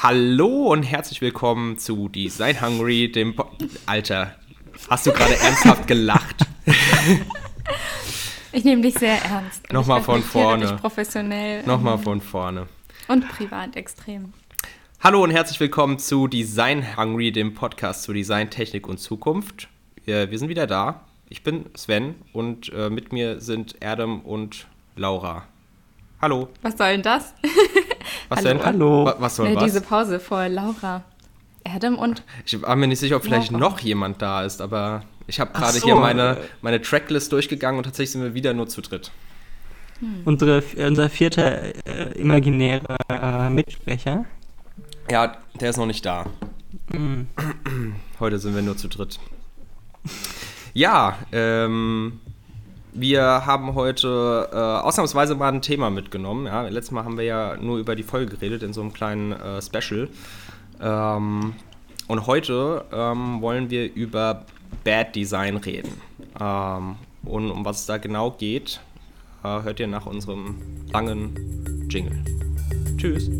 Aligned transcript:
Hallo 0.00 0.68
und 0.70 0.84
herzlich 0.84 1.20
willkommen 1.20 1.76
zu 1.76 2.08
Design 2.08 2.60
Hungry, 2.62 3.10
dem 3.10 3.34
po 3.34 3.50
Alter, 3.84 4.36
hast 4.88 5.08
du 5.08 5.12
gerade 5.12 5.34
ernsthaft 5.34 5.88
gelacht? 5.88 6.46
Ich 8.52 8.62
nehme 8.62 8.80
dich 8.80 8.94
sehr 8.94 9.20
ernst. 9.24 9.72
Nochmal 9.72 10.00
von 10.00 10.22
vorne. 10.22 10.66
Dich 10.68 10.76
professionell. 10.76 11.66
Nochmal 11.66 11.96
ähm, 11.96 12.02
von 12.04 12.20
vorne. 12.20 12.68
Und 13.08 13.28
privat 13.28 13.74
extrem. 13.74 14.32
Hallo 15.00 15.24
und 15.24 15.32
herzlich 15.32 15.58
willkommen 15.58 15.98
zu 15.98 16.28
Design 16.28 16.96
Hungry, 16.96 17.32
dem 17.32 17.54
Podcast 17.54 18.04
zu 18.04 18.12
Design, 18.12 18.50
Technik 18.50 18.86
und 18.86 18.98
Zukunft. 18.98 19.66
Wir, 20.04 20.30
wir 20.30 20.38
sind 20.38 20.48
wieder 20.48 20.68
da. 20.68 21.00
Ich 21.28 21.42
bin 21.42 21.66
Sven 21.76 22.14
und 22.32 22.72
äh, 22.72 22.88
mit 22.88 23.12
mir 23.12 23.40
sind 23.40 23.74
Adam 23.82 24.20
und 24.20 24.68
Laura. 24.94 25.44
Hallo. 26.22 26.50
Was 26.62 26.78
soll 26.78 26.92
denn 26.92 27.02
das? 27.02 27.34
Was 28.28 28.38
Hallo. 28.38 28.48
denn? 28.48 28.64
Hallo. 28.64 29.04
Wa- 29.06 29.16
Was 29.18 29.36
soll 29.36 29.48
Äh, 29.48 29.56
was? 29.56 29.64
diese 29.64 29.80
Pause 29.80 30.20
vor 30.20 30.48
Laura. 30.48 31.04
Adam 31.64 31.98
und 31.98 32.22
Ich 32.46 32.60
war 32.62 32.76
mir 32.76 32.86
nicht 32.86 32.98
sicher, 33.00 33.16
ob 33.16 33.24
vielleicht 33.24 33.50
Laura. 33.50 33.60
noch 33.68 33.80
jemand 33.80 34.22
da 34.22 34.42
ist, 34.44 34.60
aber 34.62 35.02
ich 35.26 35.38
habe 35.40 35.52
gerade 35.52 35.78
so, 35.78 35.84
hier 35.84 35.96
meine, 35.96 36.38
meine 36.62 36.80
Tracklist 36.80 37.30
durchgegangen 37.32 37.76
und 37.78 37.84
tatsächlich 37.84 38.12
sind 38.12 38.22
wir 38.22 38.32
wieder 38.34 38.54
nur 38.54 38.68
zu 38.68 38.80
dritt. 38.80 39.10
Unsere, 40.24 40.62
unser 40.86 41.10
vierter 41.10 41.60
äh, 41.86 42.12
imaginärer 42.18 42.96
äh, 43.10 43.50
Mitsprecher. 43.50 44.24
Ja, 45.10 45.36
der 45.60 45.70
ist 45.70 45.76
noch 45.76 45.86
nicht 45.86 46.06
da. 46.06 46.24
Mhm. 46.92 47.26
Heute 48.20 48.38
sind 48.38 48.54
wir 48.54 48.62
nur 48.62 48.76
zu 48.76 48.88
dritt. 48.88 49.18
Ja, 50.74 51.18
ähm, 51.32 52.20
wir 53.00 53.46
haben 53.46 53.74
heute 53.74 54.48
äh, 54.52 54.56
ausnahmsweise 54.56 55.34
mal 55.34 55.52
ein 55.52 55.62
Thema 55.62 55.90
mitgenommen. 55.90 56.46
Ja, 56.46 56.62
letztes 56.62 56.92
Mal 56.92 57.04
haben 57.04 57.16
wir 57.16 57.24
ja 57.24 57.56
nur 57.56 57.78
über 57.78 57.96
die 57.96 58.02
Folge 58.02 58.36
geredet 58.36 58.62
in 58.62 58.72
so 58.72 58.80
einem 58.80 58.92
kleinen 58.92 59.32
äh, 59.32 59.62
Special. 59.62 60.08
Ähm, 60.80 61.54
und 62.06 62.26
heute 62.26 62.84
ähm, 62.92 63.40
wollen 63.40 63.70
wir 63.70 63.94
über 63.94 64.44
Bad 64.84 65.14
Design 65.14 65.56
reden. 65.58 66.00
Ähm, 66.40 66.96
und 67.24 67.50
um 67.50 67.64
was 67.64 67.80
es 67.80 67.86
da 67.86 67.98
genau 67.98 68.30
geht, 68.32 68.80
äh, 69.44 69.62
hört 69.62 69.80
ihr 69.80 69.86
nach 69.86 70.06
unserem 70.06 70.56
langen 70.92 71.86
Jingle. 71.88 72.24
Tschüss. 72.96 73.30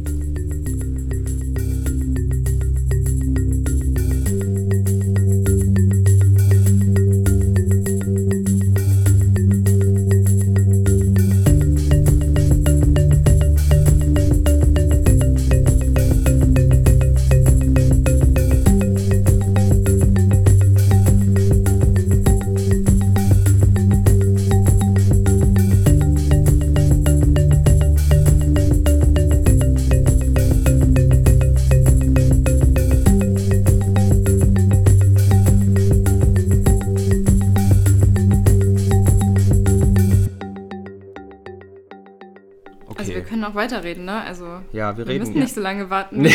Okay. 42.99 43.13
Also 43.13 43.15
wir 43.15 43.23
können 43.23 43.45
auch 43.45 43.55
weiterreden, 43.55 44.07
ne? 44.07 44.23
Also 44.23 44.61
ja, 44.73 44.97
wir, 44.97 45.07
wir 45.07 45.15
reden. 45.15 45.29
müssen 45.29 45.39
nicht 45.39 45.55
so 45.55 45.61
lange 45.61 45.89
warten. 45.89 46.23
Nee. 46.23 46.35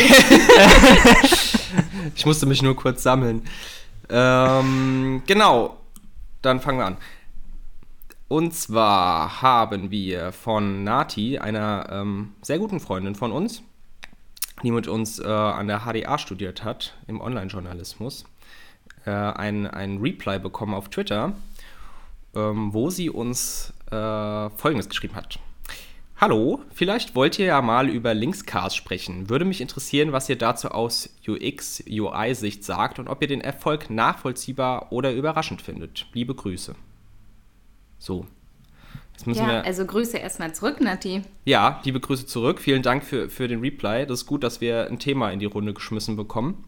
ich 2.14 2.24
musste 2.24 2.46
mich 2.46 2.62
nur 2.62 2.74
kurz 2.74 3.02
sammeln. 3.02 3.42
Ähm, 4.08 5.22
genau, 5.26 5.76
dann 6.40 6.60
fangen 6.60 6.78
wir 6.78 6.86
an. 6.86 6.96
Und 8.28 8.54
zwar 8.54 9.42
haben 9.42 9.90
wir 9.90 10.32
von 10.32 10.84
Nati, 10.84 11.38
einer 11.38 11.86
ähm, 11.90 12.32
sehr 12.40 12.58
guten 12.58 12.80
Freundin 12.80 13.14
von 13.14 13.30
uns, 13.30 13.62
die 14.62 14.70
mit 14.70 14.88
uns 14.88 15.18
äh, 15.18 15.26
an 15.26 15.68
der 15.68 15.80
HDA 15.80 16.16
studiert 16.16 16.64
hat, 16.64 16.96
im 17.06 17.20
Online-Journalismus, 17.20 18.24
äh, 19.04 19.10
ein, 19.10 19.66
ein 19.66 19.98
Reply 19.98 20.38
bekommen 20.38 20.72
auf 20.72 20.88
Twitter, 20.88 21.34
ähm, 22.34 22.72
wo 22.72 22.88
sie 22.88 23.10
uns 23.10 23.74
äh, 23.90 24.48
Folgendes 24.48 24.88
geschrieben 24.88 25.14
hat. 25.14 25.38
Hallo, 26.24 26.62
vielleicht 26.72 27.14
wollt 27.14 27.38
ihr 27.38 27.44
ja 27.44 27.60
mal 27.60 27.86
über 27.86 28.14
Linkscars 28.14 28.74
sprechen. 28.74 29.28
Würde 29.28 29.44
mich 29.44 29.60
interessieren, 29.60 30.12
was 30.12 30.26
ihr 30.30 30.38
dazu 30.38 30.68
aus 30.70 31.10
UX, 31.28 31.84
UI-Sicht 31.86 32.64
sagt 32.64 32.98
und 32.98 33.08
ob 33.08 33.20
ihr 33.20 33.28
den 33.28 33.42
Erfolg 33.42 33.90
nachvollziehbar 33.90 34.90
oder 34.90 35.12
überraschend 35.12 35.60
findet. 35.60 36.06
Liebe 36.14 36.34
Grüße. 36.34 36.76
So. 37.98 38.26
Jetzt 39.12 39.26
müssen 39.26 39.42
Ja, 39.42 39.48
wir. 39.48 39.64
also 39.66 39.84
Grüße 39.84 40.16
erstmal 40.16 40.54
zurück, 40.54 40.80
Nati. 40.80 41.20
Ja, 41.44 41.82
liebe 41.84 42.00
Grüße 42.00 42.24
zurück. 42.24 42.58
Vielen 42.58 42.80
Dank 42.80 43.04
für, 43.04 43.28
für 43.28 43.46
den 43.46 43.60
Reply. 43.60 44.06
Das 44.06 44.20
ist 44.20 44.26
gut, 44.26 44.44
dass 44.44 44.62
wir 44.62 44.86
ein 44.86 44.98
Thema 44.98 45.30
in 45.30 45.40
die 45.40 45.44
Runde 45.44 45.74
geschmissen 45.74 46.16
bekommen. 46.16 46.64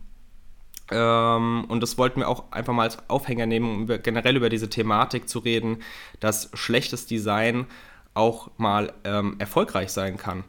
Ähm, 0.90 1.64
und 1.68 1.82
das 1.82 1.96
wollten 1.96 2.20
wir 2.20 2.28
auch 2.28 2.52
einfach 2.52 2.74
mal 2.74 2.82
als 2.82 3.08
Aufhänger 3.08 3.46
nehmen, 3.46 3.70
um 3.70 3.82
über, 3.84 3.96
generell 3.96 4.36
über 4.36 4.50
diese 4.50 4.68
Thematik 4.68 5.30
zu 5.30 5.38
reden, 5.38 5.78
dass 6.20 6.50
schlechtes 6.52 7.06
Design 7.06 7.64
auch 8.16 8.50
mal 8.56 8.92
ähm, 9.04 9.36
erfolgreich 9.38 9.90
sein 9.90 10.16
kann. 10.16 10.44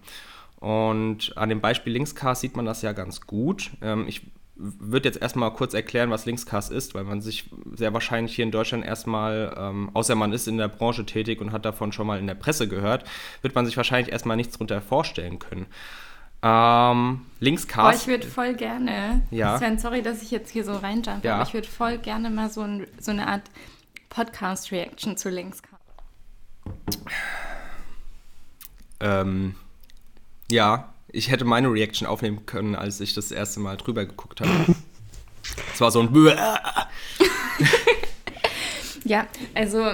Und 0.59 1.38
an 1.38 1.50
dem 1.50 1.61
Beispiel 1.61 1.94
Linkscast 1.94 2.41
sieht 2.41 2.55
man 2.55 2.66
das 2.66 2.81
ja 2.81 2.91
ganz 2.94 3.22
gut. 3.22 3.72
Ähm, 3.81 4.05
ich 4.07 4.22
würde 4.55 5.07
jetzt 5.07 5.22
erstmal 5.22 5.53
kurz 5.53 5.75
erklären, 5.75 6.09
was 6.09 6.25
Linkscast 6.25 6.72
ist, 6.72 6.95
weil 6.95 7.03
man 7.03 7.22
sich 7.22 7.47
sehr 7.75 7.94
wahrscheinlich 7.94 8.35
hier 8.35 8.44
in 8.44 8.50
Deutschland 8.51 8.83
erstmal, 8.83 9.56
ähm, 9.56 9.91
außer 9.94 10.16
man 10.16 10.33
ist 10.33 10.47
in 10.47 10.57
der 10.57 10.67
Branche 10.67 11.06
tätig 11.06 11.41
und 11.41 11.51
hat 11.51 11.63
davon 11.63 11.91
schon 11.91 12.07
mal 12.07 12.17
in 12.17 12.25
der 12.25 12.33
Presse 12.33 12.67
gehört, 12.67 13.03
wird 13.44 13.53
man 13.53 13.67
sich 13.67 13.77
wahrscheinlich 13.77 14.11
erstmal 14.11 14.35
nichts 14.35 14.53
darunter 14.53 14.81
vorstellen 14.81 15.38
können. 15.38 15.67
Ähm, 16.41 17.22
Linkscast. 17.39 18.01
ich 18.01 18.07
würde 18.07 18.25
voll 18.25 18.56
gerne, 18.56 19.22
Ja. 19.29 19.57
Sven, 19.59 19.77
sorry, 19.77 20.01
dass 20.01 20.23
ich 20.23 20.31
jetzt 20.31 20.50
hier 20.50 20.63
so 20.63 20.73
reinjumpe, 20.75 21.27
Ja. 21.27 21.35
aber 21.35 21.44
ich 21.44 21.53
würde 21.53 21.67
voll 21.67 22.00
gerne 22.00 22.31
mal 22.31 22.50
so, 22.50 22.61
ein, 22.61 22.88
so 23.00 23.11
eine 23.11 23.27
Art 23.27 23.44
Podcast-Reaction 24.09 25.17
zu 25.17 25.29
Links 25.29 25.61
Ähm, 28.99 29.55
ja, 30.49 30.93
ich 31.09 31.29
hätte 31.31 31.45
meine 31.45 31.71
Reaction 31.71 32.07
aufnehmen 32.07 32.45
können, 32.45 32.75
als 32.75 32.99
ich 32.99 33.13
das 33.13 33.31
erste 33.31 33.59
Mal 33.59 33.77
drüber 33.77 34.05
geguckt 34.05 34.41
habe. 34.41 34.75
Es 35.73 35.79
war 35.79 35.91
so 35.91 36.01
ein 36.01 36.13
Ja, 39.05 39.27
also 39.55 39.93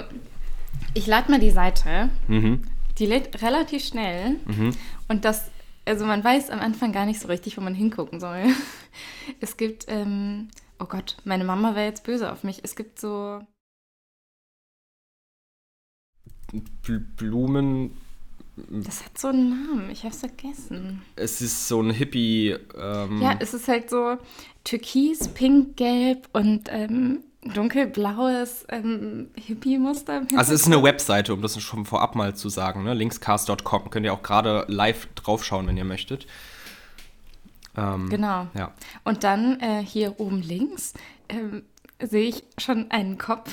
ich 0.96 1.06
lade 1.06 1.30
mal 1.30 1.40
die 1.40 1.52
Seite. 1.52 2.10
Mhm. 2.28 2.64
Die 2.98 3.06
lädt 3.06 3.40
relativ 3.44 3.86
schnell. 3.86 4.38
Und 5.08 5.26
das, 5.26 5.52
also 5.86 6.06
man 6.08 6.24
weiß 6.24 6.50
am 6.50 6.60
Anfang 6.60 6.92
gar 6.92 7.06
nicht 7.06 7.20
so 7.20 7.28
richtig, 7.28 7.56
wo 7.58 7.62
man 7.62 7.76
hingucken 7.76 8.20
soll. 8.20 8.46
Es 9.40 9.56
gibt, 9.56 9.86
ähm, 9.88 10.50
oh 10.80 10.86
Gott, 10.86 11.18
meine 11.24 11.44
Mama 11.44 11.76
wäre 11.76 11.86
jetzt 11.86 12.04
böse 12.04 12.32
auf 12.32 12.44
mich. 12.44 12.62
Es 12.64 12.76
gibt 12.76 13.00
so, 13.00 13.42
Bl 16.52 17.00
Blumen. 17.00 17.98
Das 18.56 19.04
hat 19.04 19.18
so 19.18 19.30
einen 19.30 19.50
Namen, 19.50 19.90
ich 19.90 20.04
hab's 20.04 20.20
vergessen. 20.20 21.02
Es 21.16 21.42
ist 21.42 21.68
so 21.68 21.82
ein 21.82 21.90
Hippie. 21.90 22.56
Ähm, 22.78 23.22
Ja, 23.22 23.36
es 23.40 23.54
ist 23.54 23.68
halt 23.68 23.90
so 23.90 24.18
türkis, 24.64 25.28
pink, 25.30 25.76
gelb 25.76 26.30
und 26.34 26.70
ähm, 26.70 27.20
dunkelblaues 27.44 28.66
ähm, 28.70 29.30
Hippie-Muster. 29.36 30.22
also 30.36 30.54
es 30.54 30.62
ist 30.62 30.68
eine. 30.68 30.84
Webseite, 30.84 31.34
um 31.34 31.42
das 31.42 31.60
schon 31.62 31.86
vorab 31.86 32.16
mal 32.16 32.36
zu 32.36 32.50
sagen. 32.50 32.84
Ne? 32.84 32.94
Linkscast.com 32.94 33.90
könnt 33.90 34.06
ihr 34.06 34.14
auch 34.14 34.24
gerade 34.24 34.66
live 34.68 35.08
draufschauen, 35.16 35.68
wenn 35.68 35.78
ihr 35.78 35.86
möchtet. 35.86 36.28
Ähm, 37.76 38.10
Genau. 38.10 38.48
Ja. 38.54 38.72
Und 39.04 39.24
dann 39.24 39.60
äh, 39.60 39.84
hier 39.84 40.20
oben 40.20 40.42
links 40.42 40.94
ähm, 41.30 41.64
sehe 42.02 42.30
ich 42.30 42.44
schon 42.58 42.92
einen 42.92 43.18
Kopf 43.18 43.52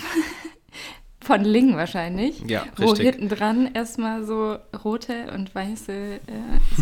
von 1.31 1.44
Ling 1.44 1.77
wahrscheinlich. 1.77 2.41
Ja, 2.49 2.65
Wo 2.77 2.91
richtig. 2.91 3.06
hinten 3.15 3.29
dran 3.29 3.71
erstmal 3.73 4.25
so 4.25 4.56
rote 4.85 5.31
und 5.32 5.55
weiße 5.55 5.93
äh, 5.93 6.21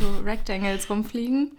so 0.01 0.09
Rectangles 0.25 0.89
rumfliegen. 0.89 1.53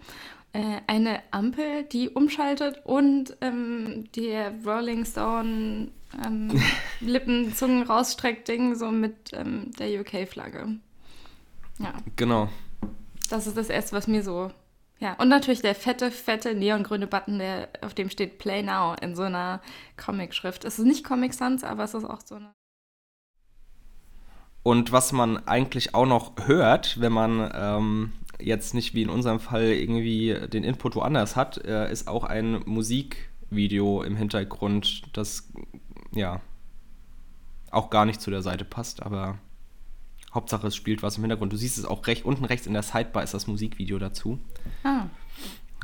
Äh, 0.52 0.80
eine 0.88 1.20
Ampel, 1.30 1.84
die 1.84 2.08
umschaltet 2.08 2.80
und 2.84 3.36
ähm, 3.42 4.08
der 4.16 4.52
Rolling 4.66 5.04
Stone 5.04 5.88
ähm, 6.26 6.60
Lippen, 7.00 7.54
Zungen 7.54 7.84
rausstreckt 7.84 8.48
Ding 8.48 8.74
so 8.74 8.90
mit 8.90 9.32
ähm, 9.34 9.70
der 9.78 10.00
UK-Flagge. 10.00 10.78
Ja, 11.78 11.92
Genau. 12.16 12.48
das 13.30 13.46
ist 13.46 13.56
das 13.56 13.68
erste, 13.70 13.92
was 13.94 14.08
mir 14.08 14.24
so. 14.24 14.50
Ja, 14.98 15.14
und 15.14 15.28
natürlich 15.28 15.62
der 15.62 15.76
fette, 15.76 16.10
fette 16.10 16.54
neongrüne 16.56 17.06
Button, 17.06 17.38
der, 17.38 17.68
auf 17.82 17.94
dem 17.94 18.10
steht 18.10 18.38
Play 18.38 18.62
Now 18.64 18.96
in 19.00 19.14
so 19.14 19.22
einer 19.22 19.60
Comic-Schrift. 19.96 20.64
Es 20.64 20.80
ist 20.80 20.84
nicht 20.84 21.04
Comic 21.04 21.32
Sans, 21.34 21.62
aber 21.62 21.84
es 21.84 21.94
ist 21.94 22.04
auch 22.04 22.20
so 22.24 22.34
eine. 22.34 22.50
Und 24.62 24.92
was 24.92 25.12
man 25.12 25.38
eigentlich 25.46 25.94
auch 25.94 26.06
noch 26.06 26.32
hört, 26.44 27.00
wenn 27.00 27.12
man 27.12 27.50
ähm, 27.54 28.12
jetzt 28.38 28.74
nicht 28.74 28.94
wie 28.94 29.02
in 29.02 29.08
unserem 29.08 29.40
Fall 29.40 29.64
irgendwie 29.64 30.36
den 30.48 30.64
Input 30.64 30.96
woanders 30.96 31.36
hat, 31.36 31.64
äh, 31.64 31.90
ist 31.90 32.08
auch 32.08 32.24
ein 32.24 32.62
Musikvideo 32.66 34.02
im 34.02 34.16
Hintergrund, 34.16 35.02
das 35.16 35.48
ja 36.12 36.40
auch 37.70 37.88
gar 37.90 38.04
nicht 38.04 38.20
zu 38.20 38.30
der 38.30 38.42
Seite 38.42 38.64
passt, 38.64 39.02
aber 39.02 39.38
Hauptsache 40.34 40.68
es 40.68 40.76
spielt 40.76 41.02
was 41.02 41.16
im 41.16 41.22
Hintergrund. 41.22 41.52
Du 41.52 41.56
siehst 41.56 41.78
es 41.78 41.84
auch 41.84 42.06
recht 42.06 42.24
unten 42.24 42.44
rechts 42.44 42.66
in 42.66 42.72
der 42.72 42.82
Sidebar 42.82 43.22
ist 43.22 43.34
das 43.34 43.46
Musikvideo 43.46 43.98
dazu. 43.98 44.38
Ah. 44.84 45.06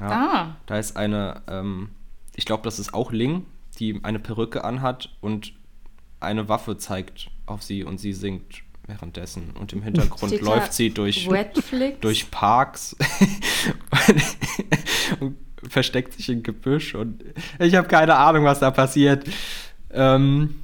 Ja, 0.00 0.10
Ah. 0.10 0.56
Da 0.66 0.78
ist 0.78 0.96
eine, 0.96 1.42
ähm, 1.48 1.90
ich 2.34 2.44
glaube, 2.44 2.62
das 2.64 2.78
ist 2.78 2.92
auch 2.92 3.12
Ling, 3.12 3.46
die 3.78 3.98
eine 4.04 4.18
Perücke 4.18 4.62
anhat 4.62 5.16
und 5.20 5.54
eine 6.20 6.48
Waffe 6.48 6.76
zeigt 6.76 7.30
auf 7.46 7.62
sie 7.62 7.84
und 7.84 7.98
sie 7.98 8.12
singt 8.12 8.62
währenddessen. 8.86 9.50
Und 9.58 9.72
im 9.72 9.82
Hintergrund 9.82 10.32
Steht 10.32 10.42
läuft 10.42 10.72
sie 10.72 10.90
durch, 10.90 11.28
durch 12.00 12.30
Parks 12.30 12.96
und 15.20 15.36
versteckt 15.68 16.14
sich 16.14 16.28
im 16.28 16.42
Gebüsch 16.42 16.94
und 16.94 17.24
ich 17.58 17.74
habe 17.74 17.88
keine 17.88 18.16
Ahnung, 18.16 18.44
was 18.44 18.60
da 18.60 18.70
passiert. 18.70 19.26
Ähm, 19.92 20.62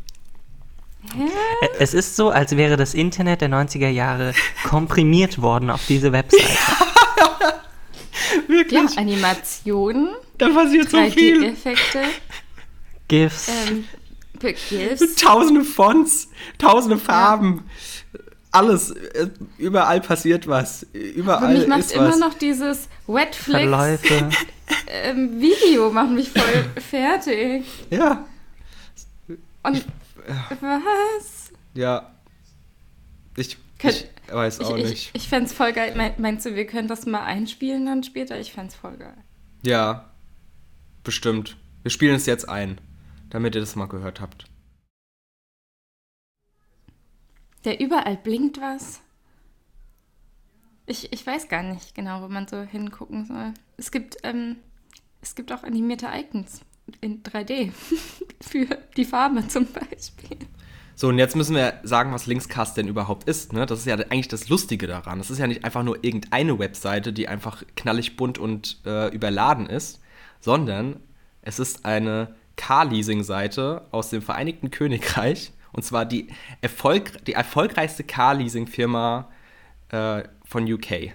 Es 1.79 1.95
ist 1.95 2.17
so, 2.17 2.31
als 2.31 2.57
wäre 2.57 2.77
das 2.77 2.95
Internet 2.95 3.41
der 3.41 3.49
90er 3.49 3.89
Jahre 3.89 4.35
komprimiert 4.65 5.43
worden 5.43 5.71
auf 5.71 5.85
diese 5.87 6.13
Webseite. 6.13 6.45
wirklich, 8.47 8.81
Ja, 8.81 8.87
Animationen, 8.97 10.11
da 10.39 10.49
passiert 10.51 10.91
so 10.91 11.03
viel. 11.11 11.43
3D-Effekte, 11.43 12.03
GIFs. 13.09 13.49
ähm, 13.49 13.85
GIFs. 14.43 15.15
Tausende 15.17 15.65
Fonts, 15.65 16.29
tausende 16.59 16.99
Farben. 16.99 17.65
Alles, 18.51 18.91
äh, 18.91 19.29
überall 19.57 20.01
passiert 20.03 20.47
was. 20.47 20.83
Überall 20.93 21.45
Aber 21.45 21.53
mich 21.59 21.67
macht 21.67 21.81
ist 21.81 21.93
immer 21.93 22.09
was. 22.11 22.19
noch 22.19 22.35
dieses 22.35 22.89
Wetflix 23.07 23.61
Verläufe. 23.61 24.29
ähm, 24.89 25.41
Video 25.41 25.91
macht 25.91 26.11
mich 26.11 26.29
voll 26.31 26.65
fertig. 26.91 27.65
Ja, 27.91 28.27
Und 29.63 29.85
was? 30.61 31.51
ja. 31.75 32.11
Ich, 33.37 33.57
Könnt- 33.79 34.09
ich 34.29 34.35
weiß 34.35 34.59
Ich, 34.61 34.67
auch 34.67 34.77
ich, 34.77 34.85
nicht. 34.91 35.11
ich 35.15 35.29
fände 35.29 35.47
es 35.47 35.53
voll 35.55 35.73
geil. 35.73 35.95
Mein- 35.97 36.15
Meinst 36.19 36.45
du, 36.45 36.55
wir 36.55 36.67
können 36.67 36.89
das 36.89 37.07
mal 37.07 37.23
einspielen 37.25 37.87
dann 37.87 38.03
später? 38.03 38.39
Ich 38.39 38.53
fände 38.53 38.69
es 38.69 38.75
voll 38.75 38.97
geil. 38.99 39.17
Ja, 39.63 40.11
bestimmt. 41.05 41.57
Wir 41.83 41.91
spielen 41.91 42.15
es 42.17 42.27
jetzt 42.27 42.49
ein, 42.49 42.79
damit 43.33 43.55
ihr 43.55 43.63
das 43.63 43.77
mal 43.77 43.87
gehört 43.87 44.21
habt. 44.21 44.45
Der 47.65 47.81
überall 47.81 48.17
blinkt 48.17 48.61
was. 48.61 49.01
Ich, 50.85 51.13
ich 51.13 51.27
weiß 51.27 51.49
gar 51.49 51.63
nicht 51.63 51.95
genau, 51.95 52.23
wo 52.23 52.29
man 52.29 52.47
so 52.47 52.61
hingucken 52.61 53.25
soll. 53.25 53.55
Es 53.79 53.91
gibt, 53.91 54.19
ähm, 54.23 54.57
es 55.23 55.35
gibt 55.35 55.51
auch 55.53 55.63
animierte 55.63 56.09
Icons 56.13 56.61
in 57.01 57.23
3D 57.23 57.73
für 58.43 58.67
die 58.97 59.05
Farbe 59.05 59.49
zum 59.49 59.67
Beispiel. 59.67 60.37
So, 60.95 61.09
und 61.09 61.19
jetzt 61.19 61.35
müssen 61.35 61.57
wir 61.57 61.81
sagen, 61.85 62.13
was 62.13 62.27
Linkscast 62.27 62.77
denn 62.77 62.89
überhaupt 62.89 63.27
ist. 63.27 63.55
Ne? 63.55 63.65
Das 63.65 63.79
ist 63.79 63.87
ja 63.87 63.95
eigentlich 63.95 64.29
das 64.29 64.51
Lustige 64.51 64.87
daran. 64.87 65.19
Das 65.19 65.31
ist 65.31 65.39
ja 65.39 65.47
nicht 65.47 65.65
einfach 65.65 65.85
nur 65.85 66.05
irgendeine 66.05 66.59
Webseite, 66.59 67.15
die 67.15 67.29
einfach 67.29 67.63
knallig 67.77 68.17
bunt 68.17 68.39
und 68.39 68.83
äh, 68.85 69.09
überladen 69.09 69.67
ist, 69.69 70.03
sondern 70.41 71.01
es 71.41 71.59
ist 71.59 71.87
eine 71.87 72.35
Car-Leasing-Seite 72.57 73.87
aus 73.91 74.11
dem 74.11 74.23
Vereinigten 74.23 74.71
Königreich. 74.71 75.53
Und 75.73 75.85
zwar 75.85 76.05
die, 76.05 76.29
Erfolg, 76.61 77.25
die 77.25 77.33
erfolgreichste 77.33 78.05
Car-Leasing-Firma 78.05 79.29
äh, 79.89 80.23
von 80.45 80.71
UK. 80.71 81.13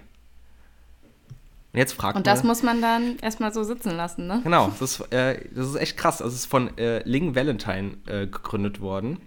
Und 1.72 1.78
jetzt 1.78 1.92
fragt 1.92 2.16
Und 2.16 2.26
das 2.26 2.40
man, 2.40 2.48
muss 2.48 2.62
man 2.62 2.82
dann 2.82 3.18
erstmal 3.18 3.52
so 3.52 3.62
sitzen 3.62 3.90
lassen, 3.90 4.26
ne? 4.26 4.40
Genau, 4.42 4.72
das 4.78 5.00
ist, 5.00 5.12
äh, 5.12 5.44
das 5.54 5.68
ist 5.68 5.76
echt 5.76 5.96
krass. 5.96 6.22
Also 6.22 6.34
es 6.34 6.40
ist 6.40 6.46
von 6.46 6.76
äh, 6.78 7.02
Ling 7.04 7.34
Valentine 7.34 7.98
äh, 8.06 8.26
gegründet 8.26 8.80
worden, 8.80 9.18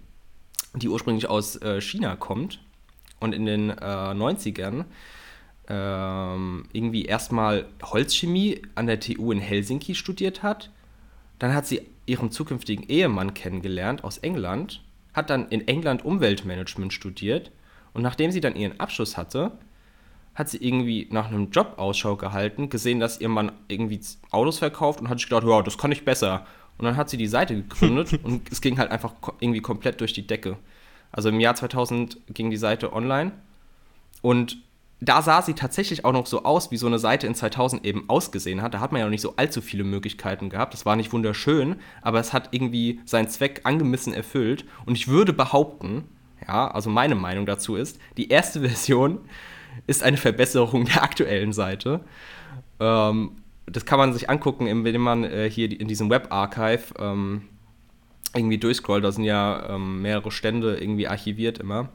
die 0.74 0.88
ursprünglich 0.88 1.28
aus 1.28 1.56
äh, 1.62 1.80
China 1.80 2.16
kommt 2.16 2.60
und 3.20 3.34
in 3.34 3.46
den 3.46 3.70
äh, 3.70 3.74
90ern 3.74 4.84
ähm, 5.68 6.64
irgendwie 6.72 7.04
erstmal 7.04 7.66
Holzchemie 7.82 8.62
an 8.74 8.86
der 8.86 8.98
TU 8.98 9.30
in 9.30 9.38
Helsinki 9.38 9.94
studiert 9.94 10.42
hat. 10.42 10.70
Dann 11.38 11.54
hat 11.54 11.66
sie 11.66 11.82
ihren 12.06 12.30
zukünftigen 12.30 12.88
Ehemann 12.88 13.34
kennengelernt 13.34 14.04
aus 14.04 14.18
England, 14.18 14.82
hat 15.14 15.30
dann 15.30 15.48
in 15.48 15.66
England 15.68 16.04
Umweltmanagement 16.04 16.92
studiert 16.92 17.50
und 17.92 18.02
nachdem 18.02 18.30
sie 18.30 18.40
dann 18.40 18.56
ihren 18.56 18.80
Abschluss 18.80 19.16
hatte, 19.16 19.52
hat 20.34 20.48
sie 20.48 20.56
irgendwie 20.58 21.08
nach 21.10 21.28
einem 21.28 21.50
Job 21.50 21.74
Ausschau 21.76 22.16
gehalten, 22.16 22.70
gesehen, 22.70 23.00
dass 23.00 23.20
ihr 23.20 23.28
Mann 23.28 23.52
irgendwie 23.68 24.00
Autos 24.30 24.58
verkauft 24.58 25.00
und 25.00 25.08
hat 25.08 25.18
sich 25.18 25.28
gedacht, 25.28 25.46
ja, 25.46 25.62
das 25.62 25.76
kann 25.76 25.92
ich 25.92 26.04
besser. 26.04 26.46
Und 26.78 26.86
dann 26.86 26.96
hat 26.96 27.10
sie 27.10 27.18
die 27.18 27.26
Seite 27.26 27.54
gegründet 27.54 28.18
und 28.22 28.50
es 28.50 28.60
ging 28.60 28.78
halt 28.78 28.90
einfach 28.90 29.12
irgendwie 29.40 29.60
komplett 29.60 30.00
durch 30.00 30.14
die 30.14 30.26
Decke. 30.26 30.56
Also 31.10 31.28
im 31.28 31.40
Jahr 31.40 31.54
2000 31.54 32.18
ging 32.32 32.50
die 32.50 32.56
Seite 32.56 32.94
online 32.94 33.32
und 34.22 34.56
da 35.04 35.20
sah 35.20 35.42
sie 35.42 35.54
tatsächlich 35.54 36.04
auch 36.04 36.12
noch 36.12 36.26
so 36.26 36.44
aus, 36.44 36.70
wie 36.70 36.76
so 36.76 36.86
eine 36.86 37.00
Seite 37.00 37.26
in 37.26 37.34
2000 37.34 37.84
eben 37.84 38.08
ausgesehen 38.08 38.62
hat. 38.62 38.72
Da 38.72 38.78
hat 38.78 38.92
man 38.92 39.00
ja 39.00 39.06
noch 39.06 39.10
nicht 39.10 39.20
so 39.20 39.34
allzu 39.34 39.60
viele 39.60 39.82
Möglichkeiten 39.82 40.48
gehabt. 40.48 40.74
Das 40.74 40.86
war 40.86 40.94
nicht 40.94 41.12
wunderschön, 41.12 41.76
aber 42.02 42.20
es 42.20 42.32
hat 42.32 42.50
irgendwie 42.52 43.00
seinen 43.04 43.26
Zweck 43.28 43.62
angemessen 43.64 44.14
erfüllt. 44.14 44.64
Und 44.86 44.94
ich 44.94 45.08
würde 45.08 45.32
behaupten, 45.32 46.04
ja, 46.46 46.70
also 46.70 46.88
meine 46.88 47.16
Meinung 47.16 47.46
dazu 47.46 47.74
ist, 47.74 47.98
die 48.16 48.28
erste 48.28 48.60
Version 48.68 49.18
ist 49.88 50.04
eine 50.04 50.18
Verbesserung 50.18 50.84
der 50.84 51.02
aktuellen 51.02 51.52
Seite. 51.52 52.00
Ähm, 52.78 53.32
das 53.66 53.84
kann 53.84 53.98
man 53.98 54.12
sich 54.12 54.30
angucken, 54.30 54.68
indem 54.68 55.00
man 55.00 55.24
äh, 55.24 55.50
hier 55.50 55.68
in 55.80 55.88
diesem 55.88 56.10
Web-Archive 56.10 56.94
ähm, 57.00 57.42
irgendwie 58.36 58.58
durchscrollt. 58.58 59.02
Da 59.02 59.10
sind 59.10 59.24
ja 59.24 59.68
ähm, 59.68 60.00
mehrere 60.00 60.30
Stände 60.30 60.76
irgendwie 60.76 61.08
archiviert 61.08 61.58
immer. 61.58 61.88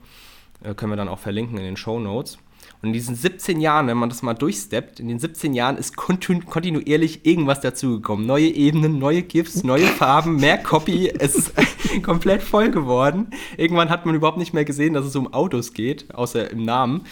Äh, 0.61 0.73
können 0.73 0.91
wir 0.91 0.97
dann 0.97 1.07
auch 1.07 1.19
verlinken 1.19 1.57
in 1.57 1.63
den 1.63 1.77
Show 1.77 2.01
Notes. 2.01 2.37
Und 2.81 2.89
in 2.89 2.93
diesen 2.93 3.15
17 3.15 3.59
Jahren, 3.59 3.87
wenn 3.87 3.97
man 3.97 4.09
das 4.09 4.21
mal 4.21 4.35
durchsteppt, 4.35 4.99
in 4.99 5.07
den 5.07 5.17
17 5.17 5.53
Jahren 5.53 5.77
ist 5.77 5.95
kontinu 5.95 6.41
kontinuierlich 6.45 7.25
irgendwas 7.25 7.59
dazugekommen. 7.59 8.27
Neue 8.27 8.47
Ebenen, 8.47 8.99
neue 8.99 9.23
GIFs, 9.23 9.63
neue 9.63 9.87
Farben, 9.87 10.35
mehr 10.35 10.59
Copy. 10.59 11.09
Es 11.09 11.35
ist 11.35 11.53
komplett 12.03 12.43
voll 12.43 12.69
geworden. 12.69 13.31
Irgendwann 13.57 13.89
hat 13.89 14.05
man 14.05 14.13
überhaupt 14.13 14.37
nicht 14.37 14.53
mehr 14.53 14.65
gesehen, 14.65 14.93
dass 14.93 15.05
es 15.05 15.15
um 15.15 15.33
Autos 15.33 15.73
geht, 15.73 16.13
außer 16.13 16.51
im 16.51 16.63
Namen. 16.63 17.05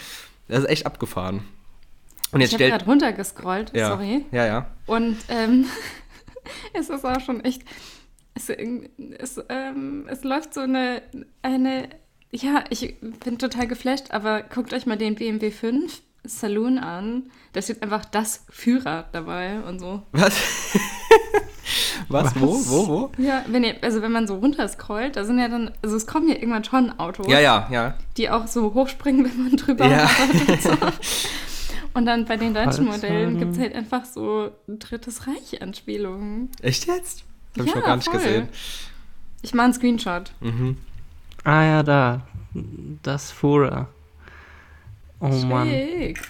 Das 0.48 0.60
ist 0.60 0.68
echt 0.70 0.86
abgefahren. 0.86 1.42
Und 2.30 2.40
jetzt 2.40 2.52
ich 2.52 2.60
habe 2.60 2.70
gerade 2.70 2.84
runtergescrollt, 2.84 3.72
Ja, 3.74 3.88
sorry. 3.88 4.24
ja, 4.30 4.46
ja. 4.46 4.66
Und 4.86 5.16
ähm, 5.28 5.66
es 6.74 6.90
ist 6.90 7.04
auch 7.04 7.20
schon 7.20 7.44
echt. 7.44 7.62
Es, 8.34 8.50
es, 8.50 9.42
ähm, 9.48 10.04
es 10.08 10.22
läuft 10.22 10.54
so 10.54 10.60
eine, 10.60 11.02
eine. 11.42 11.88
Ja, 12.42 12.64
ich 12.70 12.96
bin 13.24 13.38
total 13.38 13.66
geflasht, 13.66 14.10
aber 14.10 14.42
guckt 14.42 14.72
euch 14.74 14.84
mal 14.86 14.96
den 14.98 15.14
BMW 15.14 15.50
5 15.50 16.02
Saloon 16.24 16.78
an. 16.78 17.30
Da 17.52 17.62
steht 17.62 17.82
einfach 17.82 18.04
das 18.04 18.44
Führer 18.50 19.08
dabei 19.12 19.60
und 19.60 19.78
so. 19.78 20.02
Was? 20.12 20.34
Was? 22.08 22.24
Was? 22.34 22.40
Wo? 22.40 22.48
Wo? 22.66 22.88
Wo? 22.88 23.10
Ja, 23.22 23.44
wenn 23.48 23.64
ihr, 23.64 23.76
also 23.82 24.02
wenn 24.02 24.12
man 24.12 24.26
so 24.26 24.36
runterscrollt, 24.36 25.16
da 25.16 25.24
sind 25.24 25.38
ja 25.38 25.48
dann, 25.48 25.70
also 25.82 25.96
es 25.96 26.06
kommen 26.06 26.28
ja 26.28 26.34
irgendwann 26.34 26.62
schon 26.64 26.98
Autos, 26.98 27.26
Ja, 27.26 27.40
ja, 27.40 27.68
ja. 27.72 27.94
die 28.18 28.28
auch 28.28 28.46
so 28.46 28.74
hochspringen, 28.74 29.24
wenn 29.30 29.44
man 29.44 29.56
drüber 29.56 29.86
Ja. 29.88 30.10
und 30.48 30.62
so. 30.62 30.70
Und 31.94 32.04
dann 32.04 32.26
bei 32.26 32.36
den 32.36 32.52
deutschen. 32.52 32.84
Modellen 32.84 33.38
gibt 33.38 33.52
es 33.54 33.58
halt 33.58 33.74
einfach 33.74 34.04
so 34.04 34.50
ein 34.68 34.78
drittes 34.78 35.26
Reich-Anspielungen. 35.26 36.50
Echt 36.60 36.86
jetzt? 36.86 37.24
Habe 37.56 37.66
ich 37.66 37.74
Ja, 37.74 37.80
noch 37.80 37.86
gar 37.86 37.96
nicht 37.96 38.08
voll. 38.10 38.18
gesehen. 38.20 38.48
Ich 39.40 39.54
mache 39.54 39.64
einen 39.64 39.72
Screenshot. 39.74 40.30
Mhm. 40.40 40.76
Ah 41.46 41.62
ja, 41.64 41.82
da. 41.84 42.26
Das 43.02 43.30
Fura. 43.30 43.88
Oh 45.20 45.28
Mann. 45.28 45.68
Schick. 45.68 46.20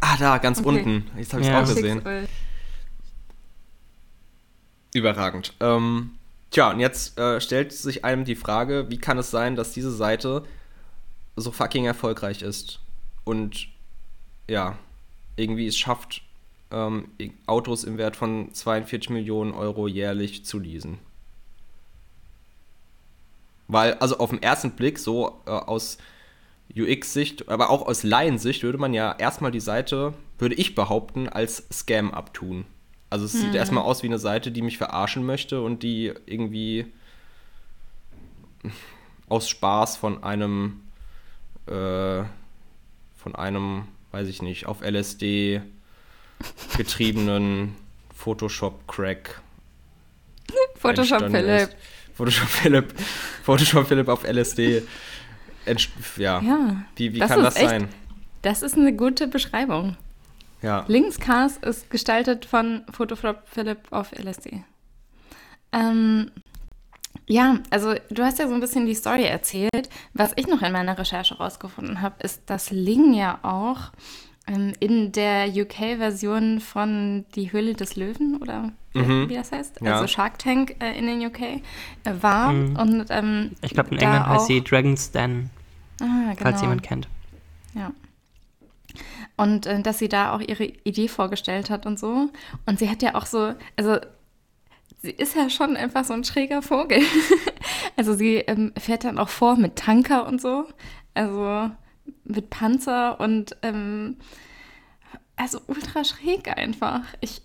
Ah, 0.00 0.16
da, 0.16 0.38
ganz 0.38 0.58
Okay. 0.60 0.68
unten. 0.68 1.10
Jetzt 1.18 1.32
habe 1.32 1.42
ich 1.42 1.48
es 1.48 1.52
Ja. 1.52 1.62
auch 1.62 1.68
gesehen. 1.68 2.02
Überragend. 4.94 5.52
Ähm, 5.60 6.12
tja, 6.50 6.70
und 6.70 6.80
jetzt 6.80 7.18
äh, 7.18 7.40
stellt 7.40 7.72
sich 7.72 8.04
einem 8.04 8.24
die 8.24 8.34
Frage, 8.36 8.86
wie 8.88 8.98
kann 8.98 9.18
es 9.18 9.30
sein, 9.30 9.54
dass 9.54 9.72
diese 9.72 9.92
Seite 9.92 10.44
so 11.36 11.52
fucking 11.52 11.84
erfolgreich 11.84 12.42
ist 12.42 12.80
und 13.24 13.68
ja, 14.48 14.78
irgendwie 15.36 15.66
es 15.66 15.76
schafft, 15.76 16.22
ähm, 16.70 17.08
Autos 17.46 17.84
im 17.84 17.98
Wert 17.98 18.16
von 18.16 18.52
42 18.54 19.10
Millionen 19.10 19.52
Euro 19.52 19.86
jährlich 19.88 20.44
zu 20.46 20.58
leasen. 20.58 20.98
Weil, 23.68 23.94
also 23.94 24.18
auf 24.18 24.30
den 24.30 24.42
ersten 24.42 24.72
Blick, 24.72 24.98
so 24.98 25.40
äh, 25.46 25.50
aus 25.50 25.98
UX-Sicht, 26.76 27.48
aber 27.48 27.70
auch 27.70 27.86
aus 27.86 28.02
Laiensicht, 28.02 28.62
würde 28.62 28.78
man 28.78 28.92
ja 28.94 29.14
erstmal 29.18 29.50
die 29.50 29.60
Seite, 29.60 30.14
würde 30.38 30.54
ich 30.54 30.74
behaupten, 30.74 31.28
als 31.28 31.64
Scam 31.72 32.12
abtun. 32.12 32.64
Also 33.10 33.24
es 33.24 33.32
sieht 33.32 33.54
erstmal 33.54 33.84
aus 33.84 34.02
wie 34.02 34.06
eine 34.06 34.18
Seite, 34.18 34.50
die 34.50 34.60
mich 34.60 34.76
verarschen 34.76 35.24
möchte 35.24 35.62
und 35.62 35.82
die 35.82 36.12
irgendwie 36.26 36.92
aus 39.30 39.48
Spaß 39.48 39.96
von 39.96 40.22
einem 40.22 40.82
äh, 41.66 42.24
von 43.16 43.28
von 43.28 43.34
einem, 43.34 43.84
weiß 44.12 44.26
ich 44.28 44.40
nicht, 44.40 44.64
auf 44.64 44.80
LSD 44.80 45.60
getriebenen 46.78 47.74
Photoshop-Crack. 48.14 49.42
Photoshop 50.76 51.30
Philipp. 51.30 51.68
Photoshop 52.18 52.48
Philipp. 52.48 52.94
Photoshop 53.44 53.86
Philipp 53.86 54.08
auf 54.08 54.24
LSD. 54.24 54.82
Ja. 56.16 56.40
ja. 56.40 56.82
Wie, 56.96 57.14
wie 57.14 57.18
das 57.20 57.30
kann 57.30 57.44
das 57.44 57.54
echt, 57.54 57.68
sein? 57.68 57.88
Das 58.42 58.62
ist 58.62 58.76
eine 58.76 58.92
gute 58.92 59.28
Beschreibung. 59.28 59.96
Ja. 60.60 60.84
Linkscast 60.88 61.64
ist 61.64 61.90
gestaltet 61.90 62.44
von 62.44 62.82
Photoshop 62.90 63.42
Philipp 63.46 63.78
auf 63.90 64.10
LSD. 64.10 64.64
Ähm, 65.70 66.32
ja, 67.28 67.60
also 67.70 67.94
du 68.10 68.24
hast 68.24 68.40
ja 68.40 68.48
so 68.48 68.54
ein 68.54 68.60
bisschen 68.60 68.86
die 68.86 68.94
Story 68.94 69.24
erzählt. 69.24 69.88
Was 70.12 70.32
ich 70.34 70.48
noch 70.48 70.62
in 70.62 70.72
meiner 70.72 70.98
Recherche 70.98 71.36
rausgefunden 71.36 72.00
habe, 72.00 72.20
ist, 72.24 72.42
dass 72.46 72.72
Ling 72.72 73.14
ja 73.14 73.38
auch 73.42 73.92
in 74.48 75.12
der 75.12 75.48
UK-Version 75.48 76.60
von 76.60 77.26
Die 77.34 77.52
Höhle 77.52 77.74
des 77.74 77.96
Löwen 77.96 78.38
oder 78.40 78.72
mhm. 78.94 79.28
wie 79.28 79.34
das 79.34 79.52
heißt, 79.52 79.80
ja. 79.82 79.94
also 79.94 80.06
Shark 80.06 80.38
Tank 80.38 80.76
äh, 80.80 80.98
in 80.98 81.06
den 81.06 81.26
UK 81.26 81.40
äh, 81.40 81.60
war. 82.20 82.52
Mhm. 82.52 82.76
Und, 82.76 83.06
ähm, 83.10 83.52
ich 83.62 83.72
glaube, 83.72 83.90
in 83.90 83.98
England 83.98 84.26
heißt 84.26 84.46
sie 84.46 84.62
Dragon's 84.62 85.10
Den, 85.10 85.50
ah, 86.00 86.32
genau. 86.32 86.36
falls 86.38 86.62
jemand 86.62 86.82
kennt. 86.82 87.08
Ja. 87.74 87.92
Und 89.36 89.66
äh, 89.66 89.82
dass 89.82 89.98
sie 89.98 90.08
da 90.08 90.34
auch 90.34 90.40
ihre 90.40 90.64
Idee 90.64 91.08
vorgestellt 91.08 91.70
hat 91.70 91.86
und 91.86 91.98
so. 91.98 92.30
Und 92.66 92.78
sie 92.78 92.88
hat 92.88 93.02
ja 93.02 93.14
auch 93.14 93.26
so, 93.26 93.54
also 93.76 93.98
sie 95.02 95.10
ist 95.10 95.36
ja 95.36 95.50
schon 95.50 95.76
einfach 95.76 96.04
so 96.04 96.14
ein 96.14 96.24
schräger 96.24 96.62
Vogel. 96.62 97.00
also 97.96 98.14
sie 98.14 98.36
ähm, 98.36 98.72
fährt 98.78 99.04
dann 99.04 99.18
auch 99.18 99.28
vor 99.28 99.56
mit 99.56 99.76
Tanker 99.76 100.26
und 100.26 100.40
so. 100.40 100.64
Also 101.14 101.70
mit 102.24 102.50
Panzer 102.50 103.20
und 103.20 103.56
ähm, 103.62 104.16
also 105.36 105.60
ultra 105.66 106.04
schräg 106.04 106.48
einfach. 106.56 107.02
Ich, 107.20 107.42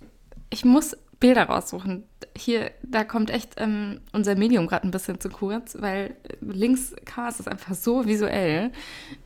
ich 0.49 0.65
muss 0.65 0.97
Bilder 1.19 1.43
raussuchen. 1.43 2.03
Hier, 2.35 2.71
da 2.81 3.03
kommt 3.03 3.29
echt 3.29 3.53
ähm, 3.57 4.01
unser 4.11 4.35
Medium 4.35 4.67
gerade 4.67 4.87
ein 4.87 4.91
bisschen 4.91 5.21
zu 5.21 5.29
kurz, 5.29 5.77
weil 5.79 6.17
links 6.41 6.93
Cast 7.05 7.39
ist 7.39 7.47
einfach 7.47 7.75
so 7.75 8.05
visuell 8.05 8.71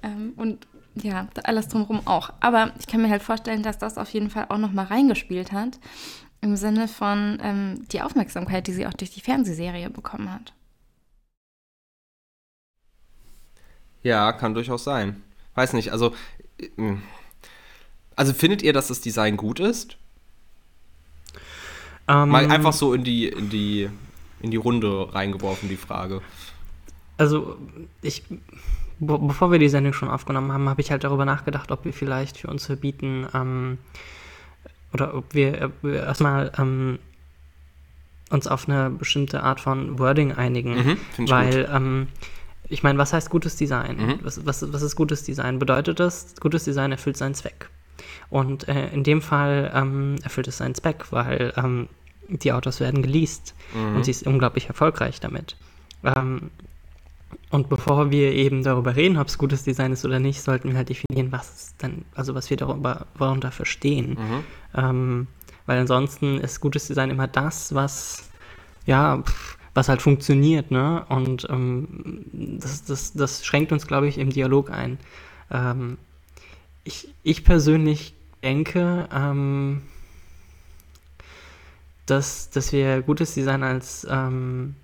ähm, 0.03 0.34
und 0.36 0.67
ja, 0.96 1.27
alles 1.44 1.67
drumherum 1.67 2.01
auch. 2.06 2.34
Aber 2.39 2.72
ich 2.79 2.88
kann 2.88 3.01
mir 3.01 3.10
halt 3.10 3.24
vorstellen, 3.24 3.63
dass 3.63 3.77
das 3.77 3.98
auf 3.98 4.10
jeden 4.10 4.29
Fall 4.29 4.46
auch 4.50 4.58
noch 4.58 4.74
mal 4.74 4.86
reingespielt 4.86 5.51
hat. 5.51 5.79
Im 6.41 6.56
Sinne 6.56 6.88
von 6.88 7.39
ähm, 7.41 7.88
die 7.91 8.01
Aufmerksamkeit, 8.01 8.67
die 8.67 8.74
sie 8.74 8.86
auch 8.86 8.94
durch 8.94 9.12
die 9.12 9.22
Fernsehserie 9.22 9.89
bekommen 9.89 10.32
hat. 10.32 10.53
Ja, 14.03 14.32
kann 14.34 14.53
durchaus 14.53 14.84
sein. 14.84 15.24
Weiß 15.57 15.73
nicht, 15.73 15.91
also. 15.91 16.13
Äh, 16.59 16.97
also 18.15 18.33
findet 18.33 18.61
ihr, 18.61 18.73
dass 18.73 18.87
das 18.87 19.01
Design 19.01 19.37
gut 19.37 19.59
ist? 19.59 19.97
Um, 22.07 22.29
Mal 22.29 22.49
einfach 22.49 22.73
so 22.73 22.93
in 22.93 23.03
die, 23.03 23.27
in 23.27 23.49
die, 23.49 23.89
in 24.39 24.51
die 24.51 24.57
Runde 24.57 25.13
reingeworfen, 25.13 25.67
die 25.67 25.77
Frage. 25.77 26.21
Also, 27.17 27.57
ich, 28.01 28.23
bevor 28.99 29.51
wir 29.51 29.59
die 29.59 29.69
Sendung 29.69 29.93
schon 29.93 30.09
aufgenommen 30.09 30.51
haben, 30.51 30.69
habe 30.69 30.81
ich 30.81 30.89
halt 30.89 31.03
darüber 31.03 31.25
nachgedacht, 31.25 31.71
ob 31.71 31.85
wir 31.85 31.93
vielleicht 31.93 32.37
für 32.37 32.47
uns 32.47 32.65
verbieten, 32.65 33.27
ähm, 33.33 33.77
oder 34.93 35.15
ob 35.15 35.33
wir, 35.33 35.65
ob 35.65 35.83
wir 35.83 36.03
erstmal 36.03 36.51
ähm, 36.57 36.99
uns 38.29 38.47
auf 38.47 38.69
eine 38.69 38.89
bestimmte 38.89 39.43
Art 39.43 39.59
von 39.59 39.99
Wording 39.99 40.31
einigen. 40.33 40.75
Mhm, 40.75 41.29
weil, 41.29 41.69
ähm, 41.71 42.07
ich 42.69 42.83
meine, 42.83 42.97
was 42.97 43.13
heißt 43.13 43.29
gutes 43.29 43.55
Design? 43.55 43.97
Mhm. 43.97 44.19
Was, 44.24 44.45
was, 44.45 44.74
was 44.74 44.81
ist 44.81 44.95
gutes 44.95 45.24
Design? 45.24 45.59
Bedeutet 45.59 46.00
das, 46.00 46.36
gutes 46.39 46.63
Design 46.63 46.91
erfüllt 46.91 47.17
seinen 47.17 47.33
Zweck. 47.33 47.69
Und 48.29 48.67
äh, 48.67 48.89
in 48.89 49.03
dem 49.03 49.21
Fall 49.21 49.71
ähm, 49.74 50.15
erfüllt 50.24 50.47
es 50.47 50.57
seinen 50.57 50.75
Zweck, 50.75 51.05
weil 51.12 51.53
ähm, 51.55 51.88
die 52.27 52.51
Autos 52.51 52.79
werden 52.79 53.01
geleast 53.01 53.55
mhm. 53.74 53.95
und 53.95 54.05
sie 54.05 54.12
ist 54.12 54.27
unglaublich 54.27 54.67
erfolgreich 54.67 55.19
damit. 55.19 55.55
Ähm, 56.03 56.51
und 57.50 57.69
bevor 57.69 58.12
wir 58.12 58.33
eben 58.33 58.63
darüber 58.63 58.95
reden, 58.95 59.17
ob 59.17 59.27
es 59.27 59.38
gutes 59.38 59.63
Design 59.63 59.93
ist 59.93 60.03
oder 60.03 60.19
nicht, 60.19 60.41
sollten 60.41 60.69
wir 60.69 60.77
halt 60.77 60.89
definieren, 60.89 61.31
was 61.31 61.75
denn, 61.77 62.03
also 62.15 62.36
was 62.36 62.50
wir 62.50 62.57
darüber, 62.57 63.07
darunter 63.17 63.51
verstehen. 63.51 64.17
Mhm. 64.19 64.43
Ähm, 64.75 65.27
weil 65.65 65.79
ansonsten 65.79 66.39
ist 66.39 66.59
gutes 66.59 66.88
Design 66.88 67.09
immer 67.09 67.27
das, 67.27 67.74
was, 67.74 68.29
ja, 68.86 69.24
was 69.77 69.89
halt 69.89 70.01
funktioniert, 70.01 70.72
ne? 70.72 71.05
Und 71.07 71.48
ähm, 71.51 72.25
das, 72.34 72.84
das, 72.84 73.13
das 73.13 73.46
schränkt 73.46 73.72
uns, 73.72 73.86
glaube 73.86 74.07
ich, 74.07 74.17
im 74.17 74.31
Dialog 74.31 74.72
ein. 74.72 74.98
Ähm, 75.51 76.00
ich, 76.84 77.10
ich 77.22 77.43
persönlich 77.43 78.15
denke, 78.41 79.07
ähm, 79.13 79.84
dass, 82.07 82.50
dass 82.50 82.74
wir 82.74 83.03
gutes 83.03 83.36
Design 83.36 83.62
als 83.62 84.07
ähm, 84.10 84.75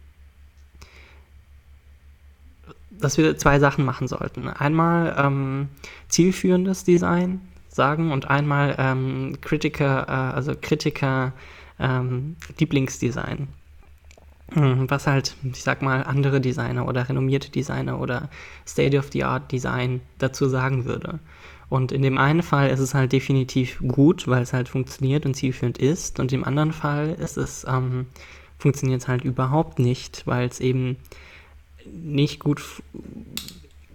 dass 2.92 3.18
wir 3.18 3.36
zwei 3.36 3.58
Sachen 3.60 3.86
machen 3.86 4.08
sollten. 4.08 4.48
Einmal 4.48 5.16
ähm, 5.18 5.70
zielführendes 6.08 6.84
Design 6.84 7.42
sagen 7.68 8.12
und 8.12 8.30
einmal 8.30 8.76
ähm, 8.78 9.38
Kritiker, 9.42 10.06
äh, 10.08 10.36
also 10.36 10.54
Kritiker 10.62 11.34
ähm, 11.80 12.36
Lieblingsdesign. 12.60 13.48
Hm, 14.54 14.90
was 14.90 15.08
halt, 15.08 15.36
ich 15.44 15.64
sag 15.64 15.82
mal, 15.82 16.04
andere 16.04 16.40
Designer 16.40 16.88
oder 16.88 17.10
renommierte 17.10 17.50
Designer 17.50 18.00
oder 18.00 18.30
State-of-the-Art-Design 18.68 20.02
dazu 20.20 20.48
sagen 20.48 20.86
würde. 20.86 21.20
Und 21.70 21.92
in 21.92 22.04
dem 22.04 22.20
einen 22.20 22.44
Fall 22.44 22.70
ist 22.70 22.80
es 22.80 22.94
halt 22.94 23.14
definitiv 23.14 23.80
gut, 23.80 24.28
weil 24.28 24.44
es 24.44 24.54
halt 24.54 24.70
funktioniert 24.70 25.26
und 25.26 25.34
zielführend 25.34 25.80
ist. 25.80 26.20
Und 26.20 26.32
im 26.32 26.44
anderen 26.44 26.72
Fall 26.72 27.16
ist 27.20 27.36
es, 27.38 27.66
ähm, 27.68 28.06
funktioniert 28.60 29.02
es 29.02 29.08
halt 29.08 29.24
überhaupt 29.24 29.80
nicht, 29.80 30.28
weil 30.28 30.48
es 30.48 30.60
eben 30.60 30.98
nicht 31.92 32.40
gut, 32.40 32.62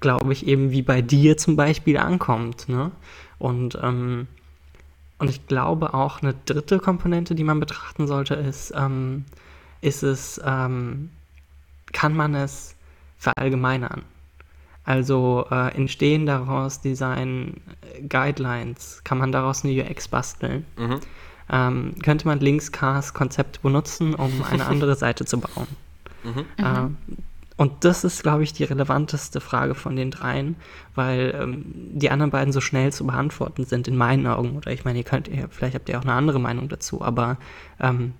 glaube 0.00 0.33
ich, 0.33 0.49
eben 0.49 0.73
wie 0.73 0.83
bei 0.83 1.03
dir 1.03 1.37
zum 1.37 1.55
Beispiel 1.55 1.99
ankommt. 1.99 2.69
Ne? 2.69 2.91
Und, 3.38 3.79
ähm, 3.81 4.27
und 5.19 5.31
ich 5.31 5.47
glaube 5.47 5.95
auch 5.95 6.21
eine 6.21 6.35
dritte 6.47 6.81
Komponente, 6.81 7.37
die 7.37 7.45
man 7.45 7.61
betrachten 7.61 8.09
sollte, 8.09 8.35
ist, 8.35 8.73
ähm, 8.77 9.25
ist 9.80 10.02
es, 10.02 10.40
ähm, 10.44 11.11
kann 11.92 12.14
man 12.14 12.35
es 12.35 12.75
verallgemeinern? 13.18 14.02
Also 14.85 15.47
äh, 15.50 15.75
entstehen 15.76 16.25
daraus 16.25 16.80
Design 16.80 17.61
Guidelines, 18.08 19.02
kann 19.04 19.18
man 19.18 19.32
daraus 19.32 19.64
eine 19.64 19.82
UX 19.82 20.08
basteln? 20.08 20.64
Mhm. 20.78 21.00
Ähm, 21.50 21.94
könnte 22.02 22.26
man 22.26 22.40
Linkscast-Konzept 22.40 23.62
benutzen, 23.62 24.14
um 24.14 24.42
eine 24.50 24.66
andere 24.66 24.94
Seite 24.94 25.25
zu 25.25 25.40
bauen? 25.40 25.68
Mhm. 26.25 26.44
Äh, 26.56 26.88
und 27.58 27.85
das 27.85 28.04
ist, 28.04 28.23
glaube 28.23 28.44
ich, 28.44 28.52
die 28.52 28.64
relevanteste 28.64 29.40
Frage 29.40 29.75
von 29.75 29.97
den 29.97 30.12
dreien, 30.12 30.54
weil 30.94 31.35
ähm, 31.38 31.64
die 31.66 32.08
anderen 32.08 32.30
beiden 32.30 32.52
so 32.52 32.61
schnell 32.61 32.92
zu 32.92 33.04
beantworten 33.04 33.64
sind 33.64 33.88
in 33.88 33.97
meinen 33.97 34.26
Augen. 34.26 34.56
Oder 34.56 34.70
ich 34.70 34.85
meine, 34.85 34.99
ihr 34.99 35.04
könnt, 35.04 35.28
vielleicht 35.50 35.75
habt 35.75 35.88
ihr 35.88 35.99
auch 35.99 36.04
eine 36.04 36.12
andere 36.12 36.38
Meinung 36.38 36.68
dazu, 36.68 37.02
aber 37.02 37.37
ähm, 37.80 38.14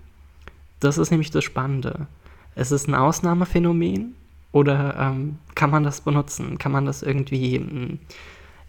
das 0.79 0.97
ist 0.97 1.11
nämlich 1.11 1.31
das 1.31 1.43
Spannende. 1.43 2.07
Es 2.55 2.71
ist 2.71 2.87
ein 2.87 2.95
Ausnahmephänomen 2.95 4.15
oder 4.51 4.95
ähm, 4.97 5.37
kann 5.55 5.69
man 5.69 5.83
das 5.83 6.01
benutzen? 6.01 6.57
Kann 6.57 6.71
man 6.71 6.85
das 6.85 7.03
irgendwie 7.03 7.55
in, 7.55 7.99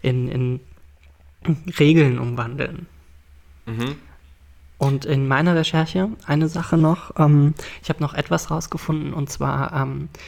in, 0.01 0.27
in 0.27 0.59
Regeln 1.79 2.19
umwandeln? 2.19 2.87
Mhm. 3.65 3.95
Und 4.77 5.05
in 5.05 5.27
meiner 5.27 5.55
Recherche 5.55 6.09
eine 6.25 6.47
Sache 6.47 6.77
noch. 6.77 7.19
Ähm, 7.19 7.53
ich 7.83 7.89
habe 7.89 8.01
noch 8.01 8.13
etwas 8.13 8.49
rausgefunden 8.49 9.13
und 9.13 9.29
zwar 9.29 9.73
ähm, 9.73 10.09
äh, 10.13 10.19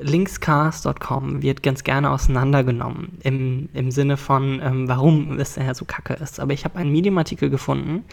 Linkscast.com 0.00 1.42
wird 1.42 1.62
ganz 1.62 1.82
gerne 1.82 2.10
auseinandergenommen 2.10 3.18
im, 3.22 3.68
im 3.72 3.90
Sinne 3.90 4.16
von, 4.16 4.60
ähm, 4.62 4.88
warum 4.88 5.38
es 5.38 5.56
ja 5.56 5.72
so 5.74 5.86
kacke 5.86 6.14
ist. 6.14 6.38
Aber 6.38 6.52
ich 6.52 6.64
habe 6.64 6.78
einen 6.78 6.92
Medium-Artikel 6.92 7.48
gefunden, 7.48 8.04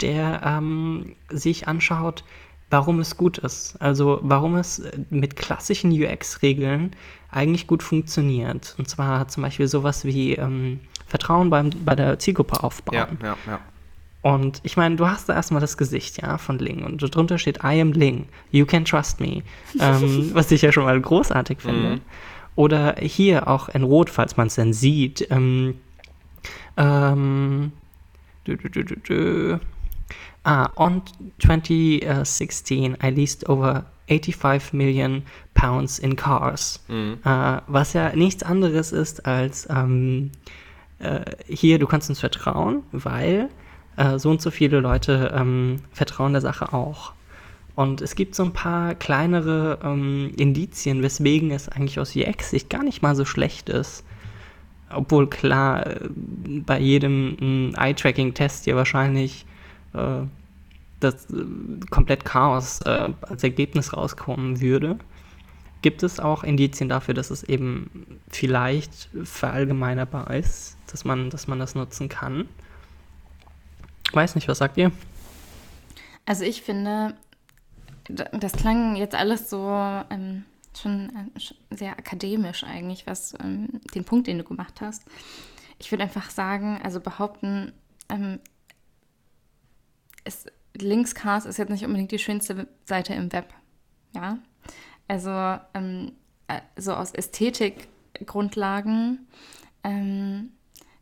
der 0.00 0.42
ähm, 0.44 1.16
sich 1.30 1.66
anschaut, 1.66 2.22
warum 2.70 3.00
es 3.00 3.16
gut 3.16 3.38
ist. 3.38 3.76
Also 3.80 4.20
warum 4.22 4.54
es 4.54 4.82
mit 5.10 5.34
klassischen 5.36 5.90
UX-Regeln 5.90 6.94
eigentlich 7.30 7.66
gut 7.66 7.82
funktioniert. 7.82 8.76
Und 8.78 8.88
zwar 8.88 9.26
zum 9.26 9.42
Beispiel 9.42 9.66
sowas 9.66 10.04
wie 10.04 10.34
ähm, 10.34 10.80
Vertrauen 11.06 11.50
beim, 11.50 11.70
bei 11.84 11.96
der 11.96 12.20
Zielgruppe 12.20 12.62
aufbauen. 12.62 13.18
Ja, 13.20 13.28
ja, 13.28 13.36
ja. 13.46 13.60
Und 14.24 14.60
ich 14.62 14.78
meine, 14.78 14.96
du 14.96 15.06
hast 15.06 15.28
da 15.28 15.34
erstmal 15.34 15.60
das 15.60 15.76
Gesicht, 15.76 16.22
ja, 16.22 16.38
von 16.38 16.58
Ling. 16.58 16.82
Und 16.82 17.14
drunter 17.14 17.36
steht, 17.36 17.58
I 17.58 17.78
am 17.78 17.92
Ling, 17.92 18.26
you 18.52 18.64
can 18.64 18.86
trust 18.86 19.20
me. 19.20 19.42
ähm, 19.78 20.30
was 20.34 20.50
ich 20.50 20.62
ja 20.62 20.72
schon 20.72 20.84
mal 20.84 20.98
großartig 20.98 21.58
finde. 21.60 21.96
Mhm. 21.96 22.00
Oder 22.56 22.94
hier 22.98 23.48
auch 23.48 23.68
in 23.68 23.82
Rot, 23.82 24.08
falls 24.08 24.38
man 24.38 24.46
es 24.46 24.54
denn 24.54 24.72
sieht. 24.72 25.30
Ähm, 25.30 25.74
ähm, 26.78 27.72
dü, 28.46 28.56
dü, 28.56 28.70
dü, 28.82 29.58
ah, 30.44 30.70
on 30.76 31.02
2016, 31.40 32.96
I 33.02 33.10
leased 33.10 33.46
over 33.46 33.84
85 34.08 34.72
million 34.72 35.24
pounds 35.52 35.98
in 35.98 36.16
cars. 36.16 36.82
Mhm. 36.88 37.18
Äh, 37.26 37.60
was 37.66 37.92
ja 37.92 38.16
nichts 38.16 38.42
anderes 38.42 38.90
ist 38.90 39.26
als 39.26 39.68
ähm, 39.68 40.30
äh, 40.98 41.20
hier, 41.46 41.78
du 41.78 41.86
kannst 41.86 42.08
uns 42.08 42.20
vertrauen, 42.20 42.84
weil 42.90 43.50
äh, 43.96 44.18
so 44.18 44.30
und 44.30 44.42
so 44.42 44.50
viele 44.50 44.80
Leute 44.80 45.32
ähm, 45.34 45.76
vertrauen 45.92 46.32
der 46.32 46.42
Sache 46.42 46.72
auch. 46.72 47.12
Und 47.74 48.00
es 48.00 48.14
gibt 48.14 48.34
so 48.34 48.44
ein 48.44 48.52
paar 48.52 48.94
kleinere 48.94 49.78
ähm, 49.82 50.32
Indizien, 50.36 51.02
weswegen 51.02 51.50
es 51.50 51.68
eigentlich 51.68 51.98
aus 51.98 52.14
UX-Sicht 52.14 52.70
gar 52.70 52.84
nicht 52.84 53.02
mal 53.02 53.16
so 53.16 53.24
schlecht 53.24 53.68
ist. 53.68 54.04
Obwohl 54.90 55.28
klar, 55.28 55.86
äh, 55.86 56.00
bei 56.64 56.78
jedem 56.78 57.72
Eye-Tracking-Test 57.76 58.66
ja 58.66 58.76
wahrscheinlich 58.76 59.44
äh, 59.92 60.22
das 61.00 61.30
äh, 61.30 61.44
komplett 61.90 62.24
Chaos 62.24 62.80
äh, 62.82 63.08
als 63.22 63.42
Ergebnis 63.42 63.92
rauskommen 63.92 64.60
würde, 64.60 64.98
gibt 65.82 66.02
es 66.02 66.18
auch 66.18 66.44
Indizien 66.44 66.88
dafür, 66.88 67.12
dass 67.12 67.30
es 67.30 67.42
eben 67.42 68.20
vielleicht 68.28 69.10
verallgemeinerbar 69.22 70.32
ist, 70.32 70.78
dass 70.90 71.04
man, 71.04 71.28
dass 71.28 71.46
man 71.46 71.58
das 71.58 71.74
nutzen 71.74 72.08
kann. 72.08 72.48
Weiß 74.14 74.34
nicht, 74.34 74.48
was 74.48 74.58
sagt 74.58 74.76
ihr? 74.76 74.92
Also 76.26 76.44
ich 76.44 76.62
finde, 76.62 77.16
das 78.08 78.52
klang 78.52 78.96
jetzt 78.96 79.14
alles 79.14 79.50
so 79.50 79.68
ähm, 80.10 80.44
schon 80.76 81.10
äh, 81.10 81.74
sehr 81.74 81.92
akademisch 81.92 82.64
eigentlich, 82.64 83.06
was 83.06 83.34
ähm, 83.40 83.80
den 83.94 84.04
Punkt, 84.04 84.26
den 84.26 84.38
du 84.38 84.44
gemacht 84.44 84.80
hast. 84.80 85.04
Ich 85.78 85.90
würde 85.90 86.04
einfach 86.04 86.30
sagen, 86.30 86.80
also 86.82 87.00
behaupten, 87.00 87.72
ähm, 88.08 88.38
es, 90.24 90.46
Linkscast 90.76 91.46
ist 91.46 91.58
jetzt 91.58 91.70
nicht 91.70 91.84
unbedingt 91.84 92.10
die 92.10 92.18
schönste 92.18 92.66
Seite 92.84 93.14
im 93.14 93.32
Web. 93.32 93.54
Ja, 94.14 94.38
also 95.08 95.30
ähm, 95.74 96.12
äh, 96.48 96.60
so 96.76 96.94
aus 96.94 97.12
Ästhetikgrundlagen 97.12 99.26
ähm, 99.82 100.50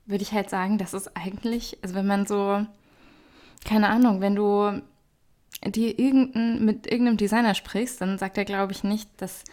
würde 0.07 0.23
ich 0.23 0.33
halt 0.33 0.50
sagen, 0.50 0.78
dass 0.78 0.92
es 0.92 1.14
eigentlich, 1.14 1.78
also 1.83 1.95
wenn 1.95 2.07
man 2.07 2.26
so, 2.26 2.66
keine 3.64 3.88
Ahnung, 3.88 4.21
wenn 4.21 4.35
du 4.35 4.83
die 5.64 5.90
irgendein, 5.90 6.64
mit 6.64 6.87
irgendeinem 6.87 7.16
Designer 7.16 7.54
sprichst, 7.54 8.00
dann 8.00 8.19
sagt 8.19 8.37
er, 8.38 8.45
glaube 8.45 8.73
ich, 8.73 8.85
nicht, 8.85 9.09
das 9.19 9.45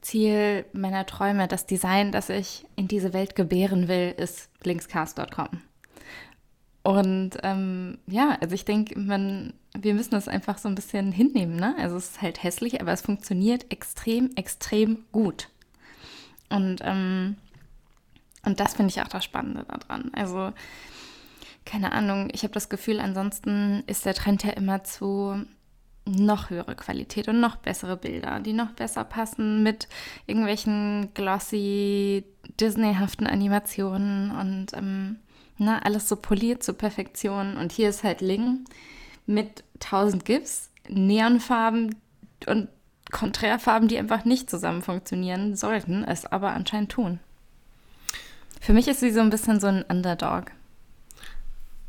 Ziel 0.00 0.64
meiner 0.72 1.06
Träume, 1.06 1.48
das 1.48 1.66
Design, 1.66 2.12
das 2.12 2.30
ich 2.30 2.64
in 2.76 2.86
diese 2.86 3.12
Welt 3.12 3.34
gebären 3.34 3.88
will, 3.88 4.14
ist 4.16 4.50
linkscast.com. 4.62 5.48
Und 6.84 7.38
ähm, 7.42 7.98
ja, 8.06 8.38
also 8.40 8.54
ich 8.54 8.64
denke, 8.64 8.94
wir 8.96 9.94
müssen 9.94 10.10
das 10.12 10.28
einfach 10.28 10.58
so 10.58 10.68
ein 10.68 10.76
bisschen 10.76 11.10
hinnehmen. 11.10 11.56
Ne? 11.56 11.74
Also 11.78 11.96
es 11.96 12.10
ist 12.10 12.22
halt 12.22 12.44
hässlich, 12.44 12.80
aber 12.80 12.92
es 12.92 13.00
funktioniert 13.00 13.72
extrem, 13.72 14.30
extrem 14.36 15.04
gut. 15.10 15.48
Und, 16.48 16.82
ähm, 16.84 17.36
und 18.44 18.60
das 18.60 18.74
finde 18.74 18.90
ich 18.90 19.02
auch 19.02 19.08
das 19.08 19.24
Spannende 19.24 19.64
daran. 19.64 20.12
Also 20.14 20.52
keine 21.66 21.92
Ahnung, 21.92 22.28
ich 22.32 22.42
habe 22.44 22.54
das 22.54 22.68
Gefühl, 22.68 23.00
ansonsten 23.00 23.82
ist 23.86 24.06
der 24.06 24.14
Trend 24.14 24.44
ja 24.44 24.52
immer 24.52 24.84
zu 24.84 25.44
noch 26.06 26.50
höhere 26.50 26.76
Qualität 26.76 27.28
und 27.28 27.40
noch 27.40 27.56
bessere 27.56 27.96
Bilder, 27.96 28.38
die 28.40 28.52
noch 28.52 28.70
besser 28.70 29.04
passen 29.04 29.62
mit 29.62 29.88
irgendwelchen 30.26 31.10
glossy, 31.14 32.24
Disney-haften 32.60 33.26
Animationen 33.26 34.30
und 34.30 34.72
ähm, 34.74 35.16
na, 35.58 35.80
alles 35.80 36.08
so 36.08 36.16
poliert 36.16 36.62
zur 36.62 36.78
Perfektion. 36.78 37.56
Und 37.56 37.72
hier 37.72 37.88
ist 37.88 38.04
halt 38.04 38.20
Ling 38.20 38.64
mit 39.26 39.64
1000 39.82 40.24
GIFs, 40.24 40.70
Neonfarben 40.88 41.96
und 42.46 42.68
Konträrfarben, 43.10 43.88
die 43.88 43.98
einfach 43.98 44.24
nicht 44.24 44.48
zusammen 44.48 44.82
funktionieren 44.82 45.56
sollten, 45.56 46.04
es 46.04 46.26
aber 46.26 46.52
anscheinend 46.52 46.92
tun. 46.92 47.18
Für 48.60 48.72
mich 48.72 48.86
ist 48.86 49.00
sie 49.00 49.10
so 49.10 49.20
ein 49.20 49.30
bisschen 49.30 49.58
so 49.58 49.66
ein 49.66 49.82
Underdog 49.82 50.52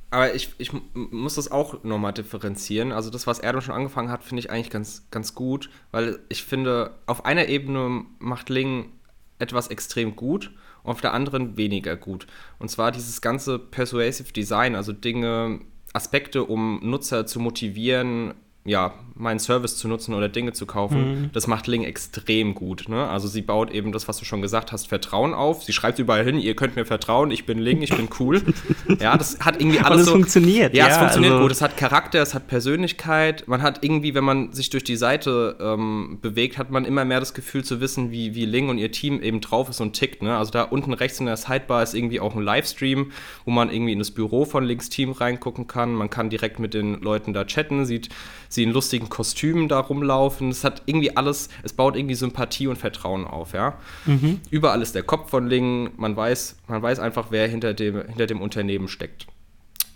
aber 0.10 0.34
ich, 0.36 0.52
ich 0.58 0.72
muss 0.94 1.36
das 1.36 1.52
auch 1.52 1.84
nochmal 1.84 2.14
differenzieren. 2.14 2.92
Also 2.92 3.10
das, 3.10 3.28
was 3.28 3.40
Erdem 3.40 3.62
schon 3.62 3.76
angefangen 3.76 4.10
hat, 4.10 4.24
finde 4.24 4.40
ich 4.40 4.50
eigentlich 4.50 4.70
ganz, 4.70 5.06
ganz 5.12 5.36
gut, 5.36 5.70
weil 5.92 6.20
ich 6.30 6.44
finde, 6.44 6.96
auf 7.08 7.26
einer 7.26 7.48
Ebene 7.48 8.06
macht 8.20 8.50
Ling 8.50 8.94
etwas 9.40 9.68
extrem 9.68 10.16
gut 10.16 10.52
und 10.84 10.92
auf 10.92 11.02
der 11.02 11.14
anderen 11.14 11.58
weniger 11.58 11.98
gut. 11.98 12.26
Und 12.58 12.70
zwar 12.70 12.92
dieses 12.92 13.22
ganze 13.22 13.60
Persuasive 13.60 14.32
Design, 14.32 14.76
also 14.76 14.94
Dinge, 14.94 15.60
Aspekte, 15.94 16.46
um 16.46 16.80
Nutzer 16.84 17.26
zu 17.26 17.40
motivieren, 17.40 18.34
ja, 18.68 18.94
meinen 19.16 19.40
Service 19.40 19.78
zu 19.78 19.88
nutzen 19.88 20.14
oder 20.14 20.30
Dinge 20.30 20.54
zu 20.54 20.66
kaufen, 20.66 21.00
mhm. 21.00 21.30
das 21.34 21.48
macht 21.48 21.68
Ling 21.68 21.84
extrem 21.84 22.54
gut. 22.54 22.88
Ne? 22.88 23.08
Also 23.08 23.28
sie 23.28 23.42
baut 23.42 23.72
eben 23.72 23.92
das, 23.92 24.08
was 24.08 24.18
du 24.18 24.26
schon 24.26 24.42
gesagt 24.42 24.72
hast, 24.72 24.88
Vertrauen 24.88 25.34
auf. 25.34 25.64
Sie 25.64 25.74
schreibt 25.74 26.00
überall 26.00 26.24
hin, 26.24 26.38
ihr 26.38 26.56
könnt 26.56 26.76
mir 26.76 26.86
vertrauen, 26.86 27.32
ich 27.32 27.46
bin 27.46 27.60
Ling, 27.60 27.82
ich 27.82 27.96
bin 27.96 28.10
cool. 28.20 28.42
ja, 29.00 29.18
das 29.18 29.40
hat 29.40 29.60
irgendwie 29.60 29.80
alles 29.80 29.92
Und 29.92 30.00
es 30.02 30.06
so, 30.06 30.12
funktioniert. 30.12 30.76
Ja, 30.76 30.86
ja 30.86 30.92
es 30.92 30.98
funktioniert 30.98 31.34
also 31.34 31.44
gut. 31.44 31.52
Es 31.52 31.62
hat 31.62 31.78
Charakter, 31.78 32.22
es 32.22 32.34
hat 32.34 32.48
Persönlichkeit. 32.48 33.48
Man 33.48 33.62
hat 33.62 33.84
irgendwie, 33.84 34.14
wenn 34.14 34.24
man 34.24 34.52
sich 34.52 34.70
durch 34.70 34.84
die 34.84 34.98
Seite 34.98 35.58
ähm, 35.60 36.20
bewegt, 36.22 36.58
hat 36.58 36.70
man 36.70 36.86
immer 36.86 37.06
mehr 37.06 37.20
das 37.20 37.34
Gefühl 37.34 37.64
zu 37.64 37.82
wissen, 37.82 38.12
wie, 38.12 38.36
wie 38.36 38.46
Ling 38.46 38.70
und 38.70 38.78
ihr 38.78 38.92
Team 38.92 39.22
eben 39.22 39.42
drauf 39.42 39.70
ist 39.70 39.82
und 39.82 39.94
tickt. 39.94 40.22
Ne? 40.22 40.38
Also 40.38 40.52
da 40.52 40.64
unten 40.64 40.94
rechts 40.94 41.20
in 41.20 41.26
der 41.26 41.38
Sidebar 41.38 41.82
ist 41.82 41.96
irgendwie 41.96 42.20
auch 42.20 42.36
ein 42.36 42.44
Livestream, 42.44 43.12
wo 43.46 43.52
man 43.52 43.72
irgendwie 43.72 43.94
in 43.94 44.00
das 44.00 44.12
Büro 44.12 44.46
von 44.46 44.64
Lings 44.64 44.90
Team 44.90 45.12
reingucken 45.12 45.68
kann. 45.68 45.94
Man 45.94 46.10
kann 46.10 46.30
direkt 46.30 46.60
mit 46.60 46.74
den 46.74 47.02
Leuten 47.02 47.34
da 47.34 47.46
chatten, 47.46 47.86
sieht 47.86 48.10
sie 48.58 48.64
in 48.64 48.72
lustigen 48.72 49.08
Kostümen 49.08 49.70
da 49.70 49.80
rumlaufen. 49.80 50.50
Es 50.50 50.64
hat 50.64 50.82
irgendwie 50.86 51.16
alles, 51.16 51.48
es 51.64 51.74
baut 51.74 51.96
irgendwie 51.96 52.16
Sympathie 52.16 52.68
und 52.68 52.78
Vertrauen 52.78 53.26
auf, 53.26 53.54
ja. 53.54 53.78
Mhm. 54.06 54.42
Überall 54.50 54.82
ist 54.82 54.96
der 54.96 55.04
Kopf 55.04 55.30
von 55.30 55.48
Ling, 55.48 55.92
man 55.96 56.16
weiß, 56.18 56.58
man 56.68 56.82
weiß 56.82 57.00
einfach, 57.00 57.28
wer 57.30 57.48
hinter 57.48 57.74
dem, 57.74 58.06
hinter 58.08 58.26
dem 58.26 58.42
Unternehmen 58.42 58.88
steckt. 58.90 59.28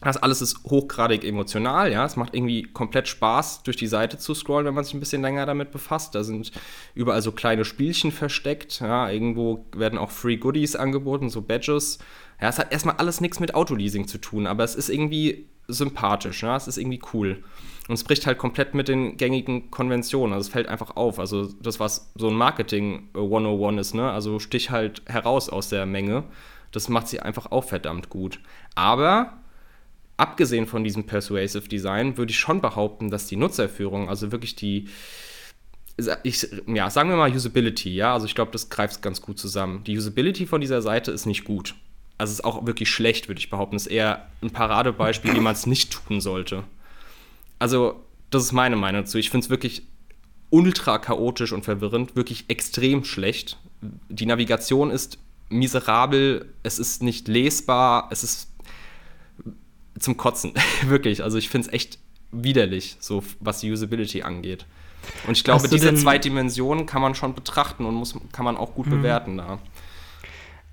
Das 0.03 0.17
alles 0.17 0.41
ist 0.41 0.63
hochgradig 0.63 1.23
emotional, 1.23 1.91
ja. 1.91 2.05
Es 2.05 2.15
macht 2.15 2.35
irgendwie 2.35 2.63
komplett 2.63 3.07
Spaß, 3.07 3.63
durch 3.63 3.77
die 3.77 3.87
Seite 3.87 4.17
zu 4.17 4.33
scrollen, 4.33 4.65
wenn 4.65 4.73
man 4.73 4.83
sich 4.83 4.93
ein 4.93 4.99
bisschen 4.99 5.21
länger 5.21 5.45
damit 5.45 5.71
befasst. 5.71 6.15
Da 6.15 6.23
sind 6.23 6.51
überall 6.93 7.21
so 7.21 7.31
kleine 7.31 7.65
Spielchen 7.65 8.11
versteckt, 8.11 8.79
ja. 8.79 9.09
Irgendwo 9.09 9.65
werden 9.75 9.99
auch 9.99 10.11
Free 10.11 10.37
Goodies 10.37 10.75
angeboten, 10.75 11.29
so 11.29 11.41
Badges. 11.41 11.97
Ja, 12.39 12.49
es 12.49 12.59
hat 12.59 12.71
erstmal 12.71 12.95
alles 12.97 13.21
nichts 13.21 13.39
mit 13.39 13.55
Autoleasing 13.55 14.07
zu 14.07 14.19
tun, 14.19 14.47
aber 14.47 14.63
es 14.63 14.75
ist 14.75 14.89
irgendwie 14.89 15.47
sympathisch, 15.67 16.43
ja. 16.43 16.55
Es 16.55 16.67
ist 16.67 16.77
irgendwie 16.77 17.01
cool. 17.13 17.43
Und 17.87 17.95
es 17.95 18.03
bricht 18.03 18.25
halt 18.27 18.37
komplett 18.37 18.73
mit 18.73 18.87
den 18.87 19.17
gängigen 19.17 19.71
Konventionen. 19.71 20.33
Also 20.33 20.47
es 20.47 20.53
fällt 20.53 20.67
einfach 20.67 20.95
auf. 20.95 21.19
Also 21.19 21.49
das, 21.61 21.79
was 21.79 22.11
so 22.15 22.27
ein 22.29 22.35
Marketing 22.35 23.09
101 23.15 23.81
ist, 23.81 23.93
ne? 23.95 24.11
Also 24.11 24.39
stich 24.39 24.69
halt 24.69 25.01
heraus 25.07 25.49
aus 25.49 25.69
der 25.69 25.85
Menge. 25.85 26.23
Das 26.71 26.89
macht 26.89 27.07
sie 27.07 27.19
einfach 27.19 27.51
auch 27.51 27.63
verdammt 27.63 28.09
gut. 28.09 28.39
Aber 28.75 29.33
abgesehen 30.15 30.67
von 30.67 30.83
diesem 30.83 31.05
Persuasive 31.05 31.67
Design 31.67 32.17
würde 32.17 32.31
ich 32.31 32.39
schon 32.39 32.61
behaupten, 32.61 33.09
dass 33.09 33.27
die 33.27 33.35
Nutzerführung, 33.35 34.07
also 34.07 34.31
wirklich 34.31 34.55
die, 34.55 34.87
ich, 36.23 36.47
ja, 36.67 36.89
sagen 36.89 37.09
wir 37.09 37.17
mal 37.17 37.31
Usability, 37.31 37.93
ja, 37.93 38.13
also 38.13 38.25
ich 38.25 38.35
glaube, 38.35 38.51
das 38.51 38.69
greift 38.69 39.01
ganz 39.01 39.21
gut 39.21 39.39
zusammen. 39.39 39.83
Die 39.83 39.97
Usability 39.97 40.45
von 40.45 40.61
dieser 40.61 40.81
Seite 40.81 41.11
ist 41.11 41.25
nicht 41.25 41.43
gut. 41.43 41.75
Also 42.17 42.31
es 42.31 42.39
ist 42.39 42.45
auch 42.45 42.65
wirklich 42.65 42.89
schlecht, 42.89 43.27
würde 43.27 43.39
ich 43.39 43.49
behaupten. 43.49 43.75
Es 43.75 43.87
ist 43.87 43.91
eher 43.91 44.27
ein 44.43 44.51
Paradebeispiel, 44.51 45.33
wie 45.33 45.39
man 45.39 45.53
es 45.53 45.65
nicht 45.65 45.91
tun 45.91 46.21
sollte 46.21 46.63
also 47.61 48.03
das 48.31 48.43
ist 48.43 48.53
meine 48.53 48.75
Meinung 48.75 49.03
dazu. 49.03 49.19
Ich 49.19 49.29
finde 49.29 49.45
es 49.45 49.49
wirklich 49.51 49.83
ultra 50.49 50.97
chaotisch 50.97 51.53
und 51.53 51.63
verwirrend, 51.63 52.15
wirklich 52.15 52.45
extrem 52.47 53.03
schlecht. 53.03 53.57
Die 54.09 54.25
Navigation 54.25 54.89
ist 54.89 55.19
miserabel, 55.49 56.51
es 56.63 56.79
ist 56.79 57.03
nicht 57.03 57.27
lesbar, 57.27 58.07
es 58.09 58.23
ist 58.23 58.51
zum 59.99 60.17
Kotzen, 60.17 60.53
wirklich. 60.87 61.23
Also 61.23 61.37
ich 61.37 61.49
finde 61.49 61.67
es 61.67 61.73
echt 61.73 61.99
widerlich, 62.31 62.97
so 62.99 63.23
was 63.39 63.59
die 63.59 63.71
Usability 63.71 64.23
angeht. 64.23 64.65
Und 65.27 65.37
ich 65.37 65.43
glaube, 65.43 65.67
diese 65.67 65.93
zwei 65.93 66.17
Dimensionen 66.17 66.87
kann 66.87 67.01
man 67.01 67.13
schon 67.13 67.35
betrachten 67.35 67.85
und 67.85 67.93
muss, 67.93 68.15
kann 68.31 68.45
man 68.45 68.57
auch 68.57 68.73
gut 68.73 68.87
mhm. 68.87 68.91
bewerten 68.91 69.37
da. 69.37 69.59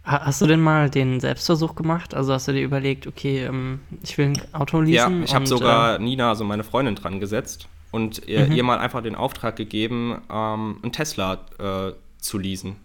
Hast 0.08 0.40
du 0.40 0.46
denn 0.46 0.60
mal 0.60 0.88
den 0.88 1.20
Selbstversuch 1.20 1.74
gemacht? 1.74 2.14
Also 2.14 2.32
hast 2.32 2.48
du 2.48 2.52
dir 2.52 2.62
überlegt, 2.62 3.06
okay, 3.06 3.44
ähm, 3.44 3.80
ich 4.02 4.16
will 4.16 4.28
ein 4.28 4.54
Auto 4.54 4.80
leasen? 4.80 5.18
Ja, 5.18 5.24
ich 5.24 5.34
habe 5.34 5.46
sogar 5.46 5.96
äh, 5.96 5.98
Nina, 5.98 6.30
also 6.30 6.44
meine 6.44 6.64
Freundin, 6.64 6.94
dran 6.94 7.20
gesetzt 7.20 7.68
und 7.90 8.26
ihr, 8.26 8.46
mhm. 8.46 8.52
ihr 8.52 8.64
mal 8.64 8.78
einfach 8.78 9.02
den 9.02 9.14
Auftrag 9.14 9.56
gegeben, 9.56 10.22
ähm, 10.30 10.78
einen 10.82 10.92
Tesla 10.92 11.44
äh, 11.58 11.92
zu 12.16 12.38
leasen. 12.38 12.76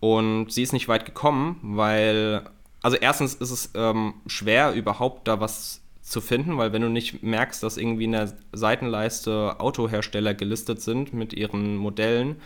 Und 0.00 0.50
sie 0.50 0.64
ist 0.64 0.72
nicht 0.72 0.88
weit 0.88 1.04
gekommen, 1.04 1.60
weil, 1.62 2.42
also 2.82 2.96
erstens 2.96 3.34
ist 3.34 3.52
es 3.52 3.70
ähm, 3.74 4.14
schwer, 4.26 4.72
überhaupt 4.72 5.28
da 5.28 5.40
was 5.40 5.80
zu 6.00 6.20
finden, 6.20 6.58
weil 6.58 6.72
wenn 6.72 6.82
du 6.82 6.88
nicht 6.88 7.22
merkst, 7.22 7.62
dass 7.62 7.76
irgendwie 7.76 8.04
in 8.04 8.12
der 8.12 8.32
Seitenleiste 8.52 9.60
Autohersteller 9.60 10.34
gelistet 10.34 10.82
sind 10.82 11.14
mit 11.14 11.34
ihren 11.34 11.76
Modellen, 11.76 12.36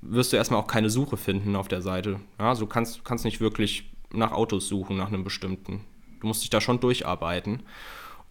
wirst 0.00 0.32
du 0.32 0.36
erstmal 0.36 0.60
auch 0.60 0.66
keine 0.66 0.90
Suche 0.90 1.16
finden 1.16 1.56
auf 1.56 1.68
der 1.68 1.82
Seite. 1.82 2.20
Ja, 2.38 2.54
du 2.54 2.66
kannst, 2.66 3.04
kannst 3.04 3.24
nicht 3.24 3.40
wirklich 3.40 3.90
nach 4.12 4.32
Autos 4.32 4.68
suchen, 4.68 4.96
nach 4.96 5.08
einem 5.08 5.24
bestimmten. 5.24 5.84
Du 6.20 6.26
musst 6.26 6.42
dich 6.42 6.50
da 6.50 6.60
schon 6.60 6.80
durcharbeiten. 6.80 7.62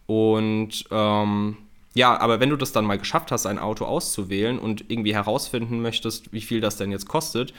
Und 0.06 0.86
ähm, 0.92 1.58
ja, 1.94 2.20
aber 2.20 2.40
wenn 2.40 2.50
du 2.50 2.56
das 2.56 2.72
dann 2.72 2.86
mal 2.86 2.98
geschafft 2.98 3.32
hast, 3.32 3.46
ein 3.46 3.60
Auto 3.60 3.86
auszuwählen 3.86 4.60
und 4.60 4.90
irgendwie 4.90 5.14
herausfinden 5.14 5.82
möchtest, 5.82 6.32
wie 6.34 6.42
viel 6.42 6.62
das 6.62 6.78
denn 6.78 6.92
jetzt 6.92 7.08
kostet, 7.08 7.54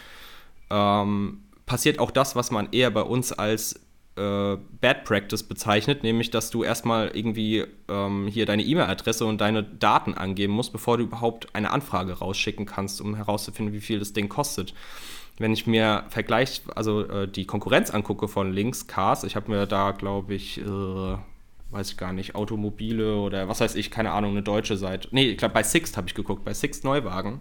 ähm, 0.70 1.42
passiert 1.66 1.98
auch 1.98 2.10
das, 2.10 2.36
was 2.36 2.50
man 2.50 2.68
eher 2.72 2.90
bei 2.90 3.02
uns 3.02 3.32
als 3.32 3.80
äh, 4.18 4.58
Bad 4.80 5.04
Practice 5.04 5.42
bezeichnet, 5.42 6.02
nämlich 6.02 6.30
dass 6.30 6.50
du 6.50 6.64
erstmal 6.64 7.08
irgendwie 7.14 7.64
ähm, 7.88 8.26
hier 8.26 8.44
deine 8.46 8.62
E-Mail-Adresse 8.62 9.24
und 9.24 9.40
deine 9.40 9.62
Daten 9.62 10.14
angeben 10.14 10.52
musst, 10.52 10.72
bevor 10.72 10.98
du 10.98 11.04
überhaupt 11.04 11.54
eine 11.54 11.70
Anfrage 11.70 12.12
rausschicken 12.12 12.66
kannst, 12.66 13.00
um 13.00 13.14
herauszufinden, 13.14 13.74
wie 13.74 13.80
viel 13.80 13.98
das 13.98 14.12
Ding 14.12 14.28
kostet. 14.28 14.74
Wenn 15.38 15.52
ich 15.52 15.66
mir 15.66 16.04
Vergleich, 16.08 16.62
also 16.74 17.06
äh, 17.08 17.28
die 17.28 17.46
Konkurrenz 17.46 17.90
angucke 17.90 18.26
von 18.28 18.52
Links, 18.52 18.88
Cars, 18.88 19.24
ich 19.24 19.36
habe 19.36 19.50
mir 19.50 19.66
da, 19.66 19.92
glaube 19.92 20.34
ich, 20.34 20.58
äh, 20.58 21.16
weiß 21.70 21.92
ich 21.92 21.96
gar 21.96 22.12
nicht, 22.12 22.34
Automobile 22.34 23.16
oder 23.16 23.48
was 23.48 23.60
weiß 23.60 23.76
ich, 23.76 23.90
keine 23.90 24.10
Ahnung, 24.10 24.32
eine 24.32 24.42
deutsche 24.42 24.76
Seite. 24.76 25.08
Nee, 25.12 25.30
ich 25.30 25.38
glaube, 25.38 25.54
bei 25.54 25.62
Sixt 25.62 25.96
habe 25.96 26.08
ich 26.08 26.14
geguckt, 26.14 26.44
bei 26.44 26.54
Sixt 26.54 26.84
Neuwagen. 26.84 27.40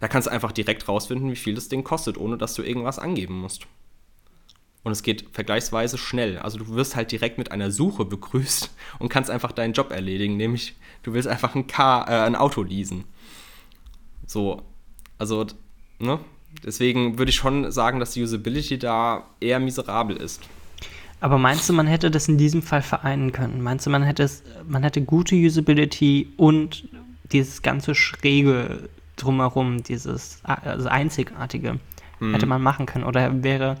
Da 0.00 0.08
kannst 0.08 0.28
du 0.28 0.32
einfach 0.32 0.52
direkt 0.52 0.88
rausfinden, 0.88 1.30
wie 1.30 1.36
viel 1.36 1.54
das 1.54 1.68
Ding 1.68 1.84
kostet, 1.84 2.16
ohne 2.16 2.38
dass 2.38 2.54
du 2.54 2.62
irgendwas 2.62 2.98
angeben 2.98 3.38
musst. 3.38 3.66
Und 4.82 4.92
es 4.92 5.02
geht 5.02 5.26
vergleichsweise 5.32 5.98
schnell. 5.98 6.38
Also 6.38 6.58
du 6.58 6.74
wirst 6.74 6.96
halt 6.96 7.12
direkt 7.12 7.36
mit 7.36 7.52
einer 7.52 7.70
Suche 7.70 8.04
begrüßt 8.04 8.70
und 8.98 9.08
kannst 9.08 9.30
einfach 9.30 9.52
deinen 9.52 9.74
Job 9.74 9.90
erledigen, 9.90 10.36
nämlich 10.36 10.74
du 11.02 11.12
willst 11.12 11.28
einfach 11.28 11.54
ein, 11.54 11.66
Car, 11.66 12.08
äh, 12.08 12.26
ein 12.26 12.34
Auto 12.34 12.62
leasen. 12.62 13.04
So, 14.26 14.62
also, 15.18 15.46
ne? 15.98 16.18
Deswegen 16.64 17.18
würde 17.18 17.30
ich 17.30 17.36
schon 17.36 17.70
sagen, 17.70 18.00
dass 18.00 18.12
die 18.12 18.22
Usability 18.22 18.78
da 18.78 19.24
eher 19.40 19.60
miserabel 19.60 20.16
ist. 20.16 20.40
Aber 21.20 21.38
meinst 21.38 21.68
du, 21.68 21.72
man 21.72 21.86
hätte 21.86 22.10
das 22.10 22.28
in 22.28 22.38
diesem 22.38 22.62
Fall 22.62 22.82
vereinen 22.82 23.32
können? 23.32 23.62
Meinst 23.62 23.86
du, 23.86 23.90
man 23.90 24.02
hätte, 24.02 24.22
es, 24.22 24.42
man 24.66 24.82
hätte 24.82 25.02
gute 25.02 25.36
Usability 25.36 26.32
und 26.36 26.88
dieses 27.30 27.62
ganze 27.62 27.94
Schräge 27.94 28.88
drumherum, 29.16 29.82
dieses 29.82 30.40
also 30.44 30.88
Einzigartige, 30.88 31.78
hm. 32.18 32.32
hätte 32.32 32.46
man 32.46 32.62
machen 32.62 32.86
können? 32.86 33.04
Oder 33.04 33.42
wäre, 33.42 33.76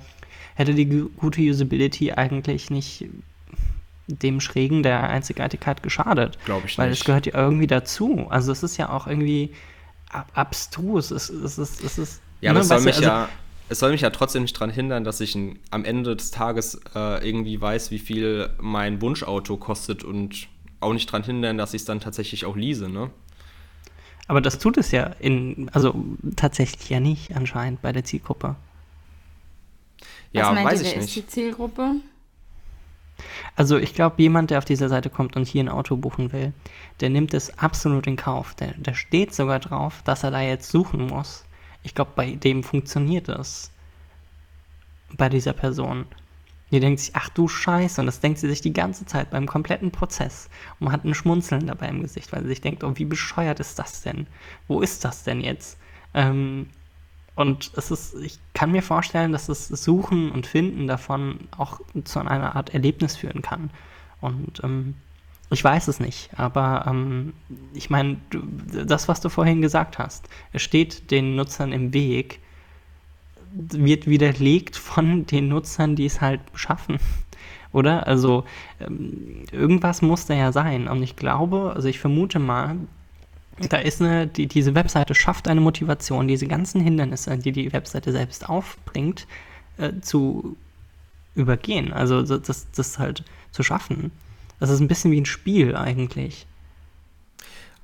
hätte 0.60 0.74
die 0.74 0.86
gute 0.86 1.40
Usability 1.40 2.12
eigentlich 2.12 2.70
nicht 2.70 3.06
dem 4.06 4.40
Schrägen 4.40 4.82
der 4.82 5.08
Einzigartigkeit 5.08 5.82
geschadet? 5.82 6.38
Glaube 6.44 6.66
ich 6.66 6.78
Weil 6.78 6.90
nicht. 6.90 7.00
es 7.00 7.04
gehört 7.04 7.26
ja 7.26 7.34
irgendwie 7.34 7.66
dazu. 7.66 8.26
Also 8.28 8.52
es 8.52 8.62
ist 8.62 8.76
ja 8.76 8.90
auch 8.90 9.06
irgendwie 9.06 9.52
ab 10.10 10.30
abstrus. 10.34 11.10
Es, 11.10 11.30
es, 11.30 11.58
es, 11.58 11.82
es 11.82 11.98
ist, 11.98 12.20
ja, 12.40 12.50
aber 12.50 12.58
ne, 12.58 12.62
es 12.62 12.68
soll 12.68 12.80
mich 12.80 12.96
also, 12.96 13.02
ja 13.02 13.28
es 13.70 13.78
soll 13.78 13.92
mich 13.92 14.00
ja 14.00 14.10
trotzdem 14.10 14.42
nicht 14.42 14.56
daran 14.56 14.70
hindern, 14.70 15.04
dass 15.04 15.20
ich 15.20 15.38
am 15.70 15.84
Ende 15.84 16.16
des 16.16 16.32
Tages 16.32 16.80
äh, 16.94 17.26
irgendwie 17.26 17.60
weiß, 17.60 17.92
wie 17.92 18.00
viel 18.00 18.50
mein 18.58 19.00
Wunschauto 19.00 19.56
kostet 19.56 20.02
und 20.02 20.48
auch 20.80 20.92
nicht 20.92 21.08
daran 21.08 21.22
hindern, 21.22 21.56
dass 21.56 21.72
ich 21.72 21.82
es 21.82 21.84
dann 21.84 22.00
tatsächlich 22.00 22.44
auch 22.46 22.56
lease, 22.56 22.88
ne? 22.88 23.10
Aber 24.26 24.40
das 24.40 24.58
tut 24.58 24.76
es 24.76 24.90
ja 24.90 25.04
in, 25.20 25.68
also 25.72 25.94
tatsächlich 26.36 26.90
ja 26.90 27.00
nicht 27.00 27.34
anscheinend 27.36 27.80
bei 27.80 27.92
der 27.92 28.04
Zielgruppe. 28.04 28.56
Ja, 30.32 30.54
Was 30.54 30.64
weiß 30.64 30.82
ihr, 30.82 30.88
ich 30.88 30.96
nicht. 30.96 31.04
ist 31.06 31.16
die 31.16 31.26
Zielgruppe? 31.26 31.96
Also 33.56 33.76
ich 33.76 33.94
glaube, 33.94 34.22
jemand, 34.22 34.50
der 34.50 34.58
auf 34.58 34.64
diese 34.64 34.88
Seite 34.88 35.10
kommt 35.10 35.36
und 35.36 35.46
hier 35.46 35.62
ein 35.62 35.68
Auto 35.68 35.96
buchen 35.96 36.32
will, 36.32 36.52
der 37.00 37.10
nimmt 37.10 37.34
es 37.34 37.58
absolut 37.58 38.06
in 38.06 38.16
Kauf. 38.16 38.54
Der, 38.54 38.72
der 38.74 38.94
steht 38.94 39.34
sogar 39.34 39.58
drauf, 39.58 40.02
dass 40.04 40.22
er 40.22 40.30
da 40.30 40.40
jetzt 40.40 40.70
suchen 40.70 41.06
muss. 41.08 41.44
Ich 41.82 41.94
glaube, 41.94 42.12
bei 42.14 42.32
dem 42.32 42.62
funktioniert 42.62 43.28
das. 43.28 43.70
Bei 45.16 45.28
dieser 45.28 45.52
Person. 45.52 46.06
Die 46.70 46.78
denkt 46.78 47.00
sich, 47.00 47.16
ach 47.16 47.28
du 47.30 47.48
Scheiße, 47.48 48.00
und 48.00 48.06
das 48.06 48.20
denkt 48.20 48.38
sie 48.38 48.48
sich 48.48 48.60
die 48.60 48.72
ganze 48.72 49.04
Zeit 49.04 49.30
beim 49.30 49.46
kompletten 49.46 49.90
Prozess. 49.90 50.48
Und 50.78 50.84
man 50.84 50.92
hat 50.92 51.04
ein 51.04 51.14
Schmunzeln 51.14 51.66
dabei 51.66 51.88
im 51.88 52.00
Gesicht, 52.00 52.32
weil 52.32 52.42
sie 52.42 52.48
sich 52.48 52.60
denkt, 52.60 52.84
oh, 52.84 52.92
wie 52.94 53.04
bescheuert 53.04 53.58
ist 53.58 53.78
das 53.78 54.02
denn? 54.02 54.28
Wo 54.68 54.80
ist 54.80 55.04
das 55.04 55.24
denn 55.24 55.40
jetzt? 55.40 55.78
Ähm, 56.14 56.68
und 57.40 57.72
es 57.76 57.90
ist, 57.90 58.14
ich 58.16 58.38
kann 58.52 58.70
mir 58.70 58.82
vorstellen, 58.82 59.32
dass 59.32 59.46
das 59.46 59.68
Suchen 59.68 60.30
und 60.30 60.46
Finden 60.46 60.86
davon 60.86 61.40
auch 61.56 61.80
zu 62.04 62.18
einer 62.20 62.54
Art 62.54 62.74
Erlebnis 62.74 63.16
führen 63.16 63.40
kann. 63.40 63.70
Und 64.20 64.60
ähm, 64.62 64.94
ich 65.50 65.64
weiß 65.64 65.88
es 65.88 66.00
nicht, 66.00 66.28
aber 66.38 66.84
ähm, 66.86 67.32
ich 67.72 67.88
meine, 67.88 68.18
das, 68.86 69.08
was 69.08 69.22
du 69.22 69.30
vorhin 69.30 69.62
gesagt 69.62 69.98
hast, 69.98 70.28
es 70.52 70.60
steht 70.60 71.10
den 71.10 71.34
Nutzern 71.34 71.72
im 71.72 71.94
Weg, 71.94 72.40
wird 73.52 74.06
widerlegt 74.06 74.76
von 74.76 75.24
den 75.24 75.48
Nutzern, 75.48 75.96
die 75.96 76.04
es 76.04 76.20
halt 76.20 76.42
schaffen. 76.54 76.98
Oder? 77.72 78.06
Also 78.06 78.44
ähm, 78.80 79.44
irgendwas 79.50 80.02
muss 80.02 80.26
da 80.26 80.34
ja 80.34 80.52
sein. 80.52 80.88
Und 80.88 81.02
ich 81.02 81.16
glaube, 81.16 81.72
also 81.74 81.88
ich 81.88 82.00
vermute 82.00 82.38
mal, 82.38 82.76
da 83.68 83.78
ist 83.78 84.00
eine, 84.00 84.26
die, 84.26 84.46
diese 84.46 84.74
Webseite 84.74 85.14
schafft 85.14 85.48
eine 85.48 85.60
Motivation, 85.60 86.28
diese 86.28 86.46
ganzen 86.46 86.80
Hindernisse, 86.80 87.36
die 87.36 87.52
die 87.52 87.72
Webseite 87.72 88.12
selbst 88.12 88.48
aufbringt, 88.48 89.26
äh, 89.76 90.00
zu 90.00 90.56
übergehen. 91.34 91.92
Also 91.92 92.22
das, 92.22 92.70
das 92.70 92.98
halt 92.98 93.24
zu 93.52 93.62
schaffen. 93.62 94.12
Das 94.58 94.70
ist 94.70 94.80
ein 94.80 94.88
bisschen 94.88 95.10
wie 95.10 95.20
ein 95.20 95.26
Spiel 95.26 95.76
eigentlich. 95.76 96.46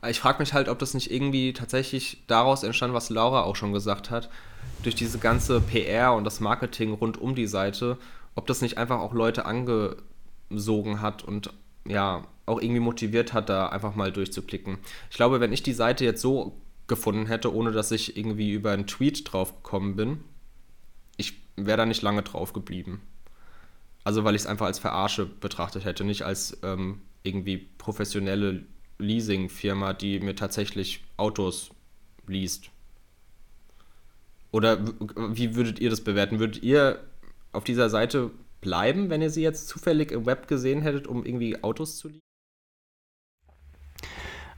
Ich 0.09 0.21
frage 0.21 0.39
mich 0.39 0.53
halt, 0.53 0.69
ob 0.69 0.79
das 0.79 0.95
nicht 0.95 1.11
irgendwie 1.11 1.53
tatsächlich 1.53 2.23
daraus 2.27 2.62
entstand, 2.62 2.95
was 2.95 3.11
Laura 3.11 3.43
auch 3.43 3.57
schon 3.57 3.73
gesagt 3.73 4.11
hat, 4.11 4.29
durch 4.83 4.95
diese 4.95 5.19
ganze 5.19 5.61
PR 5.61 6.12
und 6.12 6.25
das 6.25 6.41
Marketing 6.41 6.93
rund 6.93 7.19
um 7.19 7.35
die 7.35 7.47
Seite, 7.47 7.99
ob 8.35 8.47
das 8.47 8.61
nicht 8.61 8.79
einfach 8.79 9.01
auch 9.01 9.15
Leute 9.15 9.47
angesogen 9.47 11.01
hat 11.01 11.25
und 11.25 11.51
ja, 11.88 12.27
auch 12.46 12.61
irgendwie 12.61 12.81
motiviert 12.81 13.33
hat, 13.33 13.49
da 13.49 13.68
einfach 13.68 13.94
mal 13.94 14.12
durchzuklicken. 14.12 14.79
Ich 15.11 15.16
glaube, 15.16 15.40
wenn 15.40 15.53
ich 15.53 15.62
die 15.62 15.72
Seite 15.72 16.05
jetzt 16.05 16.22
so 16.22 16.61
gefunden 16.87 17.27
hätte, 17.27 17.53
ohne 17.53 17.72
dass 17.72 17.90
ich 17.90 18.16
irgendwie 18.16 18.53
über 18.53 18.70
einen 18.70 18.87
Tweet 18.87 19.33
drauf 19.33 19.57
gekommen 19.57 19.96
bin, 19.96 20.20
ich 21.16 21.35
wäre 21.57 21.79
da 21.79 21.87
nicht 21.87 22.03
lange 22.03 22.22
drauf 22.22 22.53
geblieben. 22.53 23.01
Also 24.05 24.22
weil 24.22 24.37
ich 24.37 24.42
es 24.42 24.46
einfach 24.46 24.66
als 24.66 24.79
Verarsche 24.79 25.27
betrachtet 25.27 25.85
hätte, 25.85 26.05
nicht 26.05 26.22
als 26.22 26.59
ähm, 26.62 27.01
irgendwie 27.25 27.57
professionelle 27.57 28.64
Leasing-Firma, 28.99 29.94
die 29.94 30.20
mir 30.20 30.37
tatsächlich 30.37 31.05
Autos 31.16 31.70
liest. 32.29 32.70
Oder 34.53 34.79
wie 35.16 35.57
würdet 35.57 35.81
ihr 35.81 35.90
das 35.90 36.03
bewerten? 36.03 36.38
Würdet 36.38 36.62
ihr 36.62 37.01
auf 37.53 37.64
dieser 37.64 37.90
Seite 37.90 38.31
bleiben, 38.66 39.11
wenn 39.11 39.22
ihr 39.22 39.31
sie 39.31 39.42
jetzt 39.42 39.68
zufällig 39.68 40.11
im 40.11 40.26
Web 40.26 40.48
gesehen 40.48 40.83
hättet, 40.83 41.07
um 41.07 41.24
irgendwie 41.24 41.62
Autos 41.62 41.98
zu 41.98 42.09
lieben? 42.09 42.20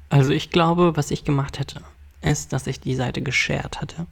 Also 0.08 0.32
ich 0.32 0.50
glaube, 0.50 0.96
was 0.96 1.10
ich 1.10 1.24
gemacht 1.24 1.58
hätte, 1.58 1.82
ist, 2.22 2.54
dass 2.54 2.66
ich 2.66 2.80
die 2.80 2.94
Seite 2.94 3.20
geshared 3.20 3.82
hatte. 3.82 4.06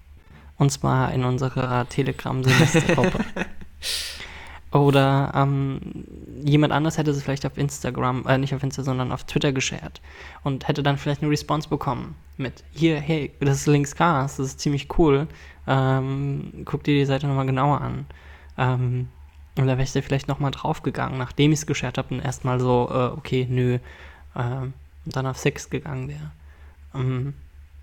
Und 0.59 0.71
zwar 0.71 1.13
in 1.15 1.25
unserer 1.25 1.89
Telegram-Semestergruppe. 1.89 3.25
Oder 4.71 5.33
ähm, 5.35 5.81
jemand 6.45 6.75
anders 6.75 6.99
hätte 6.99 7.11
es 7.11 7.23
vielleicht 7.23 7.47
auf 7.47 7.57
Instagram, 7.57 8.27
äh, 8.27 8.37
nicht 8.37 8.55
auf 8.55 8.63
Instagram, 8.63 8.85
sondern 8.85 9.13
auf 9.13 9.25
Twitter 9.25 9.53
geshared 9.53 10.03
und 10.43 10.69
hätte 10.69 10.83
dann 10.83 10.99
vielleicht 10.99 11.23
eine 11.23 11.31
Response 11.31 11.71
bekommen 11.71 12.17
mit, 12.37 12.65
hier, 12.73 13.01
hey, 13.01 13.33
das 13.41 13.61
ist 13.61 13.67
Links 13.67 13.95
Cars, 13.95 14.37
das 14.37 14.49
ist 14.49 14.61
ziemlich 14.61 14.99
cool, 14.99 15.29
ähm, 15.67 16.53
guck 16.67 16.85
dir 16.85 16.95
die 16.95 17.07
Seite 17.07 17.27
nochmal 17.27 17.47
genauer 17.47 17.81
an. 17.81 18.07
Ähm, 18.59 19.09
und 19.57 19.67
da 19.67 19.73
wäre 19.73 19.83
ich 19.83 19.93
da 19.93 20.03
vielleicht 20.03 20.29
nochmal 20.29 20.51
draufgegangen, 20.51 21.19
nachdem 21.19 21.53
ich 21.53 21.61
es 21.61 21.67
geshared 21.67 21.99
habe 21.99 22.15
und 22.15 22.21
erstmal 22.21 22.61
so, 22.61 22.89
äh, 22.91 23.17
okay, 23.17 23.47
nö, 23.49 23.79
äh, 24.35 24.67
dann 25.07 25.27
auf 25.27 25.39
Sex 25.39 25.71
gegangen 25.71 26.09
wäre. 26.09 26.31
Ähm, 26.95 27.35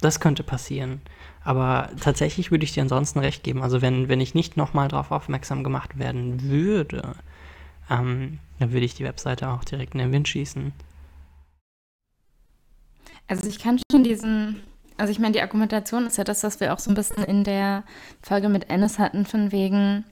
das 0.02 0.20
könnte 0.20 0.44
passieren. 0.44 1.02
Aber 1.44 1.90
tatsächlich 2.00 2.52
würde 2.52 2.66
ich 2.66 2.74
dir 2.74 2.84
ansonsten 2.84 3.20
recht 3.20 3.44
geben. 3.44 3.64
Also 3.64 3.82
wenn, 3.82 4.10
wenn 4.10 4.22
ich 4.22 4.36
nicht 4.36 4.58
nochmal 4.58 4.88
darauf 4.88 5.12
aufmerksam 5.12 5.64
gemacht 5.64 5.98
werden 5.98 6.44
würde, 6.44 7.16
ähm, 7.90 8.40
dann 8.60 8.72
würde 8.72 8.86
ich 8.86 8.96
die 8.96 9.04
Webseite 9.04 9.50
auch 9.50 9.64
direkt 9.64 9.94
in 9.94 10.00
den 10.00 10.12
Wind 10.12 10.28
schießen. 10.28 10.74
Also 13.28 13.48
ich 13.48 13.60
kann 13.60 13.80
schon 13.92 14.04
diesen, 14.04 14.62
also 14.98 15.12
ich 15.12 15.20
meine, 15.20 15.34
die 15.34 15.42
Argumentation 15.42 16.06
ist 16.06 16.18
ja 16.18 16.24
das, 16.24 16.44
was 16.44 16.60
wir 16.60 16.74
auch 16.74 16.80
so 16.80 16.92
ein 16.92 16.96
bisschen 16.96 17.24
in 17.24 17.44
der 17.44 17.84
Folge 18.22 18.50
mit 18.50 18.70
Ennis 18.70 19.00
hatten, 19.00 19.26
von 19.26 19.52
wegen, 19.52 20.04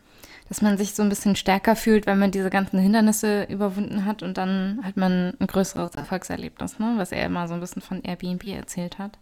dass 0.52 0.62
man 0.62 0.78
sich 0.78 0.96
so 0.96 1.02
ein 1.02 1.08
bisschen 1.08 1.38
stärker 1.38 1.78
fühlt, 1.78 2.06
wenn 2.06 2.20
man 2.20 2.32
diese 2.32 2.50
ganzen 2.50 2.78
Hindernisse 2.78 3.44
überwunden 3.44 4.04
hat 4.04 4.22
und 4.22 4.38
dann 4.38 4.82
hat 4.84 4.98
man 4.98 5.34
ein 5.40 5.48
größeres 5.48 5.96
Erfolgserlebnis, 5.96 6.78
ne? 6.78 6.96
was 6.98 7.14
er 7.14 7.26
immer 7.26 7.48
so 7.48 7.54
ein 7.54 7.62
bisschen 7.62 7.82
von 7.82 8.04
Airbnb 8.04 8.46
erzählt 8.48 9.00
hat. 9.00 9.18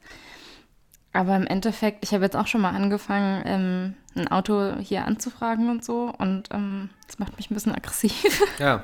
Aber 1.13 1.35
im 1.35 1.45
Endeffekt, 1.45 2.03
ich 2.03 2.15
habe 2.15 2.23
jetzt 2.23 2.35
auch 2.35 2.47
schon 2.47 2.61
mal 2.61 2.71
angefangen, 2.71 3.43
ähm, 3.45 3.93
ein 4.15 4.27
Auto 4.27 4.77
hier 4.79 5.05
anzufragen 5.05 5.69
und 5.69 5.85
so. 5.85 6.11
Und 6.17 6.49
ähm, 6.51 6.89
das 7.05 7.19
macht 7.19 7.37
mich 7.37 7.51
ein 7.51 7.53
bisschen 7.53 7.75
aggressiv. 7.75 8.41
Ja. 8.57 8.83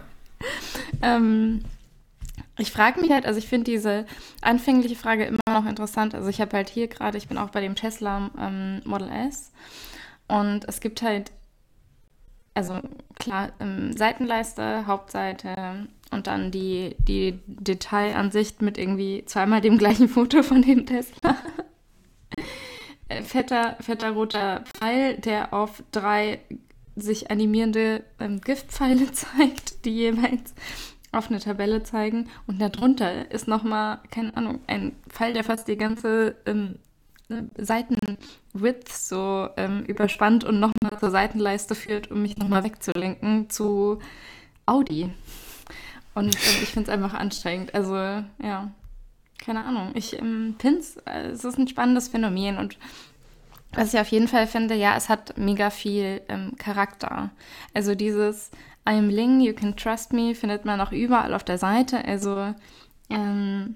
ähm, 1.02 1.66
ich 2.60 2.72
frage 2.72 3.02
mich 3.02 3.10
halt, 3.10 3.26
also 3.26 3.40
ich 3.40 3.48
finde 3.48 3.72
diese 3.72 4.06
anfängliche 4.42 4.96
Frage 4.96 5.26
immer 5.26 5.40
noch 5.50 5.66
interessant. 5.66 6.14
Also 6.14 6.30
ich 6.30 6.42
habe 6.42 6.56
halt 6.56 6.70
hier 6.70 6.90
gerade, 6.90 7.18
ich 7.18 7.28
bin 7.28 7.40
auch 7.40 7.50
bei 7.50 7.62
dem 7.62 7.74
Tesla 7.74 8.30
ähm, 8.40 8.84
Model 8.86 9.10
S. 9.10 9.52
Und 10.28 10.66
es 10.68 10.80
gibt 10.80 11.02
halt, 11.02 11.32
also 12.56 12.80
klar, 13.20 13.52
ähm, 13.60 13.96
Seitenleiste, 13.96 14.88
Hauptseite 14.88 15.88
und 16.12 16.28
dann 16.28 16.52
die, 16.52 16.96
die 17.00 17.40
Detailansicht 17.46 18.62
mit 18.62 18.78
irgendwie 18.78 19.24
zweimal 19.26 19.62
dem 19.62 19.78
gleichen 19.78 20.08
Foto 20.10 20.42
von 20.42 20.62
dem 20.62 20.86
Tesla. 20.86 21.38
Äh, 23.08 23.22
fetter, 23.22 23.78
fetter 23.82 24.10
roter 24.14 24.64
Pfeil, 24.66 25.18
der 25.18 25.54
auf 25.54 25.84
drei 25.92 26.40
sich 26.96 27.30
animierende 27.30 28.04
ähm, 28.20 28.42
Giftpfeile 28.42 29.12
zeigt, 29.12 29.86
die 29.86 29.96
jeweils 29.96 30.56
auf 31.12 31.30
eine 31.30 31.40
Tabelle 31.40 31.84
zeigen. 31.84 32.30
Und 32.48 32.60
darunter 32.60 33.30
ist 33.32 33.48
nochmal, 33.48 34.00
keine 34.10 34.36
Ahnung, 34.36 34.60
ein 34.68 34.94
Pfeil, 35.08 35.34
der 35.34 35.44
fast 35.44 35.68
die 35.68 35.78
ganze 35.78 36.36
ähm, 36.48 36.80
Seitenwidth 37.58 38.90
so 38.90 39.50
ähm, 39.58 39.84
überspannt 39.86 40.44
und 40.44 40.60
nochmal 40.60 41.00
zur 41.00 41.12
Seitenleiste 41.12 41.76
führt, 41.76 42.12
um 42.12 42.22
mich 42.22 42.38
nochmal 42.38 42.64
wegzulenken 42.64 43.50
zu 43.50 44.00
Audi. 44.66 45.12
Und 46.14 46.36
äh, 46.36 46.64
ich 46.64 46.70
finde 46.70 46.90
es 46.90 46.94
einfach 46.94 47.14
anstrengend. 47.14 47.74
Also, 47.74 47.96
ja, 47.96 48.72
keine 49.38 49.66
Ahnung. 49.66 49.92
Ich 49.96 50.18
ähm, 50.18 50.56
finde 50.60 50.80
es, 50.80 50.98
äh, 51.06 51.28
es 51.32 51.44
ist 51.44 51.58
ein 51.58 51.68
spannendes 51.68 52.08
Phänomen 52.08 52.58
und 52.58 52.78
was 53.74 53.94
ich 53.94 54.00
auf 54.00 54.08
jeden 54.08 54.30
Fall 54.30 54.48
finde, 54.48 54.74
ja, 54.76 54.96
es 54.96 55.10
hat 55.10 55.38
mega 55.38 55.70
viel 55.70 56.22
ähm, 56.30 56.54
Charakter. 56.58 57.32
Also 57.74 57.94
dieses 57.94 58.52
I'm 58.86 59.10
Ling, 59.10 59.42
you 59.42 59.54
can 59.54 59.76
trust 59.76 60.14
me, 60.14 60.34
findet 60.34 60.64
man 60.64 60.80
auch 60.80 60.92
überall 60.92 61.34
auf 61.34 61.44
der 61.44 61.58
Seite. 61.58 62.06
Also 62.06 62.54
ähm, 63.10 63.76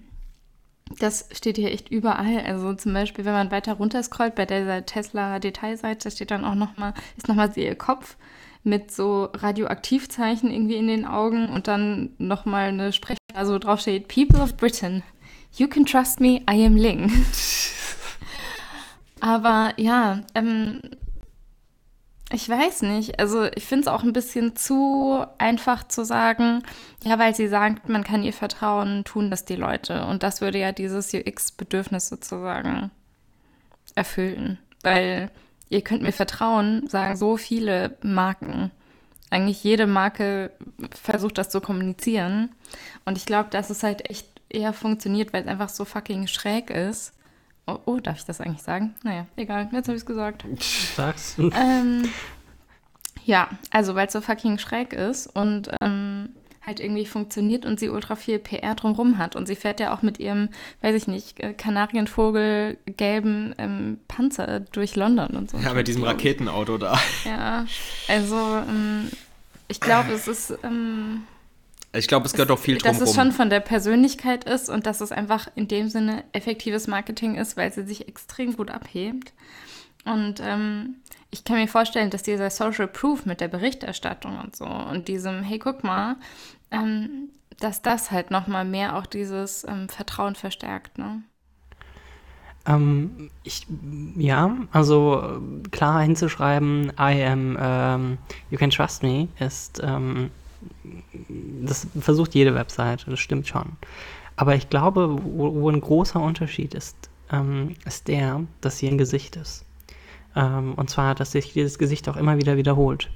das 0.97 1.27
steht 1.31 1.57
hier 1.57 1.71
echt 1.71 1.89
überall. 1.89 2.39
Also 2.45 2.73
zum 2.73 2.93
Beispiel, 2.93 3.25
wenn 3.25 3.33
man 3.33 3.51
weiter 3.51 3.73
runter 3.73 4.01
scrollt 4.01 4.35
bei 4.35 4.45
dieser 4.45 4.85
Tesla-Detailseite, 4.85 6.09
steht 6.09 6.31
dann 6.31 6.45
auch 6.45 6.55
nochmal, 6.55 6.93
ist 7.17 7.27
nochmal 7.27 7.51
ihr 7.55 7.75
Kopf 7.75 8.15
mit 8.63 8.91
so 8.91 9.29
Radioaktivzeichen 9.33 10.51
irgendwie 10.51 10.75
in 10.75 10.87
den 10.87 11.05
Augen 11.05 11.49
und 11.49 11.67
dann 11.67 12.09
nochmal 12.17 12.69
eine 12.69 12.91
Sprech, 12.91 13.17
also 13.33 13.57
drauf 13.57 13.79
steht, 13.79 14.07
People 14.07 14.41
of 14.41 14.57
Britain, 14.57 15.03
you 15.55 15.67
can 15.67 15.85
trust 15.85 16.19
me, 16.19 16.41
I 16.49 16.65
am 16.65 16.75
Ling. 16.75 17.11
Aber 19.21 19.73
ja, 19.77 20.21
ähm, 20.35 20.81
ich 22.31 22.47
weiß 22.47 22.83
nicht. 22.83 23.19
Also 23.19 23.45
ich 23.45 23.65
finde 23.65 23.81
es 23.81 23.87
auch 23.87 24.03
ein 24.03 24.13
bisschen 24.13 24.55
zu 24.55 25.25
einfach 25.37 25.87
zu 25.87 26.05
sagen, 26.05 26.63
ja, 27.03 27.17
weil 27.17 27.33
sie 27.33 27.47
sagt, 27.47 27.89
man 27.89 28.03
kann 28.03 28.23
ihr 28.23 28.33
vertrauen, 28.33 29.03
tun 29.03 29.31
das 29.31 29.45
die 29.45 29.55
Leute. 29.55 30.05
Und 30.05 30.21
das 30.21 30.41
würde 30.41 30.59
ja 30.59 30.71
dieses 30.71 31.13
UX-Bedürfnis 31.13 32.09
sozusagen 32.09 32.91
erfüllen. 33.95 34.59
Weil 34.83 35.31
ihr 35.69 35.81
könnt 35.81 36.03
mir 36.03 36.11
vertrauen, 36.11 36.87
sagen 36.87 37.15
so 37.15 37.35
viele 37.35 37.97
Marken. 38.03 38.71
Eigentlich 39.31 39.63
jede 39.63 39.87
Marke 39.87 40.51
versucht 40.91 41.37
das 41.37 41.49
zu 41.49 41.61
kommunizieren. 41.61 42.49
Und 43.05 43.17
ich 43.17 43.25
glaube, 43.25 43.49
dass 43.49 43.71
es 43.71 43.81
halt 43.81 44.09
echt 44.09 44.27
eher 44.49 44.73
funktioniert, 44.73 45.33
weil 45.33 45.43
es 45.43 45.47
einfach 45.47 45.69
so 45.69 45.85
fucking 45.85 46.27
schräg 46.27 46.69
ist. 46.69 47.13
Oh, 47.69 47.79
oh, 47.85 47.99
darf 47.99 48.17
ich 48.17 48.25
das 48.25 48.41
eigentlich 48.41 48.61
sagen? 48.61 48.95
Naja, 49.03 49.27
egal, 49.35 49.69
jetzt 49.71 49.87
habe 49.87 49.95
ich 49.95 50.01
es 50.01 50.05
gesagt. 50.05 50.45
Sag's. 50.95 51.35
Ähm, 51.37 52.09
ja, 53.25 53.49
also 53.69 53.95
weil 53.95 54.07
es 54.07 54.13
so 54.13 54.21
fucking 54.21 54.57
schräg 54.57 54.93
ist 54.93 55.27
und 55.27 55.69
ähm, 55.81 56.29
halt 56.65 56.79
irgendwie 56.79 57.05
funktioniert 57.05 57.65
und 57.65 57.79
sie 57.79 57.89
ultra 57.89 58.15
viel 58.15 58.39
PR 58.39 58.75
drumrum 58.75 59.17
hat. 59.17 59.35
Und 59.35 59.47
sie 59.47 59.55
fährt 59.55 59.79
ja 59.79 59.93
auch 59.93 60.01
mit 60.01 60.19
ihrem, 60.19 60.49
weiß 60.81 60.95
ich 60.95 61.07
nicht, 61.07 61.39
äh, 61.39 61.53
Kanarienvogel 61.53 62.77
gelben 62.85 63.53
ähm, 63.57 63.99
Panzer 64.07 64.61
durch 64.61 64.95
London 64.95 65.35
und 65.35 65.51
so. 65.51 65.57
Ja, 65.57 65.73
mit 65.73 65.87
diesem 65.87 66.03
Raketenauto 66.03 66.77
da. 66.77 66.97
Ja, 67.25 67.65
also 68.07 68.35
ähm, 68.67 69.09
ich 69.67 69.79
glaube, 69.79 70.11
es 70.11 70.27
ist. 70.27 70.57
Ähm, 70.63 71.23
ich 71.93 72.07
glaube, 72.07 72.25
es 72.25 72.33
gehört 72.33 72.51
auch 72.51 72.59
viel 72.59 72.77
drum 72.77 72.91
Dass 72.91 73.01
es 73.01 73.15
schon 73.15 73.31
von 73.31 73.49
der 73.49 73.61
Persönlichkeit 73.61 74.43
ist 74.43 74.69
und 74.69 74.85
dass 74.85 75.01
es 75.01 75.11
einfach 75.11 75.47
in 75.55 75.67
dem 75.67 75.89
Sinne 75.89 76.23
effektives 76.33 76.87
Marketing 76.87 77.35
ist, 77.35 77.57
weil 77.57 77.73
sie 77.73 77.83
sich 77.83 78.07
extrem 78.07 78.55
gut 78.55 78.69
abhebt. 78.69 79.33
Und 80.05 80.39
ähm, 80.41 80.97
ich 81.31 81.43
kann 81.43 81.57
mir 81.57 81.67
vorstellen, 81.67 82.09
dass 82.09 82.23
dieser 82.23 82.49
Social 82.49 82.87
Proof 82.87 83.25
mit 83.25 83.41
der 83.41 83.47
Berichterstattung 83.47 84.39
und 84.39 84.55
so 84.55 84.65
und 84.65 85.07
diesem, 85.07 85.41
hey, 85.41 85.59
guck 85.59 85.83
mal, 85.83 86.15
ähm, 86.71 87.29
dass 87.59 87.81
das 87.81 88.11
halt 88.11 88.31
nochmal 88.31 88.65
mehr 88.65 88.95
auch 88.95 89.05
dieses 89.05 89.63
ähm, 89.67 89.89
Vertrauen 89.89 90.35
verstärkt, 90.35 90.97
ne? 90.97 91.23
Ähm, 92.65 93.31
ich, 93.43 93.65
ja, 94.17 94.55
also 94.71 95.41
klar 95.71 96.01
hinzuschreiben, 96.01 96.91
I 96.99 97.23
am, 97.23 97.55
um, 97.55 98.17
you 98.51 98.57
can 98.57 98.69
trust 98.69 99.01
me, 99.01 99.29
ist 99.39 99.81
ähm, 99.83 100.29
das 101.61 101.87
versucht 101.99 102.35
jede 102.35 102.55
Webseite, 102.55 103.09
das 103.09 103.19
stimmt 103.19 103.47
schon. 103.47 103.77
Aber 104.35 104.55
ich 104.55 104.69
glaube, 104.69 105.17
wo, 105.21 105.53
wo 105.55 105.69
ein 105.69 105.81
großer 105.81 106.19
Unterschied 106.19 106.73
ist, 106.73 106.95
ähm, 107.31 107.75
ist 107.85 108.07
der, 108.07 108.41
dass 108.61 108.77
sie 108.77 108.87
ein 108.87 108.97
Gesicht 108.97 109.35
ist. 109.35 109.65
Ähm, 110.35 110.73
und 110.75 110.89
zwar, 110.89 111.15
dass 111.15 111.31
sich 111.31 111.53
dieses 111.53 111.77
Gesicht 111.77 112.07
auch 112.09 112.17
immer 112.17 112.37
wieder 112.37 112.57
wiederholt. 112.57 113.09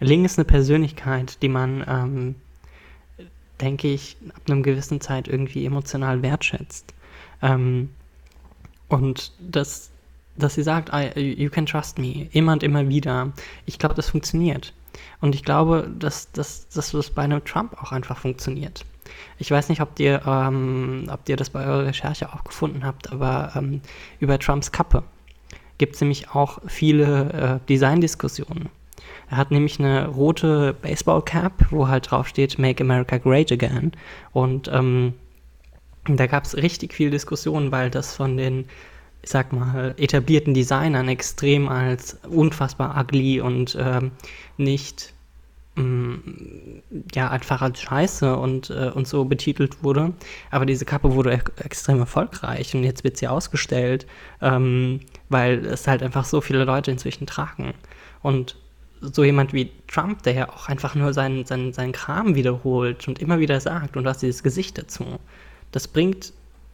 Ling 0.00 0.24
ist 0.24 0.38
eine 0.38 0.44
Persönlichkeit, 0.44 1.42
die 1.42 1.48
man, 1.48 1.84
ähm, 1.88 2.34
denke 3.60 3.88
ich, 3.88 4.16
ab 4.34 4.42
einem 4.48 4.62
gewissen 4.62 5.00
Zeit 5.00 5.28
irgendwie 5.28 5.64
emotional 5.64 6.22
wertschätzt. 6.22 6.94
Ähm, 7.42 7.90
und 8.88 9.32
das, 9.40 9.90
dass 10.36 10.54
sie 10.54 10.62
sagt, 10.62 10.92
you 11.16 11.48
can 11.50 11.66
trust 11.66 11.98
me, 11.98 12.28
immer 12.32 12.52
und 12.52 12.62
immer 12.62 12.88
wieder. 12.88 13.32
Ich 13.64 13.78
glaube, 13.78 13.94
das 13.94 14.10
funktioniert. 14.10 14.74
Und 15.20 15.34
ich 15.34 15.44
glaube, 15.44 15.90
dass, 15.98 16.30
dass, 16.32 16.68
dass 16.68 16.92
das 16.92 17.10
bei 17.10 17.22
einem 17.22 17.44
Trump 17.44 17.80
auch 17.82 17.92
einfach 17.92 18.18
funktioniert. 18.18 18.84
Ich 19.38 19.50
weiß 19.50 19.68
nicht, 19.68 19.80
ob 19.80 19.98
ihr, 19.98 20.22
ähm, 20.26 21.08
ob 21.10 21.28
ihr 21.28 21.36
das 21.36 21.50
bei 21.50 21.64
eurer 21.64 21.86
Recherche 21.86 22.32
auch 22.32 22.44
gefunden 22.44 22.84
habt, 22.84 23.12
aber 23.12 23.52
ähm, 23.54 23.80
über 24.20 24.38
Trumps 24.38 24.72
Kappe 24.72 25.02
gibt 25.78 25.94
es 25.94 26.00
nämlich 26.00 26.30
auch 26.30 26.58
viele 26.66 27.60
äh, 27.62 27.68
Design-Diskussionen. 27.68 28.70
Er 29.30 29.36
hat 29.36 29.50
nämlich 29.50 29.78
eine 29.78 30.08
rote 30.08 30.74
Baseball-Cap, 30.74 31.66
wo 31.70 31.88
halt 31.88 32.10
drauf 32.10 32.28
steht 32.28 32.58
Make 32.58 32.82
America 32.82 33.18
Great 33.18 33.50
Again. 33.52 33.92
Und 34.32 34.68
ähm, 34.72 35.14
da 36.04 36.26
gab 36.26 36.44
es 36.44 36.56
richtig 36.56 36.94
viel 36.94 37.10
Diskussionen, 37.10 37.72
weil 37.72 37.90
das 37.90 38.14
von 38.14 38.36
den 38.36 38.66
ich 39.26 39.32
sag 39.32 39.52
mal, 39.52 39.92
etablierten 39.98 40.54
Designern 40.54 41.08
extrem 41.08 41.68
als 41.68 42.16
unfassbar 42.30 42.96
ugly 42.96 43.40
und 43.40 43.76
ähm, 43.78 44.12
nicht 44.56 45.14
mm, 45.74 46.14
ja 47.12 47.28
einfach 47.30 47.60
als 47.60 47.80
Scheiße 47.80 48.36
und, 48.36 48.70
äh, 48.70 48.92
und 48.94 49.08
so 49.08 49.24
betitelt 49.24 49.82
wurde. 49.82 50.12
Aber 50.52 50.64
diese 50.64 50.84
Kappe 50.84 51.12
wurde 51.12 51.32
e 51.32 51.40
extrem 51.64 51.98
erfolgreich 51.98 52.72
und 52.76 52.84
jetzt 52.84 53.02
wird 53.02 53.16
sie 53.16 53.26
ausgestellt, 53.26 54.06
ähm, 54.40 55.00
weil 55.28 55.66
es 55.66 55.88
halt 55.88 56.04
einfach 56.04 56.24
so 56.24 56.40
viele 56.40 56.62
Leute 56.62 56.92
inzwischen 56.92 57.26
tragen. 57.26 57.74
Und 58.22 58.56
so 59.00 59.24
jemand 59.24 59.52
wie 59.52 59.72
Trump, 59.88 60.22
der 60.22 60.34
ja 60.34 60.48
auch 60.50 60.68
einfach 60.68 60.94
nur 60.94 61.12
seinen, 61.12 61.44
seinen, 61.46 61.72
seinen 61.72 61.92
Kram 61.92 62.36
wiederholt 62.36 63.08
und 63.08 63.18
immer 63.18 63.40
wieder 63.40 63.60
sagt 63.60 63.96
und 63.96 64.04
du 64.04 64.08
hast 64.08 64.22
dieses 64.22 64.44
Gesicht 64.44 64.78
dazu, 64.78 65.18
das 65.72 65.88
bringt 65.88 66.32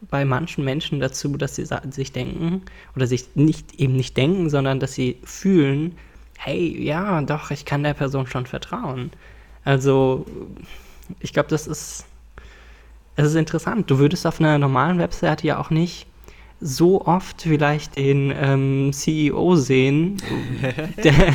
bei 0.09 0.25
manchen 0.25 0.63
Menschen 0.63 0.99
dazu, 0.99 1.37
dass 1.37 1.55
sie 1.55 1.65
sich 1.91 2.11
denken 2.11 2.61
oder 2.95 3.07
sich 3.07 3.35
nicht 3.35 3.75
eben 3.79 3.95
nicht 3.95 4.17
denken, 4.17 4.49
sondern 4.49 4.79
dass 4.79 4.93
sie 4.93 5.17
fühlen, 5.23 5.95
hey, 6.37 6.81
ja, 6.81 7.21
doch, 7.21 7.51
ich 7.51 7.65
kann 7.65 7.83
der 7.83 7.93
Person 7.93 8.27
schon 8.27 8.45
vertrauen. 8.45 9.11
Also, 9.63 10.25
ich 11.19 11.33
glaube, 11.33 11.49
das 11.49 11.67
ist, 11.67 12.05
es 13.15 13.27
ist 13.27 13.35
interessant. 13.35 13.89
Du 13.89 13.97
würdest 13.99 14.25
auf 14.27 14.39
einer 14.39 14.57
normalen 14.57 14.99
Webseite 14.99 15.47
ja 15.47 15.59
auch 15.59 15.69
nicht 15.69 16.07
so 16.59 17.05
oft 17.05 17.41
vielleicht 17.41 17.97
den 17.97 18.33
ähm, 18.35 18.91
CEO 18.93 19.55
sehen, 19.55 20.17
der, 21.03 21.33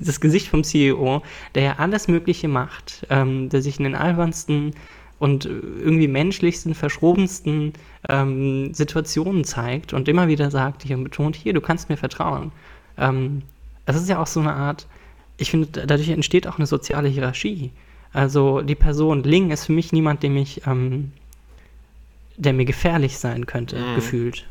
das 0.00 0.20
Gesicht 0.20 0.48
vom 0.48 0.64
CEO, 0.64 1.22
der 1.54 1.62
ja 1.62 1.74
alles 1.78 2.08
Mögliche 2.08 2.48
macht, 2.48 3.06
ähm, 3.08 3.48
der 3.48 3.62
sich 3.62 3.78
in 3.78 3.84
den 3.84 3.94
albernsten 3.94 4.74
und 5.18 5.46
irgendwie 5.46 6.08
menschlichsten, 6.08 6.74
verschrobensten 6.74 7.72
ähm, 8.08 8.72
Situationen 8.72 9.44
zeigt 9.44 9.92
und 9.92 10.08
immer 10.08 10.28
wieder 10.28 10.50
sagt 10.50 10.82
hier 10.84 10.96
und 10.96 11.04
betont, 11.04 11.36
hier, 11.36 11.52
du 11.52 11.60
kannst 11.60 11.88
mir 11.88 11.96
vertrauen. 11.96 12.52
Ähm, 12.96 13.42
es 13.86 13.96
ist 13.96 14.08
ja 14.08 14.20
auch 14.20 14.26
so 14.26 14.40
eine 14.40 14.52
Art, 14.52 14.86
ich 15.36 15.50
finde, 15.50 15.86
dadurch 15.86 16.08
entsteht 16.08 16.46
auch 16.46 16.58
eine 16.58 16.66
soziale 16.66 17.08
Hierarchie. 17.08 17.70
Also 18.12 18.62
die 18.62 18.74
Person 18.74 19.22
Ling 19.22 19.50
ist 19.50 19.66
für 19.66 19.72
mich 19.72 19.92
niemand, 19.92 20.22
dem 20.22 20.36
ich, 20.36 20.66
ähm, 20.66 21.12
der 22.36 22.52
mir 22.52 22.64
gefährlich 22.64 23.18
sein 23.18 23.46
könnte, 23.46 23.76
mhm. 23.76 23.94
gefühlt. 23.96 24.46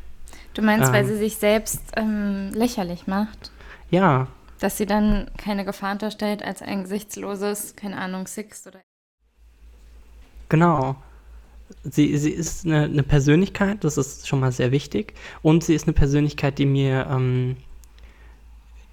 Du 0.54 0.62
meinst, 0.62 0.92
weil 0.92 1.04
ähm. 1.04 1.08
sie 1.08 1.18
sich 1.18 1.38
selbst 1.38 1.82
ähm, 1.96 2.52
lächerlich 2.54 3.08
macht? 3.08 3.52
Ja. 3.90 4.28
Dass 4.60 4.78
sie 4.78 4.86
dann 4.86 5.30
keine 5.38 5.66
Gefahr 5.66 5.94
unterstellt 5.94 6.44
als 6.44 6.62
ein 6.62 6.84
gesichtsloses, 6.84 7.76
keine 7.76 7.98
Ahnung, 7.98 8.26
Six 8.28 8.66
oder 8.66 8.80
Genau. 10.50 10.96
Sie, 11.84 12.18
sie 12.18 12.32
ist 12.32 12.66
eine, 12.66 12.84
eine, 12.84 13.04
Persönlichkeit, 13.04 13.84
das 13.84 13.98
ist 13.98 14.28
schon 14.28 14.40
mal 14.40 14.52
sehr 14.52 14.72
wichtig. 14.72 15.14
Und 15.42 15.64
sie 15.64 15.76
ist 15.76 15.86
eine 15.86 15.94
Persönlichkeit, 15.94 16.58
die 16.60 16.66
mir, 16.66 17.08
ähm, 17.10 17.58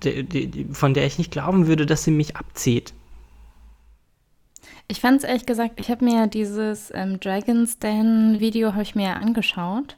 die, 0.03 0.25
die, 0.25 0.65
von 0.73 0.95
der 0.95 1.07
ich 1.07 1.19
nicht 1.19 1.31
glauben 1.31 1.67
würde, 1.67 1.87
dass 1.87 2.05
sie 2.05 2.11
mich 2.11 2.37
abzieht. 2.37 2.93
Ich 4.89 5.01
fand 5.01 5.19
es 5.19 5.25
ehrlich 5.25 5.47
gesagt, 5.47 5.81
ich 5.81 5.91
habe 5.91 6.05
mir 6.05 6.27
dieses 6.27 6.93
ähm, 6.95 7.19
Dragon's 7.21 7.79
Den 7.79 8.39
Video 8.41 8.71
angeschaut. 8.71 9.97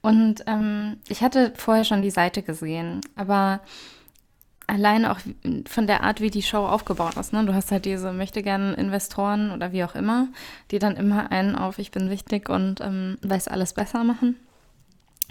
Und 0.00 0.44
ähm, 0.46 0.98
ich 1.08 1.22
hatte 1.22 1.52
vorher 1.56 1.84
schon 1.84 2.02
die 2.02 2.10
Seite 2.10 2.42
gesehen, 2.42 3.00
aber 3.16 3.60
alleine 4.68 5.10
auch 5.10 5.18
von 5.66 5.86
der 5.86 6.04
Art, 6.04 6.20
wie 6.20 6.30
die 6.30 6.42
Show 6.42 6.58
aufgebaut 6.58 7.16
ist. 7.16 7.32
Ne? 7.32 7.44
Du 7.44 7.54
hast 7.54 7.72
halt 7.72 7.86
diese 7.86 8.12
möchte 8.12 8.42
gerne 8.42 8.74
Investoren 8.74 9.50
oder 9.50 9.72
wie 9.72 9.82
auch 9.82 9.94
immer, 9.94 10.28
die 10.70 10.78
dann 10.78 10.96
immer 10.96 11.32
einen 11.32 11.56
auf 11.56 11.78
Ich 11.78 11.90
bin 11.90 12.10
wichtig 12.10 12.48
und 12.48 12.80
ähm, 12.80 13.16
weiß 13.22 13.48
alles 13.48 13.72
besser 13.72 14.04
machen. 14.04 14.36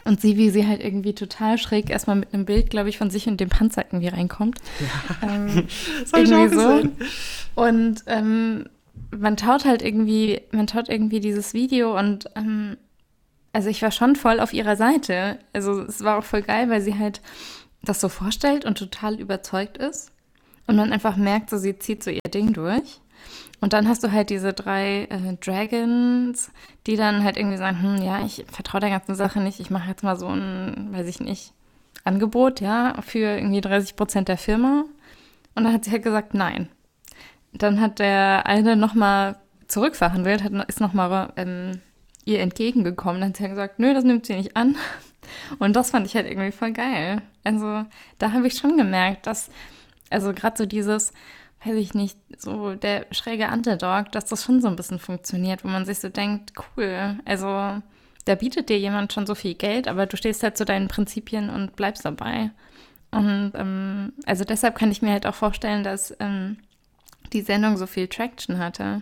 Und 0.06 0.22
sie, 0.22 0.38
wie 0.38 0.50
sie 0.50 0.66
halt 0.66 0.84
irgendwie 0.84 1.14
total 1.14 1.58
schräg 1.58 1.90
erstmal 1.90 2.16
mit 2.16 2.34
einem 2.34 2.46
Bild, 2.46 2.70
glaube 2.70 2.90
ich, 2.90 2.98
von 2.98 3.10
sich 3.10 3.28
und 3.28 3.40
dem 3.40 3.50
Panzer 3.50 3.86
irgendwie 3.86 4.08
reinkommt. 4.08 4.58
Ja. 4.80 4.88
Ähm, 5.30 5.68
das 6.00 6.14
irgendwie 6.14 6.56
ich 6.56 6.60
auch 6.60 6.82
so. 6.82 6.90
Und 7.56 8.04
ähm, 8.08 8.66
man 9.16 9.38
taut 9.38 9.66
halt 9.66 9.82
irgendwie, 9.82 10.42
man 10.52 10.68
taut 10.68 10.90
irgendwie 10.90 11.20
dieses 11.20 11.54
Video 11.54 11.98
und 11.98 12.26
ähm, 12.36 12.78
also 13.54 13.70
ich 13.70 13.82
war 13.82 13.92
schon 13.92 14.16
voll 14.16 14.40
auf 14.40 14.54
ihrer 14.54 14.76
Seite. 14.76 15.40
Also 15.54 15.82
es 15.82 16.04
war 16.04 16.20
auch 16.20 16.24
voll 16.24 16.42
geil, 16.42 16.70
weil 16.70 16.82
sie 16.82 16.98
halt 16.98 17.22
das 17.82 18.02
so 18.02 18.10
vorstellt 18.10 18.66
und 18.66 18.78
total 18.78 19.20
überzeugt 19.20 19.78
ist. 19.78 20.12
Und 20.68 20.76
man 20.76 20.92
einfach 20.92 21.16
merkt, 21.16 21.50
so 21.50 21.58
sie 21.58 21.80
zieht 21.80 22.04
so 22.04 22.12
ihr 22.12 22.20
Ding 22.34 22.54
durch. 22.54 23.00
Und 23.60 23.74
dann 23.74 23.88
hast 23.88 24.04
du 24.04 24.12
halt 24.12 24.30
diese 24.30 24.54
drei 24.54 25.08
äh, 25.10 25.36
Dragons, 25.40 26.52
die 26.86 26.96
dann 26.96 27.24
halt 27.24 27.38
irgendwie 27.38 27.58
sagen, 27.58 27.82
hm, 27.82 28.02
ja, 28.04 28.24
ich 28.24 28.46
vertraue 28.52 28.82
der 28.82 28.92
ganzen 28.92 29.16
Sache 29.16 29.40
nicht, 29.40 29.60
ich 29.60 29.70
mache 29.70 29.90
jetzt 29.90 30.04
mal 30.04 30.18
so 30.18 30.28
ein, 30.28 30.90
weiß 30.92 31.08
ich 31.08 31.20
nicht, 31.20 31.54
Angebot, 32.04 32.62
ja, 32.62 33.02
für 33.02 33.38
irgendwie 33.38 33.62
30 33.62 33.96
Prozent 33.96 34.28
der 34.28 34.38
Firma. 34.38 34.86
Und 35.56 35.64
dann 35.64 35.74
hat 35.74 35.86
sie 35.86 35.92
halt 35.92 36.04
gesagt, 36.04 36.34
nein. 36.34 36.70
Dann 37.54 37.82
hat 37.82 38.00
der 38.00 38.46
eine 38.46 38.76
nochmal 38.76 39.38
zurückverhandelt, 39.68 40.44
hat, 40.44 40.54
ist 40.70 40.80
nochmal 40.80 41.34
ähm, 41.36 41.82
ihr 42.26 42.40
entgegengekommen. 42.42 43.22
Dann 43.22 43.30
hat 43.30 43.38
sie 43.38 43.50
gesagt, 43.50 43.80
nö, 43.80 43.94
das 43.94 44.04
nimmt 44.04 44.26
sie 44.26 44.36
nicht 44.36 44.56
an. 44.56 44.76
Und 45.60 45.76
das 45.76 45.92
fand 45.92 46.06
ich 46.08 46.16
halt 46.16 46.28
irgendwie 46.28 46.52
voll 46.52 46.72
geil. 46.72 47.22
Also 47.44 47.86
da 48.18 48.32
habe 48.32 48.48
ich 48.48 48.58
schon 48.58 48.78
gemerkt, 48.78 49.28
dass, 49.28 49.50
also 50.10 50.34
gerade 50.34 50.58
so 50.58 50.66
dieses, 50.66 51.14
weiß 51.66 51.76
ich 51.76 51.94
nicht, 51.94 52.18
so 52.38 52.76
der 52.76 53.06
schräge 53.12 53.48
Underdog, 53.48 54.12
dass 54.12 54.26
das 54.26 54.44
schon 54.44 54.62
so 54.62 54.68
ein 54.68 54.76
bisschen 54.76 55.00
funktioniert, 55.00 55.64
wo 55.64 55.68
man 55.68 55.86
sich 55.86 56.00
so 56.00 56.10
denkt, 56.10 56.54
cool, 56.76 57.18
also 57.26 57.82
da 58.26 58.36
bietet 58.36 58.70
dir 58.70 58.78
jemand 58.78 59.14
schon 59.14 59.26
so 59.26 59.36
viel 59.36 59.54
Geld, 59.54 59.88
aber 59.88 60.06
du 60.06 60.18
stehst 60.18 60.44
halt 60.44 60.58
zu 60.58 60.66
deinen 60.66 60.88
Prinzipien 60.88 61.50
und 61.50 61.76
bleibst 61.76 62.06
dabei. 62.06 62.52
Und 63.12 63.54
ähm, 63.56 64.14
also 64.26 64.44
deshalb 64.44 64.76
kann 64.76 64.92
ich 64.92 65.02
mir 65.02 65.12
halt 65.12 65.26
auch 65.26 65.36
vorstellen, 65.36 65.84
dass 65.84 66.16
ähm, 66.20 66.58
die 67.34 67.42
Sendung 67.42 67.78
so 67.78 67.88
viel 67.88 68.08
Traction 68.08 68.60
hatte. 68.60 69.02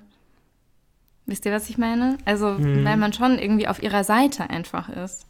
Wisst 1.25 1.45
ihr, 1.45 1.51
was 1.51 1.69
ich 1.69 1.77
meine? 1.77 2.17
Also, 2.25 2.49
mhm. 2.49 2.85
weil 2.85 2.97
man 2.97 3.13
schon 3.13 3.39
irgendwie 3.39 3.67
auf 3.67 3.81
ihrer 3.81 4.03
Seite 4.03 4.49
einfach 4.49 4.89
ist. 4.89 5.25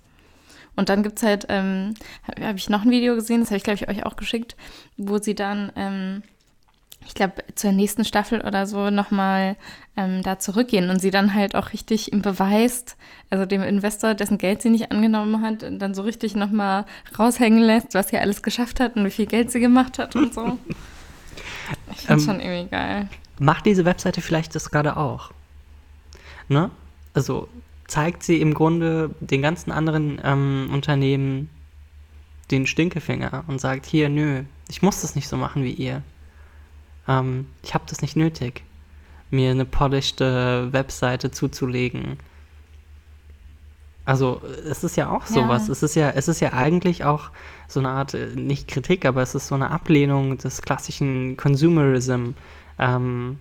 Und 0.75 0.89
dann 0.89 1.03
gibt 1.03 1.17
es 1.17 1.23
halt, 1.23 1.45
ähm, 1.49 1.93
habe 2.27 2.47
hab 2.47 2.55
ich 2.57 2.69
noch 2.69 2.83
ein 2.83 2.91
Video 2.91 3.15
gesehen, 3.15 3.41
das 3.41 3.49
habe 3.49 3.57
ich, 3.57 3.63
glaube 3.63 3.79
ich, 3.81 3.89
euch 3.89 4.05
auch 4.05 4.15
geschickt, 4.15 4.55
wo 4.97 5.17
sie 5.17 5.35
dann, 5.35 5.71
ähm, 5.75 6.23
ich 7.05 7.13
glaube, 7.13 7.43
zur 7.53 7.71
nächsten 7.71 8.03
Staffel 8.03 8.41
oder 8.41 8.65
so 8.65 8.89
nochmal 8.89 9.55
ähm, 9.95 10.23
da 10.23 10.39
zurückgehen 10.39 10.89
und 10.89 10.99
sie 10.99 11.11
dann 11.11 11.33
halt 11.33 11.55
auch 11.55 11.71
richtig 11.71 12.11
im 12.11 12.21
Beweis, 12.21 12.97
also 13.29 13.45
dem 13.45 13.61
Investor, 13.61 14.15
dessen 14.15 14.37
Geld 14.37 14.61
sie 14.61 14.69
nicht 14.69 14.91
angenommen 14.91 15.41
hat, 15.41 15.61
dann 15.61 15.93
so 15.93 16.01
richtig 16.01 16.35
nochmal 16.35 16.85
raushängen 17.17 17.61
lässt, 17.61 17.93
was 17.93 18.09
sie 18.09 18.17
alles 18.17 18.41
geschafft 18.41 18.79
hat 18.79 18.95
und 18.95 19.05
wie 19.05 19.11
viel 19.11 19.27
Geld 19.27 19.51
sie 19.51 19.59
gemacht 19.59 19.99
hat 19.99 20.15
und 20.15 20.33
so. 20.33 20.57
Ich 21.91 22.01
finde 22.01 22.13
ähm, 22.13 22.19
schon 22.19 22.39
irgendwie 22.39 22.69
geil. 22.69 23.09
Macht 23.39 23.65
diese 23.65 23.85
Webseite 23.85 24.21
vielleicht 24.21 24.53
das 24.55 24.69
gerade 24.69 24.97
auch? 24.97 25.31
Ne? 26.47 26.69
Also 27.13 27.49
zeigt 27.87 28.23
sie 28.23 28.41
im 28.41 28.53
Grunde 28.53 29.13
den 29.19 29.41
ganzen 29.41 29.71
anderen 29.71 30.19
ähm, 30.23 30.69
Unternehmen 30.71 31.49
den 32.51 32.67
Stinkefinger 32.67 33.43
und 33.47 33.59
sagt, 33.59 33.85
hier, 33.85 34.09
nö, 34.09 34.43
ich 34.69 34.81
muss 34.81 35.01
das 35.01 35.15
nicht 35.15 35.27
so 35.27 35.37
machen 35.37 35.63
wie 35.63 35.73
ihr. 35.73 36.03
Ähm, 37.07 37.47
ich 37.63 37.73
habe 37.73 37.85
das 37.87 38.01
nicht 38.01 38.15
nötig, 38.15 38.63
mir 39.31 39.51
eine 39.51 39.65
polished 39.65 40.19
Webseite 40.19 41.31
zuzulegen. 41.31 42.17
Also 44.05 44.41
es 44.69 44.83
ist 44.83 44.97
ja 44.97 45.09
auch 45.09 45.25
sowas. 45.25 45.67
Ja. 45.67 45.71
Es 45.71 45.81
ist 45.83 45.95
ja, 45.95 46.09
es 46.11 46.27
ist 46.27 46.39
ja 46.39 46.53
eigentlich 46.53 47.03
auch 47.03 47.31
so 47.67 47.79
eine 47.79 47.89
Art, 47.89 48.13
äh, 48.13 48.27
nicht 48.35 48.67
Kritik, 48.67 49.05
aber 49.05 49.23
es 49.23 49.33
ist 49.33 49.47
so 49.47 49.55
eine 49.55 49.71
Ablehnung 49.71 50.37
des 50.37 50.61
klassischen 50.61 51.37
Consumerism. 51.37 52.31
Ähm, 52.77 53.39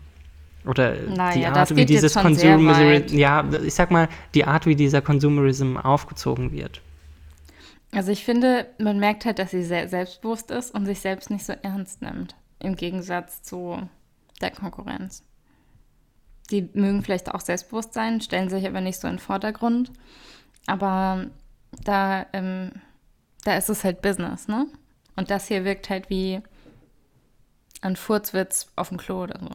oder 0.66 0.94
naja, 0.94 1.35
die 1.35 1.46
Art, 1.46 1.77
wie 1.77 1.87
dieses 1.87 2.14
Consumerism, 2.14 3.16
ja, 3.16 3.44
ich 3.64 3.74
sag 3.74 3.90
mal, 3.90 4.09
die 4.35 4.44
Art, 4.44 4.66
wie 4.66 4.77
dieser 4.77 5.03
Consumerism 5.03 5.77
aufgezogen 5.77 6.53
wird. 6.53 6.81
Also 7.92 8.11
ich 8.11 8.24
finde, 8.24 8.66
man 8.79 8.98
merkt 8.98 9.24
halt, 9.24 9.38
dass 9.38 9.53
sie 9.53 9.62
sehr 9.62 9.88
selbstbewusst 9.88 10.50
ist 10.50 10.74
und 10.74 10.87
sich 10.87 11.00
selbst 11.00 11.31
nicht 11.31 11.44
so 11.44 11.53
ernst 11.62 12.03
nimmt, 12.03 12.35
im 12.59 12.77
Gegensatz 12.77 13.42
zu 13.42 13.88
der 14.40 14.50
Konkurrenz. 14.50 15.22
Die 16.50 16.68
mögen 16.74 17.03
vielleicht 17.03 17.33
auch 17.33 17.40
selbstbewusst 17.40 17.94
sein, 17.94 18.20
stellen 18.20 18.50
sich 18.50 18.66
aber 18.66 18.81
nicht 18.81 18.98
so 18.98 19.07
in 19.07 19.14
den 19.14 19.20
Vordergrund. 19.20 19.92
Aber 20.66 21.27
da, 21.85 22.27
ähm, 22.33 22.72
da 23.44 23.57
ist 23.57 23.70
es 23.70 23.85
halt 23.85 24.03
Business, 24.03 24.48
ne? 24.48 24.66
Und 25.16 25.31
das 25.31 25.46
hier 25.46 25.64
wirkt 25.64 25.88
halt 25.88 26.11
wie 26.11 26.40
ein 27.81 27.96
Furzwitz 27.96 28.66
auf 28.77 28.88
dem 28.88 28.98
Klo 28.98 29.22
oder 29.22 29.38
so. 29.40 29.50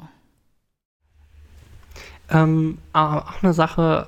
Ähm, 2.31 2.77
auch 2.93 3.41
eine 3.41 3.53
Sache, 3.53 4.07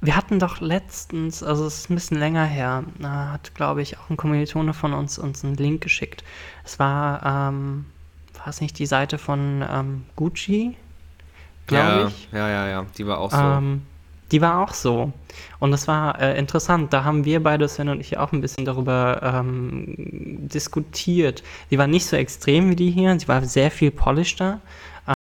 wir 0.00 0.16
hatten 0.16 0.38
doch 0.38 0.60
letztens, 0.60 1.42
also 1.42 1.64
es 1.64 1.78
ist 1.78 1.90
ein 1.90 1.94
bisschen 1.94 2.18
länger 2.18 2.44
her, 2.44 2.84
hat, 3.02 3.54
glaube 3.54 3.82
ich, 3.82 3.98
auch 3.98 4.10
ein 4.10 4.16
Kommilitone 4.16 4.74
von 4.74 4.92
uns 4.92 5.18
uns 5.18 5.44
einen 5.44 5.56
Link 5.56 5.80
geschickt. 5.80 6.24
Es 6.64 6.78
war, 6.78 7.22
ähm, 7.24 7.86
war 8.38 8.48
es 8.48 8.60
nicht 8.60 8.78
die 8.78 8.86
Seite 8.86 9.18
von 9.18 9.64
ähm, 9.70 10.04
Gucci, 10.16 10.76
glaube 11.66 12.00
ja, 12.00 12.06
ich? 12.08 12.28
Ja, 12.32 12.48
ja, 12.48 12.68
ja, 12.68 12.86
die 12.98 13.06
war 13.06 13.18
auch 13.18 13.30
so. 13.30 13.38
Ähm, 13.38 13.82
die 14.32 14.40
war 14.40 14.62
auch 14.62 14.72
so. 14.72 15.12
Und 15.60 15.70
das 15.70 15.86
war 15.86 16.18
äh, 16.20 16.38
interessant. 16.38 16.92
Da 16.92 17.04
haben 17.04 17.24
wir 17.24 17.42
beide, 17.42 17.68
Sven 17.68 17.90
und 17.90 18.00
ich, 18.00 18.16
auch 18.16 18.32
ein 18.32 18.40
bisschen 18.40 18.64
darüber 18.64 19.20
ähm, 19.22 19.94
diskutiert. 20.48 21.42
Die 21.70 21.78
war 21.78 21.86
nicht 21.86 22.06
so 22.06 22.16
extrem 22.16 22.70
wie 22.70 22.76
die 22.76 22.90
hier. 22.90 23.18
Sie 23.20 23.28
war 23.28 23.44
sehr 23.44 23.70
viel 23.70 23.90
polischter. 23.90 24.60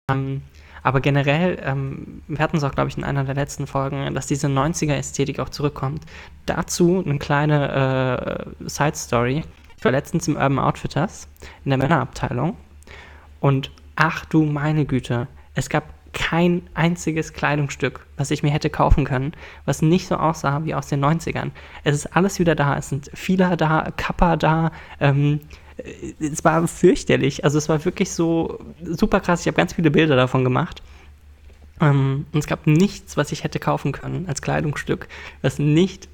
Ähm, 0.10 0.42
aber 0.84 1.02
generell, 1.02 1.62
ähm, 1.64 2.22
wir 2.28 2.40
hatten 2.40 2.58
es 2.58 2.64
auch, 2.64 2.74
glaube 2.74 2.90
ich, 2.90 2.98
in 2.98 3.04
einer 3.04 3.24
der 3.24 3.36
letzten 3.36 3.68
Folgen, 3.68 4.14
dass 4.14 4.28
diese 4.28 4.48
90er-Ästhetik 4.48 5.40
auch 5.40 5.50
zurückkommt. 5.50 6.04
Dazu 6.46 7.04
eine 7.06 7.20
kleine 7.20 8.46
äh, 8.60 8.70
Side-Story. 8.70 9.44
Ich 9.78 9.86
war 9.86 9.92
letztens 9.92 10.28
im 10.28 10.36
Urban 10.36 10.60
Outfitters 10.60 11.28
in 11.66 11.70
der 11.70 11.78
Männerabteilung 11.78 12.56
und 13.40 13.72
ach 13.96 14.26
du 14.26 14.44
meine 14.44 14.86
Güte, 14.86 15.28
es 15.54 15.70
gab 15.70 15.84
kein 16.14 16.64
einziges 16.74 17.34
Kleidungsstück, 17.34 18.06
was 18.18 18.32
ich 18.32 18.44
mir 18.44 18.52
hätte 18.52 18.70
kaufen 18.70 19.06
können, 19.06 19.34
was 19.66 19.82
nicht 19.82 20.08
so 20.08 20.16
aussah 20.16 20.64
wie 20.66 20.76
aus 20.76 20.88
den 20.88 21.04
90ern. 21.04 21.52
Es 21.84 21.96
ist 21.96 22.16
alles 22.16 22.40
wieder 22.40 22.56
da, 22.56 22.78
es 22.78 22.90
sind 22.90 23.10
Fila 23.14 23.56
da, 23.56 23.92
Kappa 23.96 24.36
da, 24.36 24.72
ähm, 25.00 25.40
es 26.20 26.44
war 26.44 26.68
fürchterlich. 26.68 27.44
Also 27.44 27.58
es 27.58 27.70
war 27.70 27.84
wirklich 27.86 28.12
so 28.12 28.60
super 28.84 29.20
krass. 29.20 29.42
Ich 29.42 29.48
habe 29.48 29.58
ganz 29.58 29.74
viele 29.74 29.92
Bilder 29.92 30.16
davon 30.16 30.44
gemacht. 30.44 30.82
Ähm, 31.80 32.26
und 32.32 32.40
es 32.40 32.48
gab 32.48 32.68
nichts, 32.68 33.18
was 33.18 33.32
ich 33.32 33.44
hätte 33.44 33.60
kaufen 33.60 33.92
können 33.92 34.28
als 34.28 34.42
Kleidungsstück, 34.42 35.08
was 35.42 35.60
nicht 35.60 36.08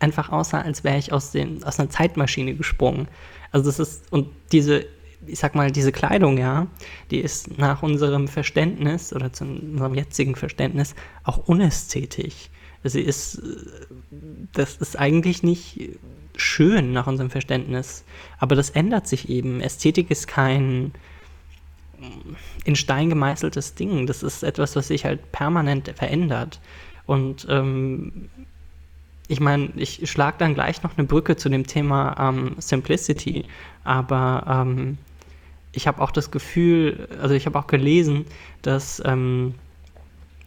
einfach 0.00 0.30
aussah, 0.30 0.60
als 0.60 0.84
wäre 0.84 0.98
ich 0.98 1.12
aus, 1.12 1.30
den, 1.30 1.62
aus 1.62 1.78
einer 1.78 1.88
Zeitmaschine 1.88 2.54
gesprungen. 2.54 3.08
Also 3.52 3.66
das 3.66 3.78
ist, 3.78 4.12
und 4.12 4.28
diese, 4.50 4.84
ich 5.26 5.38
sag 5.38 5.54
mal, 5.54 5.70
diese 5.70 5.92
Kleidung, 5.92 6.38
ja, 6.38 6.66
die 7.10 7.20
ist 7.20 7.56
nach 7.58 7.82
unserem 7.82 8.26
Verständnis 8.26 9.12
oder 9.12 9.32
zu 9.32 9.44
unserem 9.44 9.94
jetzigen 9.94 10.34
Verständnis 10.34 10.94
auch 11.22 11.46
unästhetisch. 11.46 12.50
Sie 12.84 13.00
ist, 13.00 13.40
das 14.54 14.76
ist 14.76 14.98
eigentlich 14.98 15.44
nicht 15.44 15.90
schön 16.36 16.92
nach 16.92 17.06
unserem 17.06 17.30
Verständnis. 17.30 18.04
Aber 18.38 18.54
das 18.54 18.70
ändert 18.70 19.06
sich 19.06 19.28
eben. 19.28 19.60
Ästhetik 19.60 20.10
ist 20.10 20.26
kein 20.28 20.92
in 22.64 22.76
Stein 22.76 23.08
gemeißeltes 23.08 23.74
Ding. 23.74 24.06
Das 24.06 24.22
ist 24.22 24.42
etwas, 24.42 24.74
was 24.76 24.88
sich 24.88 25.04
halt 25.04 25.32
permanent 25.32 25.92
verändert. 25.96 26.60
Und 27.06 27.46
ähm, 27.48 28.28
ich 29.28 29.40
meine, 29.40 29.70
ich 29.76 30.10
schlage 30.10 30.36
dann 30.38 30.54
gleich 30.54 30.82
noch 30.82 30.96
eine 30.96 31.06
Brücke 31.06 31.36
zu 31.36 31.48
dem 31.48 31.66
Thema 31.66 32.16
ähm, 32.18 32.56
Simplicity, 32.58 33.44
aber 33.84 34.64
ähm, 34.66 34.98
ich 35.72 35.86
habe 35.86 36.02
auch 36.02 36.10
das 36.10 36.30
Gefühl, 36.30 37.08
also 37.20 37.34
ich 37.34 37.46
habe 37.46 37.58
auch 37.58 37.66
gelesen, 37.66 38.26
dass, 38.62 39.00
ähm, 39.04 39.54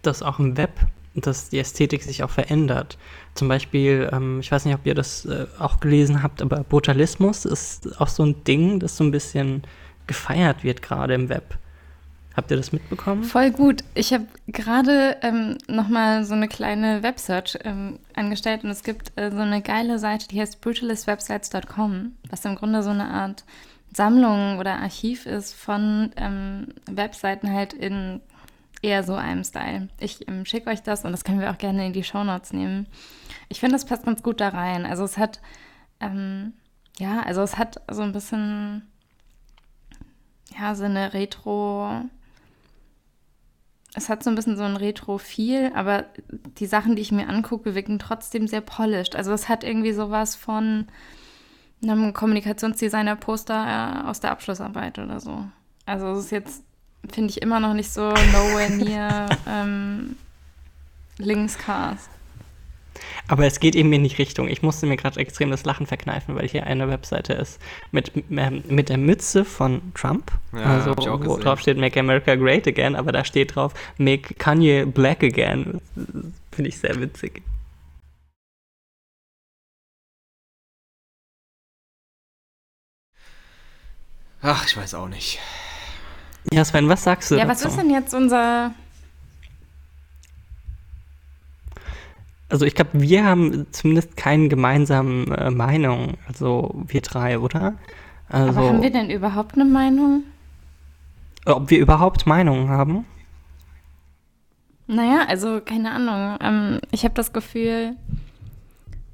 dass 0.01 0.21
auch 0.21 0.39
im 0.39 0.57
Web 0.57 0.71
dass 1.15 1.49
die 1.49 1.59
Ästhetik 1.59 2.03
sich 2.03 2.23
auch 2.23 2.29
verändert. 2.29 2.97
Zum 3.35 3.49
Beispiel, 3.49 4.09
ähm, 4.11 4.39
ich 4.39 4.51
weiß 4.51 4.65
nicht, 4.65 4.73
ob 4.73 4.85
ihr 4.85 4.95
das 4.95 5.25
äh, 5.25 5.45
auch 5.59 5.79
gelesen 5.79 6.23
habt, 6.23 6.41
aber 6.41 6.63
Brutalismus 6.63 7.45
ist 7.45 8.01
auch 8.01 8.07
so 8.07 8.23
ein 8.23 8.43
Ding, 8.45 8.79
das 8.79 8.97
so 8.97 9.03
ein 9.03 9.11
bisschen 9.11 9.63
gefeiert 10.07 10.63
wird, 10.63 10.81
gerade 10.81 11.13
im 11.13 11.29
Web. 11.29 11.57
Habt 12.35 12.51
ihr 12.51 12.57
das 12.57 12.73
mitbekommen? 12.73 13.23
Voll 13.23 13.51
gut. 13.51 13.83
Ich 13.93 14.13
habe 14.13 14.25
gerade 14.47 15.17
ähm, 15.21 15.57
nochmal 15.67 16.25
so 16.25 16.33
eine 16.33 16.49
kleine 16.49 17.01
Websearch 17.01 17.57
ähm, 17.63 17.99
angestellt 18.13 18.63
und 18.63 18.69
es 18.69 18.83
gibt 18.83 19.17
äh, 19.17 19.31
so 19.31 19.37
eine 19.37 19.61
geile 19.61 19.99
Seite, 19.99 20.27
die 20.27 20.41
heißt 20.41 20.59
brutalistwebsites.com, 20.59 22.13
was 22.29 22.43
im 22.43 22.55
Grunde 22.55 22.83
so 22.83 22.89
eine 22.89 23.09
Art 23.09 23.45
Sammlung 23.93 24.59
oder 24.59 24.79
Archiv 24.79 25.25
ist 25.25 25.53
von 25.53 26.11
ähm, 26.17 26.67
Webseiten 26.89 27.51
halt 27.53 27.71
in 27.71 28.19
eher 28.81 29.03
so 29.03 29.15
einem 29.15 29.43
Style. 29.43 29.89
Ich 29.99 30.27
ähm, 30.27 30.45
schicke 30.45 30.69
euch 30.69 30.83
das 30.83 31.05
und 31.05 31.11
das 31.11 31.23
können 31.23 31.39
wir 31.39 31.51
auch 31.51 31.57
gerne 31.57 31.85
in 31.85 31.93
die 31.93 32.03
Shownotes 32.03 32.53
nehmen. 32.53 32.87
Ich 33.49 33.59
finde, 33.59 33.75
das 33.75 33.85
passt 33.85 34.05
ganz 34.05 34.23
gut 34.23 34.41
da 34.41 34.49
rein. 34.49 34.85
Also 34.85 35.03
es 35.03 35.17
hat, 35.17 35.41
ähm, 35.99 36.53
ja, 36.99 37.21
also 37.21 37.41
es 37.41 37.57
hat 37.57 37.81
so 37.89 38.01
ein 38.01 38.11
bisschen, 38.11 38.83
ja, 40.57 40.75
so 40.75 40.85
eine 40.85 41.13
Retro, 41.13 42.03
es 43.95 44.09
hat 44.09 44.23
so 44.23 44.29
ein 44.29 44.35
bisschen 44.35 44.57
so 44.57 44.63
ein 44.63 44.75
Retro-Feel, 44.75 45.71
aber 45.73 46.05
die 46.59 46.65
Sachen, 46.65 46.95
die 46.95 47.01
ich 47.01 47.13
mir 47.13 47.29
angucke, 47.29 47.75
wirken 47.75 47.97
trotzdem 47.97 48.47
sehr 48.47 48.61
polished. 48.61 49.15
Also 49.15 49.31
es 49.31 49.47
hat 49.47 49.63
irgendwie 49.63 49.93
sowas 49.93 50.35
von 50.35 50.87
einem 51.81 52.13
Kommunikationsdesigner-Poster 52.13 54.03
äh, 54.03 54.07
aus 54.07 54.19
der 54.19 54.31
Abschlussarbeit 54.31 54.99
oder 54.99 55.19
so. 55.19 55.45
Also 55.85 56.07
es 56.11 56.25
ist 56.25 56.31
jetzt 56.31 56.63
finde 57.11 57.31
ich 57.31 57.41
immer 57.41 57.59
noch 57.59 57.73
nicht 57.73 57.91
so 57.91 58.09
nowhere 58.09 58.69
near 58.71 59.29
ähm, 59.47 60.15
Linkscast. 61.17 62.09
Aber 63.27 63.45
es 63.45 63.59
geht 63.59 63.75
eben 63.75 63.91
in 63.91 64.03
die 64.03 64.15
Richtung. 64.15 64.47
Ich 64.47 64.61
musste 64.61 64.85
mir 64.85 64.97
gerade 64.97 65.19
extrem 65.19 65.51
das 65.51 65.65
Lachen 65.65 65.87
verkneifen, 65.87 66.35
weil 66.35 66.47
hier 66.47 66.65
eine 66.65 66.87
Webseite 66.89 67.33
ist 67.33 67.59
mit, 67.91 68.11
ähm, 68.31 68.63
mit 68.67 68.89
der 68.89 68.97
Mütze 68.97 69.45
von 69.45 69.81
Trump. 69.93 70.31
Ja, 70.53 70.63
also, 70.63 70.95
wo 70.95 71.37
drauf 71.37 71.59
steht 71.59 71.77
Make 71.77 71.99
America 71.99 72.35
Great 72.35 72.67
Again, 72.67 72.95
aber 72.95 73.11
da 73.11 73.25
steht 73.25 73.55
drauf 73.55 73.73
Make 73.97 74.35
Kanye 74.35 74.85
Black 74.85 75.23
Again. 75.23 75.81
Finde 76.51 76.69
ich 76.69 76.77
sehr 76.77 76.99
witzig. 76.99 77.41
Ach, 84.41 84.65
ich 84.67 84.77
weiß 84.77 84.93
auch 84.93 85.07
nicht. 85.07 85.39
Ja, 86.51 86.63
Sven, 86.63 86.87
was 86.89 87.03
sagst 87.03 87.31
du 87.31 87.35
Ja, 87.35 87.45
dazu? 87.45 87.65
was 87.65 87.71
ist 87.71 87.79
denn 87.79 87.89
jetzt 87.89 88.13
unser... 88.13 88.71
Also 92.47 92.65
ich 92.65 92.75
glaube, 92.75 92.91
wir 92.93 93.25
haben 93.25 93.65
zumindest 93.71 94.15
keine 94.17 94.47
gemeinsame 94.49 95.25
äh, 95.35 95.49
Meinung, 95.49 96.13
also 96.27 96.71
wir 96.87 97.01
drei, 97.01 97.39
oder? 97.39 97.73
Also, 98.29 98.59
Aber 98.59 98.69
haben 98.69 98.81
wir 98.83 98.91
denn 98.91 99.09
überhaupt 99.09 99.55
eine 99.55 99.65
Meinung? 99.65 100.23
Ob 101.45 101.69
wir 101.69 101.79
überhaupt 101.79 102.27
Meinungen 102.27 102.69
haben? 102.69 103.05
Naja, 104.87 105.25
also 105.27 105.59
keine 105.61 105.91
Ahnung. 105.91 106.37
Ähm, 106.41 106.79
ich 106.91 107.03
habe 107.03 107.15
das 107.15 107.33
Gefühl, 107.33 107.95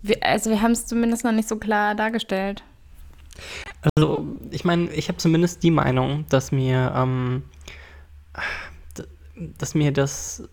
wir, 0.02 0.18
also 0.22 0.50
wir 0.50 0.62
haben 0.62 0.72
es 0.72 0.86
zumindest 0.86 1.24
noch 1.24 1.32
nicht 1.32 1.48
so 1.48 1.56
klar 1.56 1.96
dargestellt. 1.96 2.64
Also, 3.96 4.26
ich 4.52 4.66
meine, 4.66 4.92
ich 4.92 5.08
habe 5.08 5.18
zumindest 5.18 5.64
die 5.64 5.72
Meinung, 5.72 6.26
dass 6.30 6.52
mir, 6.52 6.94
ähm, 6.96 7.44
dass 9.36 9.76
mir 9.76 9.92
das, 9.92 10.44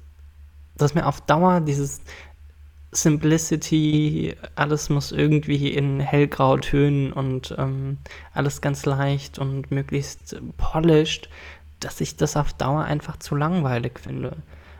dass 0.76 0.94
mir 0.94 1.06
auf 1.06 1.20
Dauer 1.22 1.60
dieses 1.60 2.00
Simplicity, 2.90 4.34
alles 4.54 4.88
muss 4.88 5.12
irgendwie 5.12 5.68
in 5.72 6.00
hellgrau 6.00 6.56
Tönen 6.56 7.12
und 7.12 7.54
ähm, 7.58 7.98
alles 8.32 8.60
ganz 8.60 8.86
leicht 8.86 9.38
und 9.38 9.70
möglichst 9.70 10.40
polished, 10.56 11.28
dass 11.80 12.00
ich 12.00 12.16
das 12.16 12.36
auf 12.36 12.54
Dauer 12.54 12.84
einfach 12.84 13.18
zu 13.18 13.34
langweilig 13.34 14.00
finde. 14.00 14.36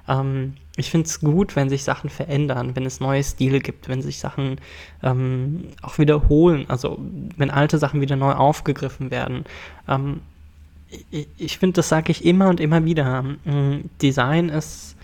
Ähm, 0.09 0.57
ich 0.79 0.91
finde 0.91 1.07
es 1.07 1.21
gut, 1.21 1.57
wenn 1.57 1.69
sich 1.69 1.85
Sachen 1.85 2.09
verändern, 2.09 2.77
wenn 2.77 2.87
es 2.87 3.01
neue 3.01 3.25
Stile 3.25 3.61
gibt, 3.61 3.89
wenn 3.89 4.01
sich 4.01 4.19
Sachen 4.19 4.61
ähm, 5.03 5.69
auch 5.83 5.99
wiederholen, 5.99 6.67
also 6.69 6.99
wenn 7.37 7.51
alte 7.51 7.79
Sachen 7.79 8.01
wieder 8.01 8.17
neu 8.17 8.33
aufgegriffen 8.33 9.11
werden. 9.11 9.45
Ähm, 9.89 10.21
ich, 11.11 11.29
ich 11.37 11.59
finde, 11.59 11.75
das 11.75 11.89
sage 11.89 12.13
ich 12.13 12.25
immer 12.25 12.49
und 12.49 12.61
immer 12.61 12.85
wieder. 12.85 13.25
Ähm, 13.45 13.91
Design 14.01 14.49
ist 14.49 14.97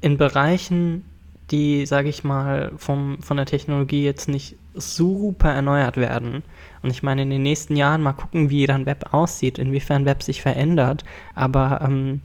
in 0.00 0.18
Bereichen, 0.18 1.04
die, 1.50 1.86
sage 1.86 2.08
ich 2.08 2.24
mal, 2.24 2.72
vom, 2.76 3.22
von 3.22 3.36
der 3.36 3.46
Technologie 3.46 4.04
jetzt 4.04 4.28
nicht 4.28 4.56
super 4.74 5.52
erneuert 5.52 5.96
werden. 5.96 6.42
Und 6.82 6.90
ich 6.90 7.02
meine, 7.02 7.22
in 7.22 7.30
den 7.30 7.42
nächsten 7.42 7.76
Jahren 7.76 8.02
mal 8.02 8.14
gucken, 8.14 8.50
wie 8.50 8.66
dann 8.66 8.86
Web 8.86 9.12
aussieht, 9.12 9.58
inwiefern 9.58 10.06
Web 10.06 10.22
sich 10.22 10.42
verändert. 10.42 11.04
Aber 11.34 11.80
ähm, 11.82 12.20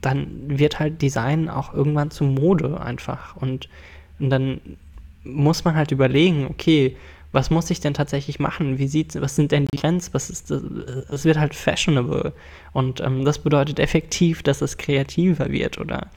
dann 0.00 0.58
wird 0.58 0.78
halt 0.78 1.00
Design 1.00 1.48
auch 1.48 1.72
irgendwann 1.72 2.10
zu 2.10 2.24
Mode 2.24 2.80
einfach. 2.80 3.36
Und, 3.36 3.68
und 4.18 4.30
dann 4.30 4.60
muss 5.24 5.64
man 5.64 5.74
halt 5.74 5.90
überlegen, 5.90 6.46
okay, 6.48 6.96
was 7.32 7.50
muss 7.50 7.70
ich 7.70 7.80
denn 7.80 7.94
tatsächlich 7.94 8.38
machen? 8.38 8.78
Wie 8.78 8.86
sieht's, 8.86 9.20
was 9.20 9.36
sind 9.36 9.52
denn 9.52 9.66
die 9.72 9.78
Trends? 9.78 10.14
Was 10.14 10.30
ist 10.30 10.50
das? 10.50 10.62
Es 10.62 11.24
wird 11.24 11.38
halt 11.38 11.54
fashionable. 11.54 12.32
Und 12.72 13.00
ähm, 13.00 13.24
das 13.24 13.38
bedeutet 13.38 13.78
effektiv, 13.78 14.42
dass 14.42 14.62
es 14.62 14.78
kreativer 14.78 15.50
wird 15.50 15.78
oder 15.78 16.08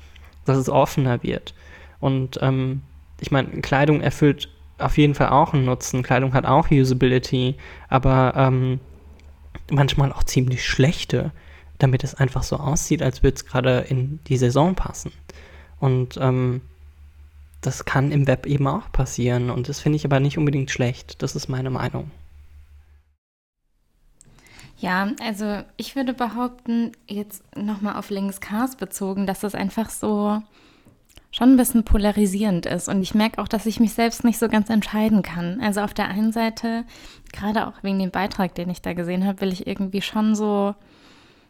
dass 0.45 0.57
es 0.57 0.69
offener 0.69 1.23
wird. 1.23 1.53
Und 1.99 2.39
ähm, 2.41 2.81
ich 3.19 3.31
meine, 3.31 3.49
Kleidung 3.61 4.01
erfüllt 4.01 4.49
auf 4.77 4.97
jeden 4.97 5.15
Fall 5.15 5.29
auch 5.29 5.53
einen 5.53 5.65
Nutzen. 5.65 6.03
Kleidung 6.03 6.33
hat 6.33 6.45
auch 6.45 6.71
Usability, 6.71 7.55
aber 7.89 8.33
ähm, 8.35 8.79
manchmal 9.69 10.13
auch 10.13 10.23
ziemlich 10.23 10.65
schlechte 10.65 11.31
damit 11.79 12.03
es 12.03 12.15
einfach 12.15 12.43
so 12.43 12.57
aussieht, 12.57 13.01
als 13.01 13.23
würde 13.23 13.35
es 13.35 13.45
gerade 13.45 13.79
in 13.89 14.19
die 14.27 14.37
Saison 14.37 14.75
passen. 14.75 15.11
Und 15.79 16.17
ähm, 16.21 16.61
das 17.61 17.85
kann 17.85 18.11
im 18.11 18.27
Web 18.27 18.45
eben 18.45 18.67
auch 18.67 18.91
passieren 18.91 19.49
und 19.49 19.67
das 19.67 19.79
finde 19.79 19.97
ich 19.97 20.05
aber 20.05 20.19
nicht 20.19 20.37
unbedingt 20.37 20.71
schlecht. 20.71 21.21
Das 21.21 21.35
ist 21.35 21.49
meine 21.49 21.69
Meinung. 21.69 22.11
Ja, 24.77 25.11
also 25.21 25.61
ich 25.75 25.97
würde 25.97 26.13
behaupten, 26.13 26.93
jetzt 27.07 27.43
nochmal 27.57 27.97
auf 27.97 28.09
Links 28.09 28.39
Cars 28.39 28.77
bezogen, 28.77 29.27
dass 29.27 29.41
das 29.41 29.53
einfach 29.53 29.89
so 29.89 30.41
schon 31.31 31.51
ein 31.51 31.57
bisschen 31.57 31.83
polarisierend 31.83 32.65
ist. 32.65 32.87
Und 32.87 33.01
ich 33.01 33.13
merke 33.13 33.41
auch, 33.41 33.47
dass 33.49 33.65
ich 33.65 33.81
mich 33.81 33.93
selbst 33.93 34.23
nicht 34.23 34.39
so 34.39 34.47
ganz 34.47 34.69
entscheiden 34.69 35.21
kann. 35.21 35.59
Also 35.61 35.81
auf 35.81 35.93
der 35.93 36.07
einen 36.07 36.31
Seite, 36.31 36.85
gerade 37.33 37.67
auch 37.67 37.83
wegen 37.83 37.99
dem 37.99 38.09
Beitrag, 38.09 38.55
den 38.55 38.69
ich 38.69 38.81
da 38.81 38.93
gesehen 38.93 39.25
habe, 39.25 39.41
will 39.41 39.51
ich 39.51 39.67
irgendwie 39.67 40.01
schon 40.01 40.33
so 40.33 40.75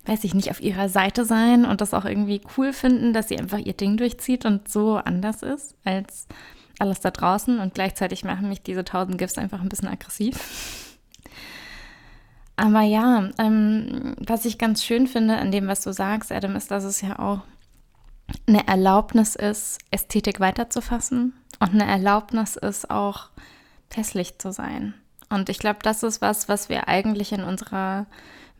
weiß 0.09 0.23
ich 0.23 0.33
nicht, 0.33 0.49
auf 0.49 0.59
ihrer 0.59 0.89
Seite 0.89 1.23
sein 1.23 1.65
und 1.65 1.81
das 1.81 1.93
auch 1.93 2.05
irgendwie 2.05 2.41
cool 2.57 2.73
finden, 2.73 3.13
dass 3.13 3.27
sie 3.27 3.37
einfach 3.37 3.59
ihr 3.59 3.73
Ding 3.73 3.95
durchzieht 3.95 4.43
und 4.43 4.67
so 4.67 4.95
anders 4.95 5.43
ist 5.43 5.75
als 5.83 6.27
alles 6.79 6.99
da 6.99 7.11
draußen. 7.11 7.59
Und 7.59 7.75
gleichzeitig 7.75 8.23
machen 8.23 8.49
mich 8.49 8.63
diese 8.63 8.83
tausend 8.83 9.19
GIFs 9.19 9.37
einfach 9.37 9.61
ein 9.61 9.69
bisschen 9.69 9.87
aggressiv. 9.87 10.97
Aber 12.55 12.81
ja, 12.81 13.29
ähm, 13.37 14.15
was 14.17 14.45
ich 14.45 14.57
ganz 14.57 14.83
schön 14.83 15.05
finde 15.05 15.37
an 15.37 15.51
dem, 15.51 15.67
was 15.67 15.81
du 15.81 15.93
sagst, 15.93 16.31
Adam, 16.31 16.55
ist, 16.55 16.71
dass 16.71 16.83
es 16.83 17.01
ja 17.01 17.19
auch 17.19 17.41
eine 18.47 18.67
Erlaubnis 18.67 19.35
ist, 19.35 19.77
Ästhetik 19.91 20.39
weiterzufassen 20.39 21.33
und 21.59 21.69
eine 21.69 21.85
Erlaubnis 21.85 22.55
ist 22.55 22.89
auch 22.89 23.29
hässlich 23.93 24.39
zu 24.39 24.51
sein. 24.51 24.93
Und 25.29 25.49
ich 25.49 25.59
glaube, 25.59 25.79
das 25.83 26.03
ist 26.03 26.21
was, 26.21 26.49
was 26.49 26.67
wir 26.67 26.87
eigentlich 26.87 27.31
in 27.31 27.43
unserer 27.43 28.07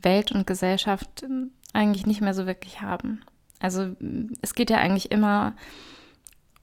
Welt 0.02 0.32
und 0.32 0.47
Gesellschaft 0.47 1.24
ähm, 1.24 1.52
eigentlich 1.74 2.06
nicht 2.06 2.22
mehr 2.22 2.34
so 2.34 2.45
wirklich 2.45 2.82
haben. 2.82 3.22
Also 3.60 3.95
es 4.41 4.54
geht 4.56 4.70
ja 4.70 4.78
eigentlich 4.78 5.12
immer 5.12 5.54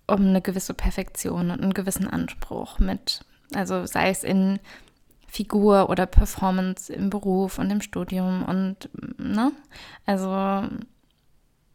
um 0.07 0.20
eine 0.20 0.41
gewisse 0.41 0.74
Perfektion 0.74 1.51
und 1.51 1.61
einen 1.61 1.74
gewissen 1.74 2.09
Anspruch 2.09 2.78
mit, 2.78 3.24
also 3.55 3.87
sei 3.87 4.11
es 4.11 4.24
in 4.24 4.61
Figur 5.26 5.91
oder 5.91 6.07
Performance 6.07 6.93
im 6.93 7.11
Beruf 7.11 7.59
und 7.59 7.70
im 7.70 7.80
Studium 7.80 8.45
und 8.45 8.89
ne, 9.18 9.53
also 10.07 10.68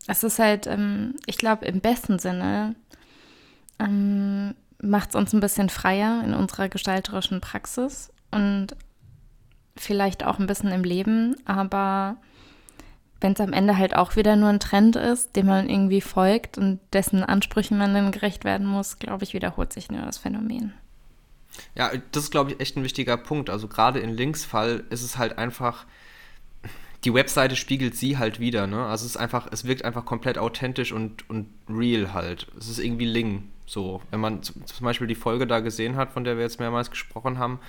es 0.07 0.23
ist 0.23 0.39
halt, 0.39 0.65
ähm, 0.67 1.15
ich 1.25 1.37
glaube 1.37 1.65
im 1.65 1.81
besten 1.81 2.17
Sinne 2.17 2.75
ähm, 3.79 4.55
macht 4.81 5.09
es 5.09 5.15
uns 5.15 5.33
ein 5.33 5.41
bisschen 5.41 5.69
freier 5.69 6.23
in 6.23 6.33
unserer 6.33 6.69
gestalterischen 6.69 7.41
Praxis 7.41 8.11
und 8.31 8.75
vielleicht 9.75 10.25
auch 10.25 10.39
ein 10.39 10.47
bisschen 10.47 10.71
im 10.71 10.83
Leben, 10.83 11.35
aber 11.45 12.17
wenn 13.21 13.33
es 13.33 13.39
am 13.39 13.53
Ende 13.53 13.77
halt 13.77 13.95
auch 13.95 14.15
wieder 14.15 14.35
nur 14.35 14.49
ein 14.49 14.59
Trend 14.59 14.95
ist, 14.95 15.35
dem 15.35 15.45
man 15.45 15.69
irgendwie 15.69 16.01
folgt 16.01 16.57
und 16.57 16.79
dessen 16.91 17.23
Ansprüchen 17.23 17.77
man 17.77 17.93
dann 17.93 18.11
gerecht 18.11 18.43
werden 18.43 18.65
muss, 18.65 18.97
glaube 18.97 19.23
ich, 19.23 19.33
wiederholt 19.33 19.71
sich 19.71 19.91
nur 19.91 20.01
das 20.01 20.17
Phänomen. 20.17 20.73
Ja, 21.75 21.91
das 22.11 22.23
ist, 22.23 22.31
glaube 22.31 22.51
ich, 22.51 22.59
echt 22.59 22.75
ein 22.75 22.83
wichtiger 22.83 23.17
Punkt. 23.17 23.49
Also 23.49 23.67
gerade 23.67 23.99
in 23.99 24.09
Links 24.09 24.43
Fall 24.43 24.83
ist 24.89 25.03
es 25.03 25.17
halt 25.17 25.37
einfach, 25.37 25.85
die 27.03 27.13
Webseite 27.13 27.55
spiegelt 27.55 27.95
sie 27.95 28.17
halt 28.17 28.39
wieder, 28.39 28.67
ne? 28.67 28.85
Also 28.85 29.05
es 29.05 29.11
ist 29.11 29.17
einfach, 29.17 29.47
es 29.51 29.65
wirkt 29.65 29.85
einfach 29.85 30.05
komplett 30.05 30.37
authentisch 30.37 30.91
und, 30.91 31.29
und 31.29 31.47
real 31.69 32.13
halt. 32.13 32.47
Es 32.57 32.69
ist 32.69 32.79
irgendwie 32.79 33.05
Ling. 33.05 33.49
So, 33.65 34.01
wenn 34.09 34.19
man 34.19 34.43
zum 34.43 34.63
Beispiel 34.81 35.07
die 35.07 35.15
Folge 35.15 35.47
da 35.47 35.59
gesehen 35.59 35.95
hat, 35.95 36.11
von 36.11 36.23
der 36.23 36.35
wir 36.35 36.43
jetzt 36.43 36.59
mehrmals 36.59 36.89
gesprochen 36.89 37.37
haben, 37.37 37.59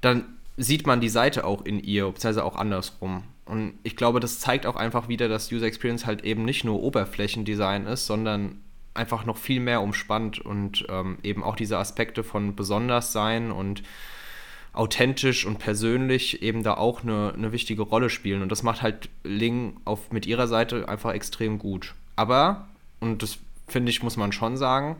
dann 0.00 0.36
sieht 0.56 0.86
man 0.86 1.00
die 1.00 1.08
Seite 1.08 1.44
auch 1.44 1.64
in 1.64 1.80
ihr, 1.80 2.06
beziehungsweise 2.06 2.44
auch 2.44 2.56
andersrum. 2.56 3.24
Und 3.44 3.74
ich 3.82 3.96
glaube, 3.96 4.20
das 4.20 4.40
zeigt 4.40 4.66
auch 4.66 4.76
einfach 4.76 5.08
wieder, 5.08 5.28
dass 5.28 5.52
User 5.52 5.66
Experience 5.66 6.06
halt 6.06 6.24
eben 6.24 6.44
nicht 6.44 6.64
nur 6.64 6.82
Oberflächendesign 6.82 7.86
ist, 7.86 8.06
sondern 8.06 8.60
einfach 8.94 9.24
noch 9.24 9.36
viel 9.36 9.60
mehr 9.60 9.82
umspannt 9.82 10.38
und 10.38 10.86
ähm, 10.88 11.18
eben 11.22 11.42
auch 11.42 11.56
diese 11.56 11.78
Aspekte 11.78 12.22
von 12.22 12.54
besonders 12.54 13.12
sein 13.12 13.50
und, 13.50 13.82
authentisch 14.74 15.46
und 15.46 15.58
persönlich 15.58 16.42
eben 16.42 16.62
da 16.62 16.74
auch 16.74 17.02
eine, 17.02 17.32
eine 17.34 17.52
wichtige 17.52 17.82
Rolle 17.82 18.10
spielen. 18.10 18.42
Und 18.42 18.50
das 18.50 18.62
macht 18.62 18.82
halt 18.82 19.08
Ling 19.22 19.80
auf, 19.84 20.10
mit 20.10 20.26
ihrer 20.26 20.48
Seite 20.48 20.88
einfach 20.88 21.12
extrem 21.12 21.58
gut. 21.58 21.94
Aber, 22.16 22.66
und 23.00 23.22
das 23.22 23.38
finde 23.68 23.90
ich, 23.90 24.02
muss 24.02 24.16
man 24.16 24.32
schon 24.32 24.56
sagen, 24.56 24.96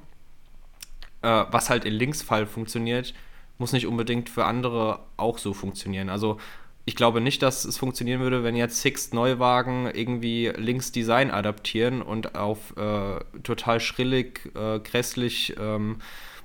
äh, 1.23 1.45
was 1.51 1.71
halt 1.71 1.85
in 1.85 1.93
Links 1.93 2.23
Fall 2.23 2.47
funktioniert, 2.47 3.15
muss 3.59 3.73
nicht 3.73 3.87
unbedingt 3.87 4.29
für 4.29 4.45
andere 4.45 5.01
auch 5.17 5.39
so 5.39 5.53
funktionieren. 5.55 6.09
Also 6.09 6.39
ich 6.87 6.97
glaube 6.97 7.21
nicht, 7.21 7.43
dass 7.43 7.65
es 7.65 7.79
funktionieren 7.79 8.21
würde, 8.21 8.45
wenn 8.45 8.57
jetzt 8.57 8.83
Sixt 8.83 9.15
Neuwagen 9.15 9.87
irgendwie 9.87 10.53
Links 10.55 10.93
Design 10.93 11.31
adaptieren 11.31 12.03
und 12.03 12.35
auf 12.35 12.77
äh, 12.77 13.21
total 13.43 13.81
schrillig, 13.81 14.51
äh, 14.55 14.81
grässlich, 14.81 15.55
ähm, 15.59 15.97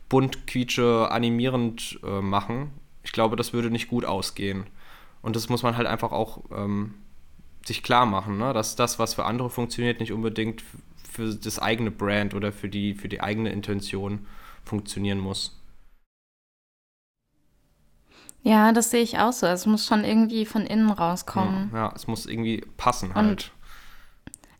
bunt, 0.07 0.47
quietsche, 0.47 1.11
animierend 1.11 1.99
äh, 2.03 2.21
machen. 2.21 2.71
Ich 3.03 3.11
glaube, 3.11 3.35
das 3.35 3.53
würde 3.53 3.69
nicht 3.69 3.89
gut 3.89 4.05
ausgehen. 4.05 4.65
Und 5.21 5.35
das 5.35 5.49
muss 5.49 5.63
man 5.63 5.75
halt 5.75 5.87
einfach 5.87 6.13
auch 6.13 6.43
ähm, 6.55 6.93
sich 7.65 7.83
klar 7.83 8.05
machen, 8.05 8.37
ne? 8.37 8.53
dass 8.53 8.77
das, 8.77 8.97
was 8.97 9.13
für 9.13 9.25
andere 9.25 9.49
funktioniert, 9.49 9.99
nicht 9.99 10.13
unbedingt 10.13 10.63
für 11.11 11.35
das 11.35 11.59
eigene 11.59 11.91
Brand 11.91 12.33
oder 12.33 12.53
für 12.53 12.69
die, 12.69 12.93
für 12.93 13.09
die 13.09 13.19
eigene 13.19 13.51
Intention 13.51 14.25
funktionieren 14.63 15.19
muss. 15.19 15.58
Ja, 18.43 18.71
das 18.71 18.91
sehe 18.91 19.01
ich 19.01 19.19
auch 19.19 19.33
so. 19.33 19.47
Es 19.47 19.65
muss 19.65 19.85
schon 19.85 20.03
irgendwie 20.03 20.45
von 20.45 20.65
innen 20.65 20.89
rauskommen. 20.89 21.69
Ja, 21.73 21.77
ja 21.77 21.93
es 21.95 22.07
muss 22.07 22.25
irgendwie 22.25 22.63
passen 22.77 23.13
halt. 23.13 23.51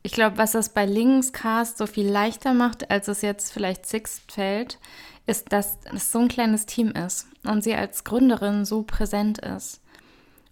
ich 0.03 0.11
glaube, 0.11 0.37
was 0.37 0.51
das 0.51 0.69
bei 0.69 0.85
Linkscast 0.85 1.77
so 1.77 1.87
viel 1.87 2.07
leichter 2.07 2.53
macht, 2.53 2.91
als 2.91 3.07
es 3.07 3.21
jetzt 3.21 3.51
vielleicht 3.51 3.85
Sixt 3.85 4.31
fällt, 4.31 4.79
ist, 5.27 5.51
dass 5.53 5.77
es 5.93 6.11
so 6.11 6.19
ein 6.19 6.27
kleines 6.27 6.65
Team 6.65 6.91
ist 6.91 7.27
und 7.43 7.63
sie 7.63 7.75
als 7.75 8.03
Gründerin 8.03 8.65
so 8.65 8.83
präsent 8.83 9.39
ist. 9.39 9.81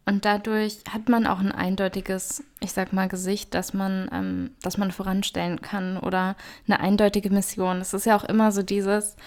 Und 0.06 0.24
dadurch 0.24 0.80
hat 0.90 1.10
man 1.10 1.28
auch 1.28 1.40
ein 1.40 1.52
eindeutiges, 1.52 2.42
ich 2.62 2.72
sag 2.72 2.94
mal, 2.94 3.10
Gesicht, 3.10 3.54
das 3.54 3.74
man, 3.74 4.08
ähm, 4.14 4.52
das 4.62 4.78
man 4.78 4.92
voranstellen 4.92 5.62
kann 5.62 5.98
oder 5.98 6.38
eine 6.66 6.80
eindeutige 6.80 7.30
Mission. 7.30 7.82
Es 7.82 7.94
ist 7.94 8.06
ja 8.06 8.16
auch 8.16 8.24
immer 8.24 8.54
so 8.54 8.64
dieses, 8.64 9.18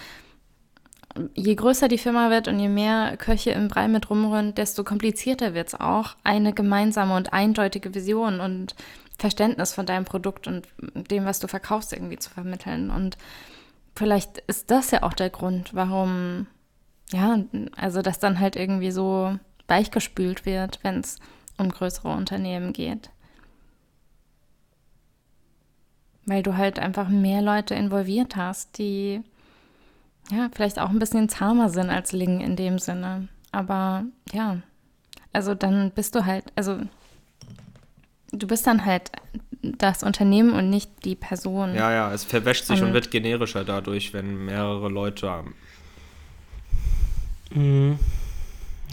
je 1.33 1.55
größer 1.55 1.87
die 1.87 1.97
Firma 1.97 2.29
wird 2.29 2.47
und 2.47 2.59
je 2.59 2.69
mehr 2.69 3.17
Köche 3.17 3.51
im 3.51 3.67
Brei 3.67 3.87
mit 3.87 4.09
rumrühren, 4.09 4.55
desto 4.55 4.83
komplizierter 4.83 5.53
wird 5.53 5.69
es 5.69 5.79
auch, 5.79 6.15
eine 6.23 6.53
gemeinsame 6.53 7.15
und 7.15 7.33
eindeutige 7.33 7.93
Vision 7.93 8.39
und 8.39 8.75
Verständnis 9.17 9.73
von 9.73 9.85
deinem 9.85 10.05
Produkt 10.05 10.47
und 10.47 10.67
dem, 10.93 11.25
was 11.25 11.39
du 11.39 11.47
verkaufst, 11.47 11.93
irgendwie 11.93 12.17
zu 12.17 12.29
vermitteln. 12.29 12.89
Und 12.89 13.17
vielleicht 13.95 14.39
ist 14.39 14.71
das 14.71 14.91
ja 14.91 15.03
auch 15.03 15.13
der 15.13 15.29
Grund, 15.29 15.73
warum, 15.73 16.47
ja, 17.11 17.39
also 17.75 18.01
dass 18.01 18.19
dann 18.19 18.39
halt 18.39 18.55
irgendwie 18.55 18.91
so 18.91 19.37
weichgespült 19.67 20.45
wird, 20.45 20.79
wenn 20.83 20.99
es 20.99 21.19
um 21.57 21.69
größere 21.69 22.09
Unternehmen 22.09 22.73
geht. 22.73 23.11
Weil 26.25 26.43
du 26.43 26.57
halt 26.57 26.79
einfach 26.79 27.09
mehr 27.09 27.41
Leute 27.41 27.75
involviert 27.75 28.35
hast, 28.35 28.77
die 28.77 29.21
ja, 30.31 30.49
vielleicht 30.53 30.79
auch 30.79 30.89
ein 30.89 30.99
bisschen 30.99 31.29
zahmer 31.29 31.69
sind 31.69 31.89
als 31.89 32.11
Ling 32.11 32.41
in 32.41 32.55
dem 32.55 32.79
Sinne. 32.79 33.27
Aber 33.51 34.05
ja, 34.31 34.57
also 35.33 35.55
dann 35.55 35.91
bist 35.91 36.15
du 36.15 36.25
halt, 36.25 36.45
also 36.55 36.79
du 38.31 38.47
bist 38.47 38.65
dann 38.65 38.85
halt 38.85 39.11
das 39.61 40.03
Unternehmen 40.03 40.53
und 40.53 40.69
nicht 40.69 40.89
die 41.05 41.15
Person. 41.15 41.75
Ja, 41.75 41.91
ja, 41.91 42.13
es 42.13 42.23
verwäscht 42.23 42.65
sich 42.65 42.81
und, 42.81 42.87
und 42.87 42.93
wird 42.93 43.11
generischer 43.11 43.63
dadurch, 43.63 44.13
wenn 44.13 44.45
mehrere 44.45 44.89
Leute 44.89 45.29
haben. 45.29 45.55
Mhm. 47.53 47.99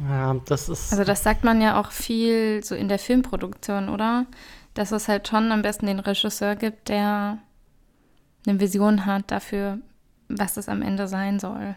Ja, 0.09 0.35
das 0.47 0.69
ist. 0.69 0.93
Also 0.93 1.05
das 1.05 1.23
sagt 1.23 1.45
man 1.45 1.61
ja 1.61 1.81
auch 1.81 1.91
viel 1.91 2.63
so 2.63 2.75
in 2.75 2.89
der 2.89 2.99
Filmproduktion, 2.99 3.89
oder? 3.89 4.27
Dass 4.75 4.93
es 4.93 5.09
halt 5.09 5.27
schon 5.27 5.51
am 5.51 5.63
besten 5.63 5.87
den 5.87 5.99
Regisseur 5.99 6.55
gibt, 6.55 6.89
der 6.89 7.39
eine 8.47 8.61
Vision 8.61 9.07
hat 9.07 9.31
dafür, 9.31 9.79
was 10.29 10.55
das 10.55 10.69
am 10.69 10.83
Ende 10.83 11.09
sein 11.09 11.39
soll. 11.39 11.77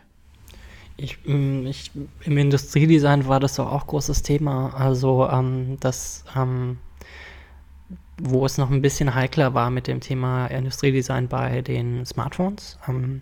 Ich, 0.98 1.18
mm, 1.26 1.66
ich, 1.68 1.92
Im 2.22 2.38
Industriedesign 2.38 3.28
war 3.28 3.40
das 3.40 3.56
doch 3.56 3.72
auch 3.72 3.88
großes 3.88 4.24
Thema. 4.24 4.74
Also, 4.76 5.28
ähm, 5.30 5.78
das, 5.80 6.24
ähm, 6.36 6.78
wo 8.22 8.46
es 8.46 8.58
noch 8.58 8.70
ein 8.70 8.82
bisschen 8.82 9.16
heikler 9.16 9.54
war 9.54 9.70
mit 9.72 9.88
dem 9.88 10.00
Thema 10.00 10.48
Industriedesign 10.48 11.28
bei 11.28 11.62
den 11.62 12.06
Smartphones, 12.06 12.78
ähm, 12.88 13.22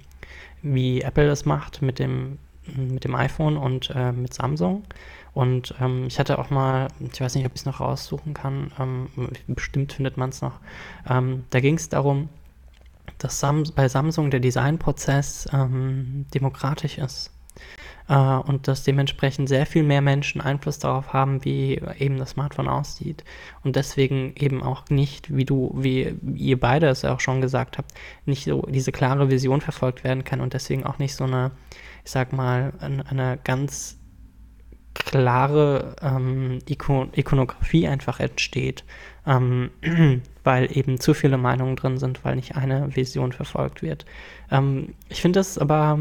wie 0.62 1.02
Apple 1.02 1.28
das 1.28 1.46
macht 1.46 1.82
mit 1.82 2.00
dem, 2.00 2.38
mit 2.76 3.06
dem 3.06 3.16
iPhone 3.16 3.56
und 3.56 3.92
äh, 3.96 4.12
mit 4.12 4.34
Samsung. 4.34 4.84
Und 5.34 5.74
ähm, 5.80 6.06
ich 6.08 6.20
hatte 6.20 6.38
auch 6.40 6.50
mal, 6.50 6.90
ich 7.00 7.22
weiß 7.22 7.36
nicht, 7.36 7.46
ob 7.46 7.54
ich 7.54 7.62
es 7.62 7.66
noch 7.66 7.80
raussuchen 7.80 8.34
kann, 8.34 8.72
ähm, 8.80 9.08
bestimmt 9.48 9.94
findet 9.94 10.18
man 10.18 10.32
es 10.32 10.42
noch. 10.42 10.60
Ähm, 11.10 11.46
da 11.50 11.60
ging 11.62 11.76
es 11.76 11.88
darum, 11.88 12.30
dass 13.18 13.40
Sam 13.40 13.64
bei 13.76 13.88
Samsung 13.88 14.32
der 14.32 14.40
Designprozess 14.40 15.48
ähm, 15.52 16.26
demokratisch 16.34 16.98
ist 16.98 17.32
äh, 18.10 18.14
und 18.14 18.68
dass 18.68 18.84
dementsprechend 18.84 19.48
sehr 19.48 19.66
viel 19.66 19.84
mehr 19.84 20.02
Menschen 20.02 20.42
Einfluss 20.42 20.80
darauf 20.80 21.14
haben, 21.14 21.46
wie 21.46 21.82
eben 21.98 22.18
das 22.18 22.32
Smartphone 22.32 22.68
aussieht. 22.68 23.24
Und 23.64 23.76
deswegen 23.76 24.34
eben 24.36 24.62
auch 24.64 24.90
nicht, 24.90 25.36
wie 25.36 25.46
du, 25.46 25.72
wie 25.76 26.16
ihr 26.36 26.60
beide 26.60 26.88
es 26.88 27.06
auch 27.06 27.20
schon 27.20 27.42
gesagt 27.42 27.78
habt, 27.78 27.94
nicht 28.26 28.46
so 28.46 28.64
diese 28.70 28.92
klare 28.92 29.30
Vision 29.30 29.62
verfolgt 29.62 30.04
werden 30.04 30.24
kann 30.24 30.42
und 30.42 30.54
deswegen 30.54 30.86
auch 30.86 31.00
nicht 31.00 31.16
so 31.16 31.24
eine, 31.24 31.52
ich 32.04 32.12
sag 32.12 32.34
mal, 32.34 32.74
eine, 32.80 33.06
eine 33.10 33.40
ganz 33.44 33.98
klare 34.94 35.96
ähm, 36.02 36.60
Ikon 36.68 37.12
Ikonografie 37.14 37.88
einfach 37.88 38.20
entsteht, 38.20 38.84
ähm, 39.26 39.72
weil 40.50 40.76
eben 40.76 41.00
zu 41.00 41.14
viele 41.14 41.38
Meinungen 41.38 41.76
drin 41.76 42.00
sind, 42.00 42.26
weil 42.26 42.36
nicht 42.36 42.56
eine 42.56 42.96
Vision 42.96 43.34
verfolgt 43.34 43.84
wird. 43.84 44.04
Ähm, 44.50 44.96
ich 45.08 45.22
finde 45.22 45.40
das 45.40 45.60
aber, 45.60 46.00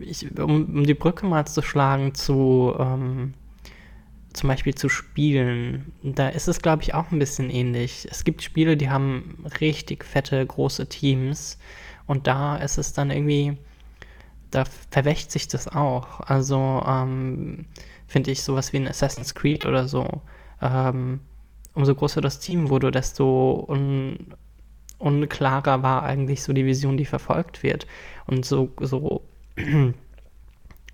ich, 0.00 0.26
um, 0.38 0.64
um, 0.64 0.86
die 0.86 0.94
Brücke 0.94 1.26
mal 1.26 1.46
zu 1.46 1.60
schlagen 1.60 2.14
zu 2.14 2.74
ähm, 2.78 3.34
zum 4.32 4.48
Beispiel 4.48 4.74
zu 4.74 4.88
Spielen, 4.88 5.92
da 6.02 6.30
ist 6.30 6.48
es, 6.48 6.62
glaube 6.62 6.84
ich, 6.84 6.94
auch 6.94 7.10
ein 7.12 7.18
bisschen 7.18 7.50
ähnlich. 7.50 8.08
Es 8.10 8.24
gibt 8.24 8.42
Spiele, 8.42 8.78
die 8.78 8.88
haben 8.88 9.44
richtig 9.60 10.02
fette, 10.02 10.46
große 10.46 10.88
Teams 10.88 11.58
und 12.06 12.26
da 12.26 12.56
ist 12.56 12.78
es 12.78 12.94
dann 12.94 13.10
irgendwie 13.10 13.58
da 14.50 14.64
verwächt 14.90 15.30
sich 15.30 15.48
das 15.48 15.68
auch. 15.68 16.20
Also 16.20 16.82
ähm, 16.88 17.66
finde 18.06 18.30
ich 18.30 18.42
sowas 18.42 18.72
wie 18.72 18.78
ein 18.78 18.88
Assassin's 18.88 19.34
Creed 19.34 19.66
oder 19.66 19.86
so. 19.86 20.22
Ähm, 20.62 21.20
umso 21.76 21.94
größer 21.94 22.20
das 22.20 22.40
Team 22.40 22.70
wurde, 22.70 22.90
desto 22.90 23.64
un 23.68 24.34
unklarer 24.98 25.82
war 25.82 26.04
eigentlich 26.04 26.42
so 26.42 26.54
die 26.54 26.64
Vision, 26.64 26.96
die 26.96 27.04
verfolgt 27.04 27.62
wird. 27.62 27.86
Und 28.26 28.46
so, 28.46 28.70
so 28.80 29.20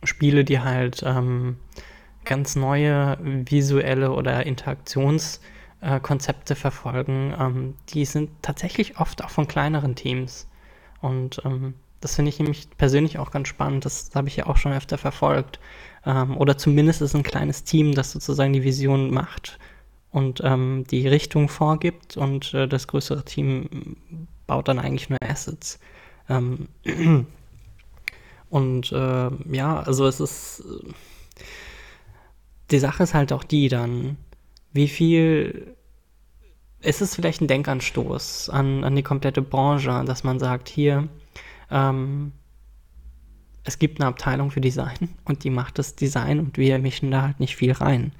Spiele, 0.03 0.45
die 0.45 0.59
halt 0.59 1.05
ähm, 1.07 1.57
ganz 2.24 2.57
neue 2.57 3.16
visuelle 3.22 4.11
oder 4.11 4.45
Interaktionskonzepte 4.45 6.55
äh, 6.55 6.57
verfolgen, 6.57 7.33
ähm, 7.39 7.74
die 7.91 8.05
sind 8.05 8.30
tatsächlich 8.43 8.99
oft 8.99 9.22
auch 9.22 9.30
von 9.30 9.47
kleineren 9.47 9.95
Teams. 9.95 10.49
Und 11.01 11.41
ähm, 11.45 11.74
das 12.01 12.16
finde 12.16 12.30
ich 12.30 12.41
nämlich 12.41 12.70
persönlich 12.76 13.20
auch 13.20 13.30
ganz 13.30 13.47
spannend. 13.47 13.85
Das 13.85 14.11
habe 14.16 14.26
ich 14.26 14.35
ja 14.35 14.47
auch 14.47 14.57
schon 14.57 14.72
öfter 14.72 14.99
verfolgt. 14.99 15.61
Ähm, 16.05 16.37
oder 16.37 16.59
zumindest 16.59 17.03
ist 17.03 17.14
ein 17.14 17.22
kleines 17.22 17.62
Team, 17.62 17.95
das 17.95 18.11
sozusagen 18.11 18.53
die 18.53 18.64
Vision 18.64 19.14
macht 19.14 19.61
und 20.12 20.42
ähm, 20.44 20.84
die 20.90 21.08
Richtung 21.08 21.48
vorgibt 21.48 22.16
und 22.16 22.54
äh, 22.54 22.68
das 22.68 22.86
größere 22.86 23.24
Team 23.24 23.96
baut 24.46 24.68
dann 24.68 24.78
eigentlich 24.78 25.08
nur 25.08 25.18
Assets. 25.22 25.80
Ähm, 26.28 26.68
und 28.50 28.92
äh, 28.92 29.30
ja, 29.50 29.80
also 29.80 30.06
es 30.06 30.20
ist. 30.20 30.62
Die 32.70 32.78
Sache 32.78 33.02
ist 33.02 33.12
halt 33.14 33.32
auch 33.32 33.44
die 33.44 33.68
dann, 33.68 34.16
wie 34.72 34.88
viel. 34.88 35.74
Ist 36.80 37.00
es 37.00 37.14
vielleicht 37.14 37.40
ein 37.40 37.46
Denkanstoß 37.46 38.50
an, 38.50 38.82
an 38.82 38.96
die 38.96 39.04
komplette 39.04 39.40
Branche, 39.40 40.02
dass 40.04 40.24
man 40.24 40.40
sagt, 40.40 40.68
hier, 40.68 41.08
ähm, 41.70 42.32
es 43.62 43.78
gibt 43.78 44.00
eine 44.00 44.08
Abteilung 44.08 44.50
für 44.50 44.60
Design 44.60 45.08
und 45.24 45.44
die 45.44 45.50
macht 45.50 45.78
das 45.78 45.94
Design 45.94 46.40
und 46.40 46.58
wir 46.58 46.78
mischen 46.80 47.10
da 47.10 47.22
halt 47.22 47.40
nicht 47.40 47.56
viel 47.56 47.72
rein, 47.72 48.12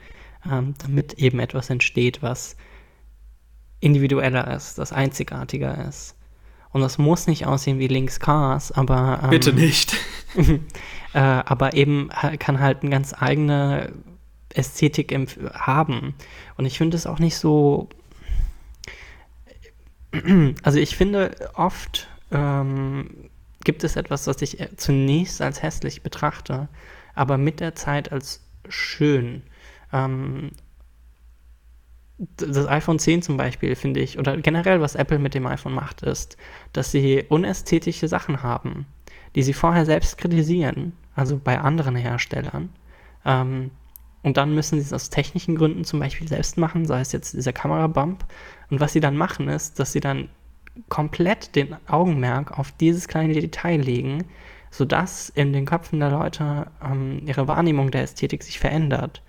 ähm, 0.51 0.75
damit 0.79 1.15
eben 1.15 1.39
etwas 1.39 1.71
entsteht, 1.71 2.23
was 2.23 2.57
individueller 3.81 4.55
ist, 4.55 4.79
das 4.79 4.93
einzigartiger 4.93 5.87
ist. 5.89 6.17
Und 6.71 6.81
das 6.81 6.99
muss 6.99 7.27
nicht 7.27 7.47
aussehen 7.47 7.79
wie 7.79 7.89
Links 7.89 8.19
Cars, 8.19 8.73
aber. 8.73 9.21
Ähm, 9.25 9.31
Bitte 9.31 9.53
nicht. 9.53 9.95
äh, 11.15 11.19
aber 11.19 11.75
eben 11.75 12.09
kann 12.39 12.61
halt 12.61 12.83
eine 12.83 12.91
ganz 12.91 13.15
eigene 13.19 13.93
Ästhetik 14.55 15.15
haben. 15.53 16.15
Und 16.57 16.65
ich 16.65 16.79
finde 16.79 16.97
es 16.97 17.07
auch 17.07 17.19
nicht 17.19 17.37
so. 17.37 17.89
Also 20.63 20.79
ich 20.79 20.95
finde 20.95 21.35
oft 21.55 22.07
ähm, 22.31 23.31
gibt 23.65 23.85
es 23.85 23.97
etwas, 23.97 24.27
was 24.27 24.43
ich 24.43 24.61
äh, 24.61 24.77
zunächst 24.77 25.41
als 25.41 25.63
hässlich 25.63 26.03
betrachte, 26.03 26.69
aber 27.15 27.39
mit 27.39 27.61
der 27.61 27.75
Zeit 27.75 28.13
als 28.13 28.43
schön. 28.69 29.43
Ähm, 29.93 30.53
das 32.37 32.69
iPhone 32.69 32.99
10 32.99 33.23
zum 33.23 33.37
Beispiel, 33.37 33.75
finde 33.75 34.01
ich, 34.01 34.19
oder 34.19 34.37
generell, 34.37 34.81
was 34.81 34.95
Apple 34.95 35.19
mit 35.19 35.35
dem 35.35 35.47
iPhone 35.47 35.75
macht, 35.75 36.03
ist, 36.03 36.37
dass 36.73 36.93
sie 36.93 37.25
unästhetische 37.29 38.07
Sachen 38.07 38.43
haben, 38.43 38.87
die 39.35 39.43
sie 39.43 39.53
vorher 39.53 39.85
selbst 39.85 40.19
kritisieren, 40.19 40.93
also 41.17 41.41
bei 41.43 41.59
anderen 41.59 41.97
Herstellern. 41.97 42.71
Ähm, 43.25 43.71
und 44.23 44.37
dann 44.37 44.55
müssen 44.55 44.79
sie 44.79 44.87
es 44.87 44.93
aus 44.93 45.11
technischen 45.11 45.57
Gründen 45.57 45.85
zum 45.85 45.99
Beispiel 45.99 46.29
selbst 46.29 46.57
machen, 46.59 46.87
sei 46.87 47.01
es 47.01 47.13
jetzt 47.13 47.35
dieser 47.35 47.53
Kamerabump. 47.53 48.25
Und 48.71 48.81
was 48.81 48.93
sie 48.93 49.01
dann 49.01 49.17
machen, 49.17 49.49
ist, 49.49 49.81
dass 49.81 49.93
sie 49.93 50.01
dann 50.01 50.29
komplett 50.89 51.57
den 51.57 51.77
Augenmerk 51.89 52.59
auf 52.59 52.73
dieses 52.73 53.09
kleine 53.09 53.35
Detail 53.35 53.81
legen, 53.81 54.25
sodass 54.71 55.29
in 55.29 55.53
den 55.53 55.67
Köpfen 55.67 56.01
der 56.01 56.11
Leute 56.11 56.69
ähm, 56.83 57.23
ihre 57.27 57.49
Wahrnehmung 57.49 57.91
der 57.91 58.03
Ästhetik 58.03 58.43
sich 58.43 58.59
verändert. 58.59 59.23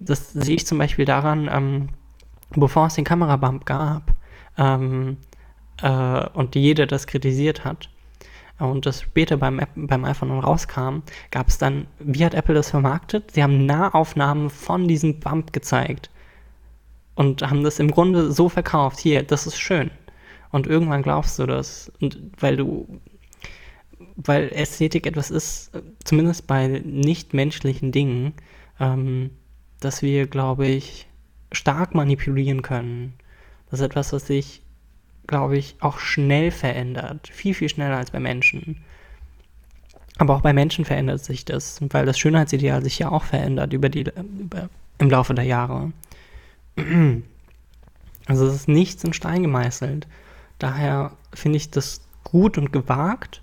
Das 0.00 0.32
sehe 0.32 0.56
ich 0.56 0.66
zum 0.66 0.78
Beispiel 0.78 1.04
daran, 1.04 1.48
ähm, 1.52 1.88
bevor 2.50 2.86
es 2.86 2.94
den 2.94 3.04
Kamerabump 3.04 3.66
gab 3.66 4.14
ähm, 4.56 5.16
äh, 5.82 6.26
und 6.30 6.54
jeder 6.54 6.86
das 6.86 7.06
kritisiert 7.06 7.64
hat 7.64 7.90
und 8.58 8.86
das 8.86 9.02
später 9.02 9.36
beim, 9.36 9.60
beim 9.74 10.04
iPhone 10.04 10.38
rauskam, 10.40 11.02
gab 11.30 11.48
es 11.48 11.58
dann, 11.58 11.86
wie 11.98 12.24
hat 12.24 12.34
Apple 12.34 12.54
das 12.54 12.70
vermarktet? 12.70 13.30
Sie 13.32 13.42
haben 13.42 13.66
Nahaufnahmen 13.66 14.50
von 14.50 14.88
diesem 14.88 15.20
Bump 15.20 15.52
gezeigt 15.52 16.10
und 17.14 17.42
haben 17.42 17.62
das 17.62 17.78
im 17.78 17.90
Grunde 17.90 18.32
so 18.32 18.48
verkauft, 18.48 18.98
hier, 18.98 19.22
das 19.22 19.46
ist 19.46 19.58
schön. 19.58 19.90
Und 20.50 20.66
irgendwann 20.66 21.02
glaubst 21.02 21.38
du 21.38 21.46
das. 21.46 21.92
Und 22.00 22.18
weil 22.38 22.56
du, 22.56 23.00
weil 24.16 24.50
Ästhetik 24.50 25.06
etwas 25.06 25.30
ist, 25.30 25.70
zumindest 26.04 26.46
bei 26.46 26.82
nichtmenschlichen 26.84 27.92
Dingen, 27.92 28.34
ähm, 28.80 29.30
dass 29.80 30.02
wir, 30.02 30.26
glaube 30.26 30.66
ich, 30.66 31.08
stark 31.52 31.94
manipulieren 31.94 32.62
können. 32.62 33.14
Das 33.70 33.80
ist 33.80 33.86
etwas, 33.86 34.12
was 34.12 34.26
sich, 34.26 34.62
glaube 35.26 35.56
ich, 35.56 35.76
auch 35.80 35.98
schnell 35.98 36.50
verändert. 36.50 37.28
Viel, 37.28 37.54
viel 37.54 37.68
schneller 37.68 37.96
als 37.96 38.10
bei 38.10 38.20
Menschen. 38.20 38.84
Aber 40.18 40.34
auch 40.34 40.40
bei 40.42 40.52
Menschen 40.52 40.84
verändert 40.84 41.24
sich 41.24 41.44
das, 41.44 41.80
weil 41.90 42.06
das 42.06 42.18
Schönheitsideal 42.18 42.82
sich 42.82 42.98
ja 42.98 43.10
auch 43.10 43.24
verändert 43.24 43.72
über 43.72 43.88
die, 43.88 44.04
über, 44.40 44.68
im 44.98 45.10
Laufe 45.10 45.34
der 45.34 45.44
Jahre. 45.44 45.92
Also 48.26 48.46
es 48.46 48.54
ist 48.54 48.68
nichts 48.68 49.04
in 49.04 49.12
Stein 49.12 49.42
gemeißelt. 49.42 50.06
Daher 50.58 51.12
finde 51.32 51.56
ich 51.56 51.70
das 51.70 52.00
gut 52.24 52.58
und 52.58 52.72
gewagt, 52.72 53.42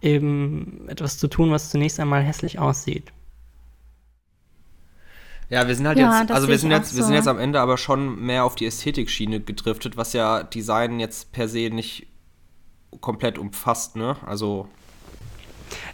eben 0.00 0.88
etwas 0.88 1.18
zu 1.18 1.28
tun, 1.28 1.50
was 1.50 1.70
zunächst 1.70 1.98
einmal 1.98 2.22
hässlich 2.22 2.58
aussieht. 2.58 3.12
Ja, 5.48 5.68
wir 5.68 5.74
sind 5.76 5.86
halt 5.86 5.98
ja, 5.98 6.20
jetzt, 6.20 6.32
also 6.32 6.48
wir 6.48 6.58
sind 6.58 6.70
jetzt, 6.72 6.90
so. 6.90 6.96
wir 6.96 7.04
sind 7.04 7.14
jetzt 7.14 7.28
am 7.28 7.38
Ende 7.38 7.60
aber 7.60 7.78
schon 7.78 8.20
mehr 8.20 8.44
auf 8.44 8.56
die 8.56 8.66
Ästhetikschiene 8.66 9.40
gedriftet, 9.40 9.96
was 9.96 10.12
ja 10.12 10.42
Design 10.42 10.98
jetzt 10.98 11.32
per 11.32 11.48
se 11.48 11.70
nicht 11.70 12.08
komplett 13.00 13.38
umfasst, 13.38 13.96
ne? 13.96 14.16
Also 14.26 14.68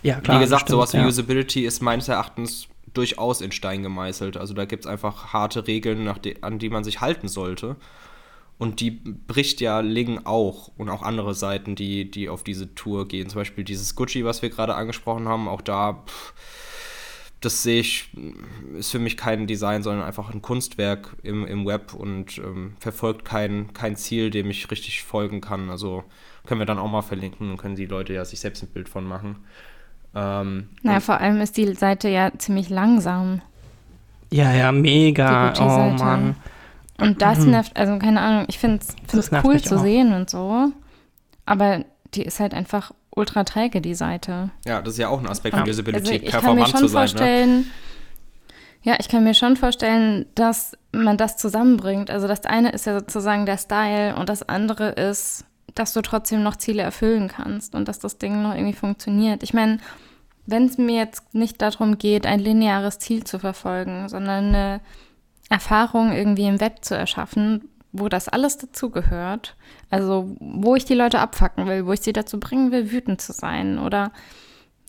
ja, 0.03 0.21
klar, 0.21 0.39
wie 0.39 0.43
gesagt, 0.43 0.63
stimmt, 0.63 0.71
sowas 0.71 0.93
wie 0.95 0.99
ja. 0.99 1.07
Usability 1.07 1.65
ist 1.65 1.83
meines 1.83 2.09
Erachtens 2.09 2.69
durchaus 2.95 3.41
in 3.41 3.53
Stein 3.53 3.83
gemeißelt. 3.83 4.37
Also 4.37 4.55
da 4.55 4.65
gibt 4.65 4.85
es 4.85 4.91
einfach 4.91 5.33
harte 5.33 5.67
Regeln, 5.67 6.11
die, 6.25 6.43
an 6.43 6.59
die 6.59 6.69
man 6.69 6.85
sich 6.85 7.01
halten 7.01 7.29
sollte. 7.29 7.77
Und 8.59 8.81
die 8.81 8.91
bricht 8.91 9.61
ja 9.61 9.81
Ling 9.81 10.21
auch 10.25 10.71
und 10.77 10.89
auch 10.89 11.03
andere 11.03 11.35
Seiten, 11.35 11.75
die, 11.75 12.11
die 12.11 12.29
auf 12.29 12.45
diese 12.45 12.75
Tour 12.75 13.09
gehen. 13.09 13.29
Zum 13.29 13.41
Beispiel 13.41 13.65
dieses 13.65 13.97
Gucci, 13.97 14.25
was 14.25 14.43
wir 14.43 14.51
gerade 14.51 14.75
angesprochen 14.75 15.27
haben, 15.27 15.49
auch 15.49 15.63
da, 15.63 16.05
pff, 16.07 16.35
das 17.45 17.63
sehe 17.63 17.81
ich, 17.81 18.11
ist 18.79 18.91
für 18.91 18.99
mich 18.99 19.17
kein 19.17 19.47
Design, 19.47 19.83
sondern 19.83 20.05
einfach 20.05 20.33
ein 20.33 20.43
Kunstwerk 20.43 21.17
im, 21.23 21.47
im 21.47 21.67
Web 21.67 21.93
und 21.93 22.39
ähm, 22.39 22.77
verfolgt 22.79 23.25
kein, 23.25 23.73
kein 23.73 23.97
Ziel, 23.97 24.31
dem 24.31 24.49
ich 24.49 24.71
richtig 24.71 25.03
folgen 25.03 25.41
kann. 25.41 25.69
Also 25.69 26.05
können 26.47 26.61
wir 26.61 26.67
dann 26.67 26.79
auch 26.79 26.91
mal 26.91 27.03
verlinken 27.03 27.51
und 27.51 27.57
können 27.57 27.77
die 27.77 27.87
Leute 27.87 28.13
ja 28.13 28.25
sich 28.25 28.41
selbst 28.41 28.63
ein 28.63 28.69
Bild 28.69 28.89
von 28.89 29.05
machen. 29.05 29.37
Ähm, 30.15 30.69
naja, 30.83 31.01
vor 31.01 31.21
allem 31.21 31.41
ist 31.41 31.57
die 31.57 31.75
Seite 31.75 32.09
ja 32.09 32.31
ziemlich 32.39 32.69
langsam. 32.71 33.43
Ja, 34.31 34.53
ja, 34.53 34.73
mega. 34.73 35.53
Oh 35.61 35.91
Mann. 35.91 36.37
Und 36.99 37.21
das 37.23 37.41
mhm. 37.41 37.51
nervt, 37.51 37.77
also 37.77 37.99
keine 37.99 38.21
Ahnung, 38.21 38.45
ich 38.49 38.59
finde 38.59 38.81
es 39.13 39.31
cool 39.45 39.61
zu 39.61 39.77
auch. 39.77 39.83
sehen 39.83 40.13
und 40.13 40.31
so, 40.31 40.73
aber 41.47 41.85
die 42.15 42.23
ist 42.23 42.39
halt 42.39 42.55
einfach 42.55 42.93
ultra 43.15 43.45
träge, 43.45 43.81
die 43.81 43.95
Seite. 43.95 44.51
Ja, 44.67 44.81
das 44.81 44.95
ist 44.95 44.99
ja 44.99 45.09
auch 45.09 45.21
ein 45.21 45.29
Aspekt 45.29 45.57
von 45.57 45.69
Usability, 45.69 46.31
also 46.31 46.55
mir 46.55 46.67
schon 46.67 46.89
vorstellen, 46.89 47.61
ne? 47.61 47.65
Ja, 48.85 48.97
ich 48.99 49.09
kann 49.09 49.23
mir 49.23 49.35
schon 49.35 49.57
vorstellen, 49.57 50.27
dass 50.35 50.77
man 50.93 51.17
das 51.17 51.37
zusammenbringt. 51.37 52.11
Also 52.11 52.27
das 52.27 52.45
eine 52.45 52.71
ist 52.71 52.87
ja 52.87 52.99
sozusagen 52.99 53.47
der 53.47 53.57
Style 53.57 54.17
und 54.17 54.29
das 54.29 54.49
andere 54.49 54.89
ist, 54.91 55.45
dass 55.75 55.93
du 55.93 56.03
trotzdem 56.03 56.43
noch 56.43 56.57
Ziele 56.57 56.83
erfüllen 56.83 57.29
kannst 57.29 57.77
und 57.77 57.87
dass 57.87 58.01
das 58.01 58.19
Ding 58.19 58.43
noch 58.43 58.55
irgendwie 58.55 58.75
funktioniert. 58.75 59.45
Ich 59.45 59.55
meine, 59.55 59.79
wenn 60.47 60.67
es 60.67 60.79
mir 60.79 60.97
jetzt 60.97 61.33
nicht 61.33 61.63
darum 61.63 61.97
geht, 61.97 62.27
ein 62.27 62.41
lineares 62.41 62.99
Ziel 62.99 63.23
zu 63.23 63.39
verfolgen, 63.39 64.09
sondern 64.09 64.47
eine 64.47 64.81
Erfahrung 65.49 66.13
irgendwie 66.13 66.49
im 66.49 66.61
Web 66.61 66.85
zu 66.85 66.97
erschaffen, 66.97 67.69
wo 67.93 68.09
das 68.09 68.29
alles 68.29 68.57
dazugehört. 68.57 69.57
Also, 69.91 70.35
wo 70.41 70.75
ich 70.75 70.85
die 70.85 70.95
Leute 70.95 71.21
abfacken 71.21 71.67
will, 71.67 71.87
wo 71.87 71.93
ich 71.93 72.01
sie 72.01 72.13
dazu 72.13 72.41
bringen 72.41 72.73
will, 72.73 72.91
wütend 72.91 73.21
zu 73.21 73.33
sein 73.33 73.79
oder 73.79 74.13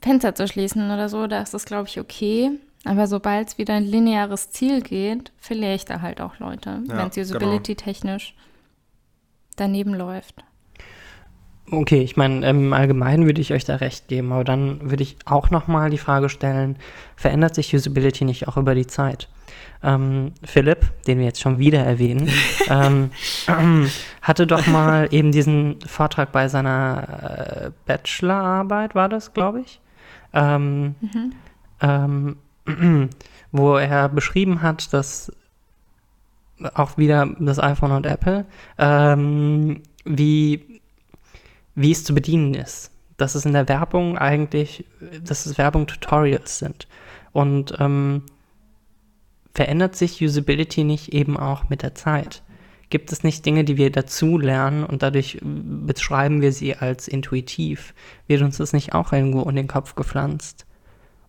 Fenster 0.02 0.36
zu 0.36 0.48
schließen 0.48 0.92
oder 0.92 1.10
so, 1.10 1.28
da 1.28 1.42
ist 1.42 1.54
das, 1.54 1.66
glaube 1.66 1.88
ich, 1.88 2.00
okay. 2.00 2.52
Aber 2.86 3.08
sobald 3.08 3.50
es 3.50 3.58
wieder 3.58 3.76
ein 3.76 3.86
lineares 3.86 4.52
Ziel 4.52 4.82
geht, 4.82 5.32
verliere 5.38 5.76
ich 5.76 5.86
da 5.86 6.02
halt 6.02 6.20
auch 6.20 6.40
Leute, 6.40 6.82
ja, 6.88 6.98
wenn 6.98 7.08
es 7.08 7.16
genau. 7.16 7.28
usability-technisch 7.28 8.36
daneben 9.56 9.94
läuft. 9.94 10.44
Okay, 11.72 12.02
ich 12.02 12.18
meine, 12.18 12.48
im 12.48 12.74
Allgemeinen 12.74 13.26
würde 13.26 13.40
ich 13.40 13.54
euch 13.54 13.64
da 13.64 13.78
recht 13.78 14.10
geben, 14.10 14.34
aber 14.34 14.44
dann 14.44 14.92
würde 14.92 15.04
ich 15.04 15.16
auch 15.26 15.50
nochmal 15.50 15.90
die 15.90 15.98
Frage 15.98 16.28
stellen, 16.28 16.76
verändert 17.16 17.56
sich 17.56 17.74
Usability 17.74 18.26
nicht 18.26 18.48
auch 18.48 18.58
über 18.58 18.76
die 18.76 18.88
Zeit? 18.88 19.30
Ähm, 19.84 20.32
Philipp, 20.44 20.86
den 21.06 21.20
wir 21.20 21.26
jetzt 21.26 21.42
schon 21.42 21.60
wieder 21.60 21.80
erwähnen, 21.80 22.30
ähm, 22.70 23.12
äh, 23.48 23.88
hatte 24.22 24.48
doch 24.48 24.66
mal 24.68 25.08
eben 25.12 25.32
diesen 25.32 25.80
Vortrag 25.82 26.32
bei 26.32 26.48
seiner 26.48 27.68
äh, 27.68 27.72
Bachelorarbeit, 27.86 28.96
war 28.96 29.10
das, 29.10 29.34
glaube 29.34 29.62
ich, 29.62 29.82
ähm, 30.34 30.96
mhm. 31.02 31.34
ähm, 32.66 33.10
wo 33.52 33.76
er 33.76 34.10
beschrieben 34.10 34.62
hat, 34.62 34.94
dass 34.94 35.32
auch 36.74 36.98
wieder 36.98 37.28
das 37.40 37.60
iPhone 37.60 37.92
und 37.92 38.06
Apple, 38.06 38.46
ähm, 38.78 39.82
wie, 40.06 40.82
wie 41.76 41.92
es 41.92 42.04
zu 42.04 42.14
bedienen 42.14 42.54
ist. 42.54 42.92
Dass 43.18 43.36
es 43.36 43.46
in 43.46 43.54
der 43.54 43.68
Werbung 43.68 44.18
eigentlich, 44.18 44.86
dass 45.24 45.46
es 45.46 45.58
Werbung-Tutorials 45.58 46.60
sind. 46.60 46.88
Und 47.32 47.76
ähm, 47.80 48.24
verändert 49.54 49.96
sich 49.96 50.22
Usability 50.22 50.84
nicht 50.84 51.14
eben 51.14 51.38
auch 51.38 51.70
mit 51.70 51.82
der 51.84 51.96
Zeit? 51.96 52.44
Gibt 52.90 53.12
es 53.12 53.24
nicht 53.24 53.46
Dinge, 53.46 53.64
die 53.64 53.78
wir 53.78 53.92
dazu 53.92 54.38
lernen 54.38 54.84
und 54.84 55.02
dadurch 55.02 55.40
beschreiben 55.42 56.42
wir 56.42 56.52
sie 56.52 56.76
als 56.76 57.08
intuitiv? 57.08 57.94
Wird 58.28 58.42
uns 58.42 58.58
das 58.58 58.74
nicht 58.74 58.94
auch 58.94 59.14
irgendwo 59.14 59.42
in 59.50 59.56
den 59.56 59.68
Kopf 59.68 59.96
gepflanzt? 59.96 60.66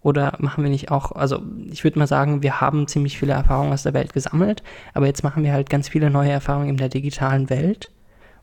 Oder 0.02 0.36
machen 0.38 0.62
wir 0.62 0.70
nicht 0.70 0.90
auch, 0.90 1.12
also 1.12 1.40
ich 1.70 1.82
würde 1.82 1.98
mal 1.98 2.06
sagen, 2.06 2.42
wir 2.42 2.60
haben 2.60 2.86
ziemlich 2.86 3.18
viele 3.18 3.32
Erfahrungen 3.32 3.72
aus 3.72 3.84
der 3.84 3.94
Welt 3.94 4.12
gesammelt, 4.12 4.62
aber 4.92 5.06
jetzt 5.06 5.24
machen 5.24 5.42
wir 5.42 5.54
halt 5.54 5.70
ganz 5.70 5.88
viele 5.88 6.10
neue 6.10 6.30
Erfahrungen 6.30 6.68
in 6.68 6.76
der 6.76 6.90
digitalen 6.90 7.48
Welt. 7.48 7.90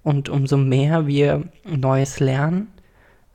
Und 0.02 0.30
umso 0.30 0.58
mehr 0.58 1.06
wir 1.06 1.44
Neues 1.64 2.20
lernen, 2.20 2.70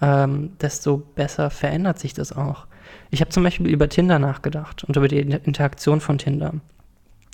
ähm, 0.01 0.57
desto 0.61 0.97
besser 0.97 1.51
verändert 1.51 2.01
sich 2.01 2.15
das 2.15 2.33
auch. 2.33 2.67
Ich 3.11 3.21
habe 3.21 3.31
zum 3.31 3.43
Beispiel 3.43 3.69
über 3.69 3.89
Tinder 3.89 4.19
nachgedacht 4.19 4.85
und 4.85 4.97
über 4.97 5.09
die 5.09 5.19
Interaktion 5.19 6.01
von 6.01 6.19
Tinder 6.19 6.55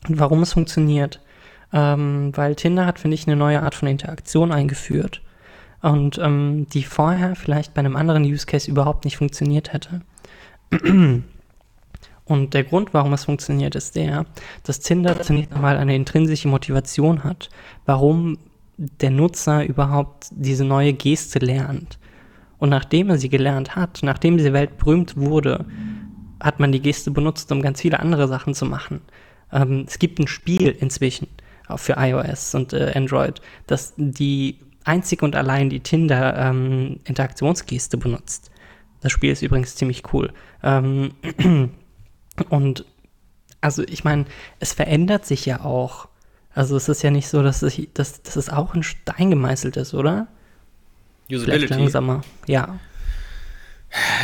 und 0.08 0.18
warum 0.18 0.42
es 0.42 0.52
funktioniert. 0.52 1.20
Ähm, 1.72 2.32
weil 2.34 2.54
Tinder 2.54 2.84
hat, 2.84 2.98
finde 2.98 3.14
ich, 3.14 3.26
eine 3.26 3.36
neue 3.36 3.62
Art 3.62 3.74
von 3.74 3.88
Interaktion 3.88 4.52
eingeführt 4.52 5.22
und 5.80 6.18
ähm, 6.18 6.66
die 6.72 6.84
vorher 6.84 7.34
vielleicht 7.34 7.74
bei 7.74 7.80
einem 7.80 7.96
anderen 7.96 8.24
Use 8.24 8.46
Case 8.46 8.70
überhaupt 8.70 9.04
nicht 9.04 9.16
funktioniert 9.16 9.72
hätte. 9.72 10.02
Und 12.24 12.54
der 12.54 12.62
Grund, 12.62 12.94
warum 12.94 13.12
es 13.12 13.24
funktioniert, 13.24 13.74
ist 13.74 13.96
der, 13.96 14.26
dass 14.62 14.78
Tinder 14.78 15.20
zunächst 15.20 15.52
einmal 15.52 15.76
eine 15.76 15.96
intrinsische 15.96 16.48
Motivation 16.48 17.24
hat, 17.24 17.50
warum 17.84 18.38
der 18.78 19.10
Nutzer 19.10 19.64
überhaupt 19.66 20.28
diese 20.30 20.64
neue 20.64 20.92
Geste 20.92 21.40
lernt. 21.40 21.98
Und 22.62 22.68
nachdem 22.68 23.10
er 23.10 23.18
sie 23.18 23.28
gelernt 23.28 23.74
hat, 23.74 24.04
nachdem 24.04 24.36
diese 24.36 24.52
Welt 24.52 24.78
berühmt 24.78 25.16
wurde, 25.16 25.64
hat 26.38 26.60
man 26.60 26.70
die 26.70 26.80
Geste 26.80 27.10
benutzt, 27.10 27.50
um 27.50 27.60
ganz 27.60 27.80
viele 27.80 27.98
andere 27.98 28.28
Sachen 28.28 28.54
zu 28.54 28.66
machen. 28.66 29.00
Ähm, 29.50 29.84
es 29.88 29.98
gibt 29.98 30.20
ein 30.20 30.28
Spiel 30.28 30.68
inzwischen 30.68 31.26
auch 31.66 31.80
für 31.80 31.96
iOS 31.98 32.54
und 32.54 32.72
äh, 32.72 32.92
Android, 32.94 33.42
das 33.66 33.94
die 33.96 34.60
einzig 34.84 35.24
und 35.24 35.34
allein 35.34 35.70
die 35.70 35.80
Tinder-Interaktionsgeste 35.80 37.96
ähm, 37.96 38.00
benutzt. 38.00 38.52
Das 39.00 39.10
Spiel 39.10 39.32
ist 39.32 39.42
übrigens 39.42 39.74
ziemlich 39.74 40.04
cool. 40.12 40.32
Ähm, 40.62 41.14
und 42.48 42.84
also 43.60 43.82
ich 43.82 44.04
meine, 44.04 44.26
es 44.60 44.72
verändert 44.72 45.26
sich 45.26 45.46
ja 45.46 45.64
auch. 45.64 46.06
Also 46.54 46.76
es 46.76 46.88
ist 46.88 47.02
ja 47.02 47.10
nicht 47.10 47.26
so, 47.26 47.42
dass, 47.42 47.60
ich, 47.64 47.88
dass, 47.92 48.22
dass 48.22 48.36
es 48.36 48.50
auch 48.50 48.76
in 48.76 48.84
Stein 48.84 49.30
gemeißelt 49.30 49.76
ist, 49.76 49.94
oder? 49.94 50.28
Usability. 51.32 51.66
Vielleicht 51.66 51.80
langsamer. 51.80 52.22
Ja. 52.46 52.78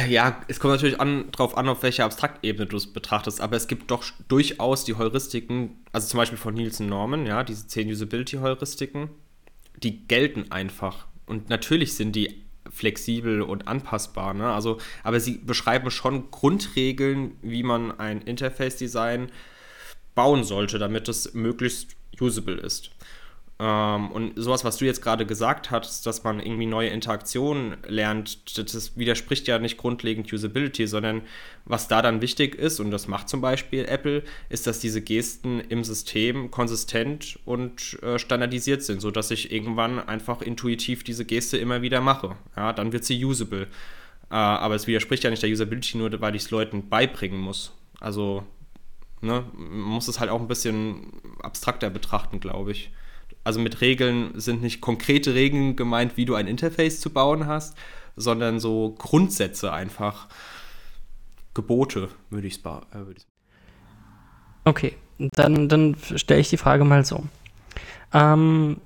Ja, 0.08 0.40
es 0.48 0.60
kommt 0.60 0.72
natürlich 0.72 0.98
an, 0.98 1.30
darauf 1.30 1.56
an, 1.58 1.68
auf 1.68 1.82
welcher 1.82 2.06
Abstraktebene 2.06 2.66
du 2.66 2.76
es 2.78 2.90
betrachtest, 2.90 3.40
aber 3.42 3.56
es 3.56 3.68
gibt 3.68 3.90
doch 3.90 4.02
durchaus 4.26 4.84
die 4.84 4.94
Heuristiken, 4.94 5.76
also 5.92 6.08
zum 6.08 6.18
Beispiel 6.18 6.38
von 6.38 6.54
Nielsen 6.54 6.88
Norman, 6.88 7.26
ja, 7.26 7.44
diese 7.44 7.66
10 7.66 7.90
Usability-Heuristiken, 7.90 9.10
die 9.76 10.08
gelten 10.08 10.50
einfach. 10.50 11.06
Und 11.26 11.50
natürlich 11.50 11.94
sind 11.94 12.16
die 12.16 12.44
flexibel 12.70 13.42
und 13.42 13.68
anpassbar, 13.68 14.32
ne? 14.32 14.50
Also, 14.50 14.78
aber 15.02 15.20
sie 15.20 15.38
beschreiben 15.38 15.90
schon 15.90 16.30
Grundregeln, 16.30 17.36
wie 17.42 17.62
man 17.62 17.98
ein 17.98 18.22
Interface-Design 18.22 19.30
bauen 20.14 20.44
sollte, 20.44 20.78
damit 20.78 21.08
es 21.08 21.34
möglichst 21.34 21.96
usable 22.20 22.54
ist. 22.54 22.90
Ähm, 23.60 24.12
und 24.12 24.32
sowas, 24.36 24.64
was 24.64 24.76
du 24.76 24.84
jetzt 24.84 25.02
gerade 25.02 25.26
gesagt 25.26 25.72
hast, 25.72 26.06
dass 26.06 26.22
man 26.22 26.38
irgendwie 26.38 26.66
neue 26.66 26.90
Interaktionen 26.90 27.76
lernt, 27.88 28.56
das 28.56 28.96
widerspricht 28.96 29.48
ja 29.48 29.58
nicht 29.58 29.76
grundlegend 29.76 30.32
Usability, 30.32 30.86
sondern 30.86 31.22
was 31.64 31.88
da 31.88 32.00
dann 32.00 32.22
wichtig 32.22 32.54
ist, 32.54 32.78
und 32.78 32.92
das 32.92 33.08
macht 33.08 33.28
zum 33.28 33.40
Beispiel 33.40 33.84
Apple, 33.86 34.22
ist, 34.48 34.68
dass 34.68 34.78
diese 34.78 35.02
Gesten 35.02 35.60
im 35.60 35.82
System 35.82 36.52
konsistent 36.52 37.38
und 37.44 38.00
äh, 38.02 38.18
standardisiert 38.20 38.84
sind, 38.84 39.00
sodass 39.00 39.32
ich 39.32 39.50
irgendwann 39.50 39.98
einfach 39.98 40.40
intuitiv 40.40 41.02
diese 41.02 41.24
Geste 41.24 41.58
immer 41.58 41.82
wieder 41.82 42.00
mache. 42.00 42.36
Ja, 42.56 42.72
dann 42.72 42.92
wird 42.92 43.04
sie 43.04 43.24
usable. 43.24 43.62
Äh, 44.30 44.34
aber 44.34 44.76
es 44.76 44.86
widerspricht 44.86 45.24
ja 45.24 45.30
nicht 45.30 45.42
der 45.42 45.50
Usability, 45.50 45.98
nur 45.98 46.20
weil 46.20 46.36
ich 46.36 46.42
es 46.42 46.50
Leuten 46.52 46.88
beibringen 46.88 47.40
muss. 47.40 47.72
Also, 47.98 48.44
ne, 49.20 49.44
man 49.52 49.80
muss 49.80 50.06
es 50.06 50.20
halt 50.20 50.30
auch 50.30 50.40
ein 50.40 50.46
bisschen 50.46 51.12
abstrakter 51.42 51.90
betrachten, 51.90 52.38
glaube 52.38 52.70
ich 52.70 52.92
also 53.44 53.60
mit 53.60 53.80
Regeln 53.80 54.38
sind 54.38 54.62
nicht 54.62 54.80
konkrete 54.80 55.34
Regeln 55.34 55.76
gemeint, 55.76 56.16
wie 56.16 56.24
du 56.24 56.34
ein 56.34 56.46
Interface 56.46 57.00
zu 57.00 57.10
bauen 57.10 57.46
hast, 57.46 57.76
sondern 58.16 58.60
so 58.60 58.94
Grundsätze 58.98 59.72
einfach. 59.72 60.28
Gebote, 61.54 62.08
würde 62.30 62.46
ich 62.46 62.58
es 62.58 62.64
äh, 62.64 63.04
Okay, 64.64 64.94
dann, 65.18 65.68
dann 65.68 65.96
stelle 66.16 66.40
ich 66.40 66.50
die 66.50 66.56
Frage 66.56 66.84
mal 66.84 67.04
so. 67.04 67.24
Ähm, 68.12 68.76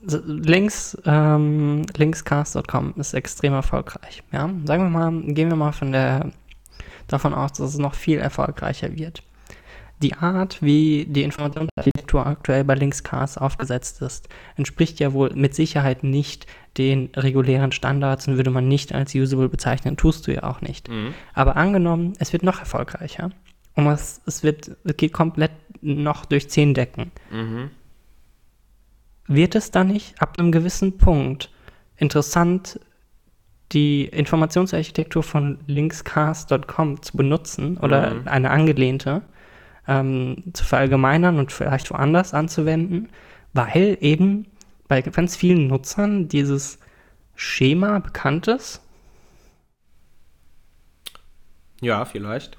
links, 0.00 0.96
ähm, 1.04 1.86
linkscast.com 1.96 2.94
ist 2.96 3.14
extrem 3.14 3.52
erfolgreich. 3.52 4.22
Ja? 4.32 4.50
Sagen 4.64 4.84
wir 4.84 4.90
mal, 4.90 5.34
gehen 5.34 5.50
wir 5.50 5.56
mal 5.56 5.72
von 5.72 5.92
der, 5.92 6.32
davon 7.06 7.34
aus, 7.34 7.52
dass 7.52 7.70
es 7.70 7.78
noch 7.78 7.94
viel 7.94 8.18
erfolgreicher 8.18 8.96
wird 8.96 9.22
die 10.04 10.14
Art, 10.14 10.60
wie 10.60 11.06
die 11.06 11.22
Informationsarchitektur 11.22 12.26
aktuell 12.26 12.62
bei 12.62 12.74
Linkscast 12.74 13.40
aufgesetzt 13.40 14.02
ist, 14.02 14.28
entspricht 14.54 15.00
ja 15.00 15.14
wohl 15.14 15.32
mit 15.34 15.54
Sicherheit 15.54 16.04
nicht 16.04 16.46
den 16.76 17.08
regulären 17.16 17.72
Standards 17.72 18.28
und 18.28 18.36
würde 18.36 18.50
man 18.50 18.68
nicht 18.68 18.94
als 18.94 19.14
usable 19.14 19.48
bezeichnen, 19.48 19.96
tust 19.96 20.26
du 20.26 20.34
ja 20.34 20.42
auch 20.42 20.60
nicht. 20.60 20.90
Mhm. 20.90 21.14
Aber 21.32 21.56
angenommen, 21.56 22.12
es 22.18 22.34
wird 22.34 22.42
noch 22.42 22.60
erfolgreicher 22.60 23.30
und 23.76 23.86
es, 23.86 24.20
es, 24.26 24.42
wird, 24.42 24.72
es 24.84 24.96
geht 24.98 25.14
komplett 25.14 25.52
noch 25.80 26.26
durch 26.26 26.50
zehn 26.50 26.74
Decken. 26.74 27.10
Mhm. 27.30 27.70
Wird 29.26 29.54
es 29.54 29.70
dann 29.70 29.86
nicht 29.86 30.20
ab 30.20 30.38
einem 30.38 30.52
gewissen 30.52 30.98
Punkt 30.98 31.50
interessant, 31.96 32.78
die 33.72 34.04
Informationsarchitektur 34.04 35.22
von 35.22 35.60
linkscast.com 35.66 37.00
zu 37.00 37.16
benutzen 37.16 37.78
oder 37.78 38.10
mhm. 38.10 38.28
eine 38.28 38.50
angelehnte, 38.50 39.22
ähm, 39.86 40.44
zu 40.52 40.64
verallgemeinern 40.64 41.38
und 41.38 41.52
vielleicht 41.52 41.90
woanders 41.90 42.34
anzuwenden, 42.34 43.10
weil 43.52 43.98
eben 44.00 44.46
bei 44.88 45.02
ganz 45.02 45.36
vielen 45.36 45.66
Nutzern 45.66 46.28
dieses 46.28 46.78
Schema 47.34 47.98
bekannt 47.98 48.48
ist. 48.48 48.80
Ja, 51.80 52.04
vielleicht. 52.04 52.56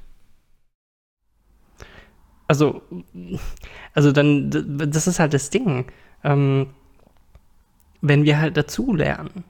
Also, 2.47 2.83
also 3.93 4.11
dann, 4.11 4.51
das 4.91 5.07
ist 5.07 5.19
halt 5.19 5.33
das 5.33 5.49
Ding. 5.49 5.85
Ähm, 6.23 6.67
wenn 8.01 8.23
wir 8.23 8.39
halt 8.39 8.55
dazu 8.55 8.93
lernen, 8.93 9.43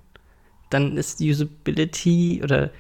dann 0.70 0.96
ist 0.98 1.20
Usability 1.20 2.42
oder 2.44 2.72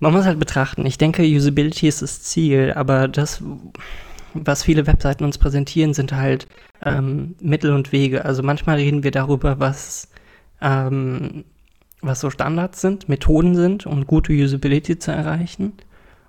man 0.00 0.12
muss 0.12 0.26
halt 0.26 0.38
betrachten. 0.38 0.84
Ich 0.84 0.98
denke, 0.98 1.22
Usability 1.22 1.88
ist 1.88 2.02
das 2.02 2.22
Ziel, 2.22 2.72
aber 2.74 3.08
das, 3.08 3.42
was 4.44 4.62
viele 4.62 4.86
Webseiten 4.86 5.24
uns 5.24 5.38
präsentieren, 5.38 5.94
sind 5.94 6.12
halt 6.12 6.46
ähm, 6.82 7.34
Mittel 7.40 7.72
und 7.72 7.92
Wege. 7.92 8.24
Also 8.24 8.42
manchmal 8.42 8.76
reden 8.76 9.02
wir 9.02 9.10
darüber, 9.10 9.60
was, 9.60 10.08
ähm, 10.60 11.44
was 12.00 12.20
so 12.20 12.30
Standards 12.30 12.80
sind, 12.80 13.08
Methoden 13.08 13.54
sind, 13.54 13.86
um 13.86 14.06
gute 14.06 14.32
Usability 14.32 14.98
zu 14.98 15.12
erreichen. 15.12 15.72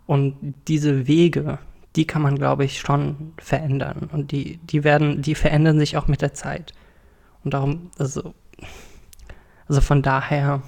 Und 0.05 0.55
diese 0.67 1.07
Wege, 1.07 1.59
die 1.95 2.05
kann 2.05 2.21
man, 2.21 2.35
glaube 2.35 2.63
ich, 2.63 2.79
schon 2.79 3.33
verändern. 3.37 4.09
Und 4.11 4.31
die, 4.31 4.57
die 4.57 4.83
werden, 4.83 5.21
die 5.21 5.35
verändern 5.35 5.79
sich 5.79 5.97
auch 5.97 6.07
mit 6.07 6.21
der 6.21 6.33
Zeit. 6.33 6.73
Und 7.43 7.53
darum, 7.53 7.91
also, 7.97 8.33
also 9.67 9.81
von 9.81 10.01
daher 10.01 10.61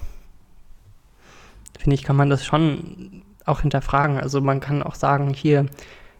finde 1.77 1.95
ich, 1.95 2.03
kann 2.03 2.15
man 2.15 2.29
das 2.29 2.45
schon 2.45 3.23
auch 3.45 3.61
hinterfragen. 3.61 4.17
Also 4.17 4.41
man 4.41 4.59
kann 4.59 4.83
auch 4.83 4.95
sagen, 4.95 5.33
hier, 5.33 5.65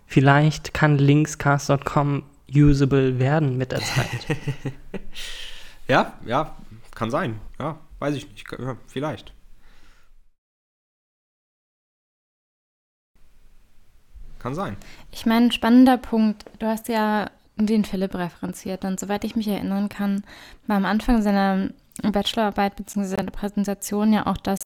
vielleicht 0.10 0.74
kann 0.74 0.98
linkscast.com 0.98 2.24
usable 2.54 3.20
werden 3.20 3.58
mit 3.58 3.72
der 3.72 3.80
Zeit. 3.80 4.26
ja, 5.88 6.14
ja, 6.26 6.56
kann 6.96 7.12
sein. 7.12 7.40
Ja, 7.60 7.78
weiß 8.00 8.16
ich 8.16 8.30
nicht. 8.30 8.46
Ja, 8.52 8.76
vielleicht. 8.88 9.32
Kann 14.40 14.56
sein. 14.56 14.78
Ich 15.12 15.26
meine, 15.26 15.48
ein 15.48 15.52
spannender 15.52 15.98
Punkt. 15.98 16.46
Du 16.58 16.66
hast 16.66 16.88
ja 16.88 17.30
den 17.58 17.86
Philipp 17.86 18.16
referenziert 18.16 18.86
und 18.86 19.00
soweit 19.00 19.24
ich 19.26 19.36
mich 19.36 19.48
erinnern 19.48 19.90
kann, 19.90 20.24
war 20.66 20.78
am 20.78 20.86
Anfang 20.86 21.22
seiner 21.22 21.70
Bachelorarbeit 22.02 22.78
bzw. 22.78 23.16
seiner 23.18 23.32
Präsentation 23.32 24.14
ja 24.14 24.26
auch 24.26 24.38
das 24.38 24.60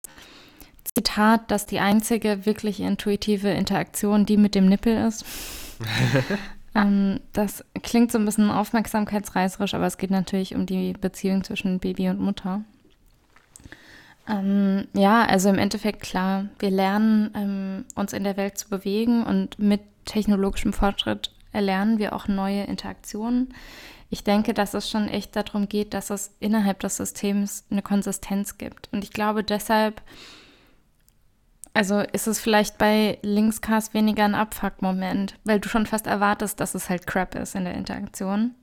Zitat, 0.96 1.50
dass 1.50 1.66
die 1.66 1.80
einzige 1.80 2.46
wirklich 2.46 2.80
intuitive 2.80 3.50
Interaktion 3.50 4.26
die 4.26 4.38
mit 4.38 4.54
dem 4.54 4.68
Nippel 4.68 5.08
ist. 5.08 5.26
ähm, 6.76 7.20
das 7.34 7.66
klingt 7.82 8.12
so 8.12 8.20
ein 8.20 8.26
bisschen 8.26 8.52
aufmerksamkeitsreißerisch, 8.52 9.74
aber 9.74 9.88
es 9.88 9.98
geht 9.98 10.12
natürlich 10.12 10.56
um 10.56 10.66
die 10.66 10.94
Beziehung 10.94 11.44
zwischen 11.44 11.80
Baby 11.80 12.10
und 12.10 12.20
Mutter. 12.20 12.64
Ähm, 14.30 14.88
ja, 14.94 15.26
also 15.26 15.50
im 15.50 15.58
Endeffekt 15.58 16.02
klar, 16.02 16.46
wir 16.60 16.70
lernen 16.70 17.32
ähm, 17.36 17.86
uns 17.96 18.14
in 18.14 18.24
der 18.24 18.38
Welt 18.38 18.58
zu 18.58 18.70
bewegen 18.70 19.24
und 19.24 19.60
mit 19.60 19.82
technologischem 20.06 20.74
Fortschritt 20.74 21.32
erlernen 21.52 21.98
wir 21.98 22.14
auch 22.14 22.28
neue 22.28 22.64
Interaktionen. 22.64 23.54
Ich 24.10 24.24
denke, 24.24 24.54
dass 24.54 24.76
es 24.76 24.90
schon 24.90 25.08
echt 25.08 25.36
darum 25.36 25.68
geht, 25.68 25.94
dass 25.94 26.12
es 26.12 26.36
innerhalb 26.40 26.80
des 26.82 26.98
Systems 26.98 27.66
eine 27.72 27.82
Konsistenz 27.82 28.58
gibt. 28.60 28.90
Und 28.92 29.04
ich 29.04 29.12
glaube 29.12 29.44
deshalb, 29.44 30.02
also 31.74 32.00
ist 32.00 32.28
es 32.28 32.40
vielleicht 32.40 32.78
bei 32.78 33.18
Linkscast 33.24 33.94
weniger 33.94 34.26
ein 34.26 34.36
Abfuck-Moment, 34.36 35.36
weil 35.44 35.60
du 35.60 35.70
schon 35.70 35.88
fast 35.88 36.06
erwartest, 36.06 36.60
dass 36.60 36.76
es 36.76 36.90
halt 36.90 37.08
Crap 37.08 37.36
ist 37.36 37.56
in 37.56 37.66
der 37.66 37.74
Interaktion. 37.74 38.54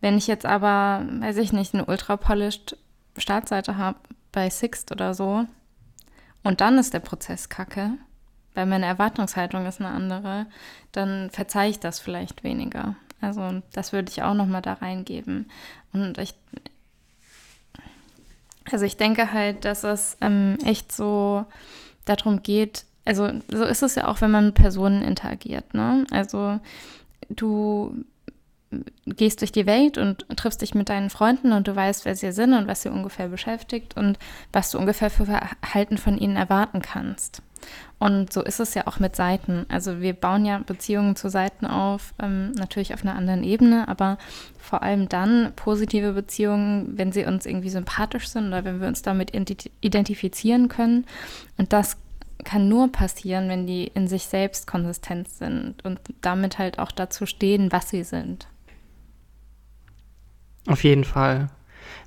Wenn 0.00 0.16
ich 0.16 0.26
jetzt 0.26 0.46
aber, 0.46 1.04
weiß 1.20 1.36
ich 1.38 1.52
nicht, 1.52 1.74
eine 1.74 1.84
ultra-polished 1.84 2.76
Startseite 3.16 3.76
habe 3.76 3.98
bei 4.30 4.50
Sixt 4.50 4.92
oder 4.92 5.14
so 5.14 5.46
und 6.42 6.60
dann 6.60 6.78
ist 6.78 6.94
der 6.94 7.00
Prozess 7.00 7.48
kacke, 7.48 7.92
weil 8.54 8.66
meine 8.66 8.86
Erwartungshaltung 8.86 9.66
ist 9.66 9.80
eine 9.80 9.90
andere, 9.90 10.46
dann 10.92 11.30
verzeihe 11.30 11.70
ich 11.70 11.80
das 11.80 12.00
vielleicht 12.00 12.44
weniger. 12.44 12.96
Also 13.20 13.62
das 13.72 13.92
würde 13.92 14.10
ich 14.10 14.22
auch 14.22 14.34
nochmal 14.34 14.62
da 14.62 14.74
reingeben. 14.74 15.50
Und 15.92 16.18
ich, 16.18 16.34
also 18.70 18.84
ich 18.84 18.96
denke 18.96 19.32
halt, 19.32 19.64
dass 19.64 19.84
es 19.84 20.16
ähm, 20.20 20.58
echt 20.64 20.92
so 20.92 21.46
darum 22.04 22.42
geht, 22.42 22.84
also 23.04 23.30
so 23.48 23.64
ist 23.64 23.82
es 23.82 23.94
ja 23.94 24.08
auch, 24.08 24.20
wenn 24.20 24.30
man 24.30 24.46
mit 24.46 24.54
Personen 24.54 25.02
interagiert. 25.02 25.74
Ne? 25.74 26.04
Also 26.10 26.60
du 27.28 28.04
gehst 29.06 29.40
durch 29.40 29.52
die 29.52 29.66
Welt 29.66 29.98
und 29.98 30.26
triffst 30.36 30.62
dich 30.62 30.74
mit 30.74 30.88
deinen 30.88 31.10
Freunden 31.10 31.52
und 31.52 31.68
du 31.68 31.76
weißt, 31.76 32.04
wer 32.04 32.16
sie 32.16 32.32
sind 32.32 32.54
und 32.54 32.66
was 32.68 32.82
sie 32.82 32.90
ungefähr 32.90 33.28
beschäftigt 33.28 33.96
und 33.96 34.18
was 34.52 34.70
du 34.70 34.78
ungefähr 34.78 35.10
für 35.10 35.26
Verhalten 35.26 35.98
von 35.98 36.16
ihnen 36.16 36.36
erwarten 36.36 36.80
kannst. 36.80 37.42
Und 37.98 38.32
so 38.32 38.42
ist 38.42 38.58
es 38.58 38.74
ja 38.74 38.86
auch 38.86 38.98
mit 38.98 39.14
Seiten. 39.14 39.64
Also 39.68 40.00
wir 40.00 40.12
bauen 40.12 40.44
ja 40.44 40.58
Beziehungen 40.58 41.14
zu 41.14 41.28
Seiten 41.30 41.66
auf, 41.66 42.14
ähm, 42.20 42.50
natürlich 42.52 42.94
auf 42.94 43.02
einer 43.02 43.14
anderen 43.14 43.44
Ebene, 43.44 43.86
aber 43.86 44.18
vor 44.58 44.82
allem 44.82 45.08
dann 45.08 45.52
positive 45.54 46.12
Beziehungen, 46.12 46.98
wenn 46.98 47.12
sie 47.12 47.24
uns 47.24 47.46
irgendwie 47.46 47.70
sympathisch 47.70 48.28
sind 48.28 48.48
oder 48.48 48.64
wenn 48.64 48.80
wir 48.80 48.88
uns 48.88 49.02
damit 49.02 49.32
identifizieren 49.80 50.68
können. 50.68 51.06
Und 51.58 51.72
das 51.72 51.96
kann 52.44 52.68
nur 52.68 52.90
passieren, 52.90 53.48
wenn 53.48 53.66
die 53.66 53.86
in 53.86 54.08
sich 54.08 54.24
selbst 54.24 54.66
konsistent 54.66 55.28
sind 55.28 55.84
und 55.84 56.00
damit 56.20 56.58
halt 56.58 56.78
auch 56.78 56.90
dazu 56.90 57.26
stehen, 57.26 57.70
was 57.70 57.90
sie 57.90 58.02
sind. 58.02 58.48
Auf 60.66 60.84
jeden 60.84 61.04
Fall. 61.04 61.50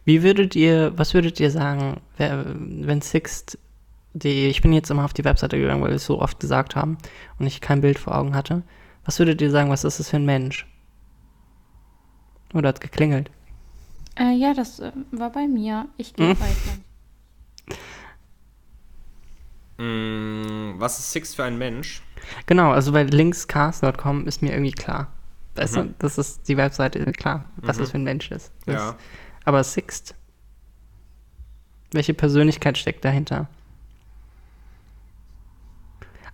Wie 0.04 0.24
würdet 0.24 0.56
ihr, 0.56 0.94
was 0.98 1.14
würdet 1.14 1.40
ihr 1.40 1.52
sagen, 1.52 2.02
wenn 2.18 3.02
Sixt, 3.02 3.58
die, 4.16 4.48
ich 4.48 4.62
bin 4.62 4.72
jetzt 4.74 4.90
immer 4.90 5.04
auf 5.06 5.14
die 5.14 5.26
Webseite 5.26 5.58
gegangen, 5.60 5.82
weil 5.84 5.90
wir 5.90 5.96
es 5.98 6.06
so 6.06 6.22
oft 6.22 6.40
gesagt 6.40 6.76
haben 6.76 6.98
und 7.38 7.46
ich 7.46 7.60
kein 7.62 7.82
Bild 7.82 8.00
vor 8.00 8.16
Augen 8.16 8.34
hatte. 8.36 8.64
Was 9.04 9.20
würdet 9.20 9.42
ihr 9.42 9.52
sagen, 9.52 9.70
was 9.70 9.84
ist 9.84 10.00
das 10.00 10.10
für 10.10 10.16
ein 10.16 10.26
Mensch? 10.26 10.66
Oder 12.54 12.70
hat 12.70 12.80
geklingelt? 12.82 13.30
Äh, 14.18 14.32
ja, 14.38 14.54
das 14.54 14.80
äh, 14.80 14.92
war 15.12 15.30
bei 15.32 15.46
mir. 15.48 15.88
Ich 15.98 16.14
gehe 16.14 16.30
Hm. 16.30 16.38
weiter. 16.40 16.78
Mm, 19.78 20.80
was 20.80 21.00
ist 21.00 21.12
Six 21.12 21.36
für 21.36 21.44
ein 21.44 21.58
Mensch? 21.58 22.02
Genau, 22.46 22.72
also 22.72 22.94
bei 22.94 23.04
linkscast.com 23.04 24.26
ist 24.28 24.42
mir 24.42 24.52
irgendwie 24.54 24.72
klar. 24.72 25.12
Weißt 25.56 25.76
Mhm. 25.76 25.80
du, 25.90 25.96
das 26.00 26.18
ist 26.18 26.48
die 26.48 26.58
Webseite, 26.58 27.04
klar, 27.12 27.46
was 27.58 27.78
Mhm. 27.78 27.82
das 27.82 27.92
für 27.92 27.98
ein 27.98 28.04
Mensch 28.04 28.32
ist. 28.32 28.52
Das, 28.66 28.76
Ja. 28.76 28.96
Aber 29.44 29.64
Sixt, 29.64 30.16
welche 31.92 32.14
Persönlichkeit 32.14 32.78
steckt 32.78 33.04
dahinter? 33.06 33.48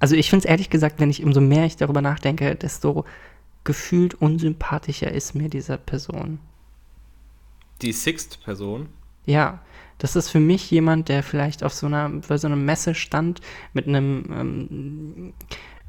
Also 0.01 0.15
ich 0.15 0.31
finde 0.31 0.45
es 0.45 0.49
ehrlich 0.49 0.71
gesagt, 0.71 0.99
wenn 0.99 1.11
ich 1.11 1.23
umso 1.23 1.41
mehr 1.41 1.63
ich 1.65 1.77
darüber 1.77 2.01
nachdenke, 2.01 2.55
desto 2.55 3.05
gefühlt 3.63 4.15
unsympathischer 4.15 5.11
ist 5.11 5.35
mir 5.35 5.47
diese 5.47 5.77
Person. 5.77 6.39
Die 7.83 7.93
Sixt-Person. 7.93 8.89
Ja, 9.27 9.59
das 9.99 10.15
ist 10.15 10.29
für 10.29 10.39
mich 10.39 10.71
jemand, 10.71 11.07
der 11.07 11.21
vielleicht 11.21 11.63
auf 11.63 11.75
so 11.75 11.85
einer, 11.85 12.09
bei 12.09 12.39
so 12.39 12.47
einer 12.47 12.55
Messe 12.55 12.95
stand 12.95 13.41
mit 13.73 13.87
einem 13.87 14.25
ähm, 14.31 15.33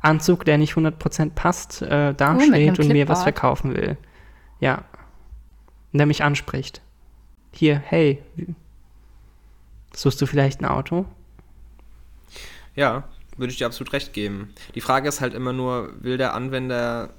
Anzug, 0.02 0.44
der 0.44 0.58
nicht 0.58 0.74
100% 0.74 1.30
passt, 1.30 1.80
äh, 1.80 2.12
dasteht 2.12 2.52
einem 2.52 2.74
und 2.74 2.88
mir 2.88 3.08
was 3.08 3.22
verkaufen 3.22 3.74
will. 3.74 3.96
Ja. 4.60 4.84
Und 5.94 5.98
der 5.98 6.06
mich 6.06 6.22
anspricht. 6.22 6.82
Hier, 7.50 7.78
hey, 7.78 8.22
suchst 9.94 10.20
du 10.20 10.26
vielleicht 10.26 10.60
ein 10.60 10.66
Auto? 10.66 11.06
Ja, 12.74 13.04
würde 13.36 13.52
ich 13.52 13.58
dir 13.58 13.66
absolut 13.66 13.92
recht 13.92 14.12
geben. 14.12 14.52
Die 14.74 14.80
Frage 14.80 15.08
ist 15.08 15.20
halt 15.20 15.34
immer 15.34 15.52
nur, 15.52 15.92
will 16.02 16.18
der 16.18 16.34
Anwender, 16.34 17.10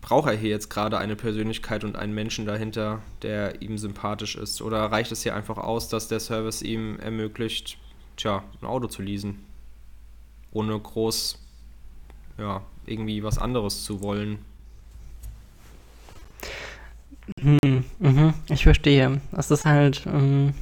braucht 0.00 0.28
er 0.28 0.36
hier 0.36 0.50
jetzt 0.50 0.70
gerade 0.70 0.98
eine 0.98 1.16
Persönlichkeit 1.16 1.84
und 1.84 1.96
einen 1.96 2.14
Menschen 2.14 2.46
dahinter, 2.46 3.00
der 3.22 3.62
ihm 3.62 3.78
sympathisch 3.78 4.36
ist? 4.36 4.62
Oder 4.62 4.86
reicht 4.86 5.12
es 5.12 5.22
hier 5.22 5.34
einfach 5.34 5.58
aus, 5.58 5.88
dass 5.88 6.08
der 6.08 6.20
Service 6.20 6.62
ihm 6.62 6.98
ermöglicht, 6.98 7.78
tja, 8.16 8.42
ein 8.60 8.66
Auto 8.66 8.88
zu 8.88 9.02
leasen? 9.02 9.44
Ohne 10.52 10.78
groß, 10.78 11.38
ja, 12.38 12.62
irgendwie 12.86 13.22
was 13.22 13.38
anderes 13.38 13.84
zu 13.84 14.00
wollen. 14.00 14.38
Hm, 17.40 17.84
mhm, 17.98 18.34
ich 18.48 18.62
verstehe. 18.62 19.20
Das 19.32 19.50
ist 19.50 19.64
halt, 19.64 20.06
ähm, 20.06 20.54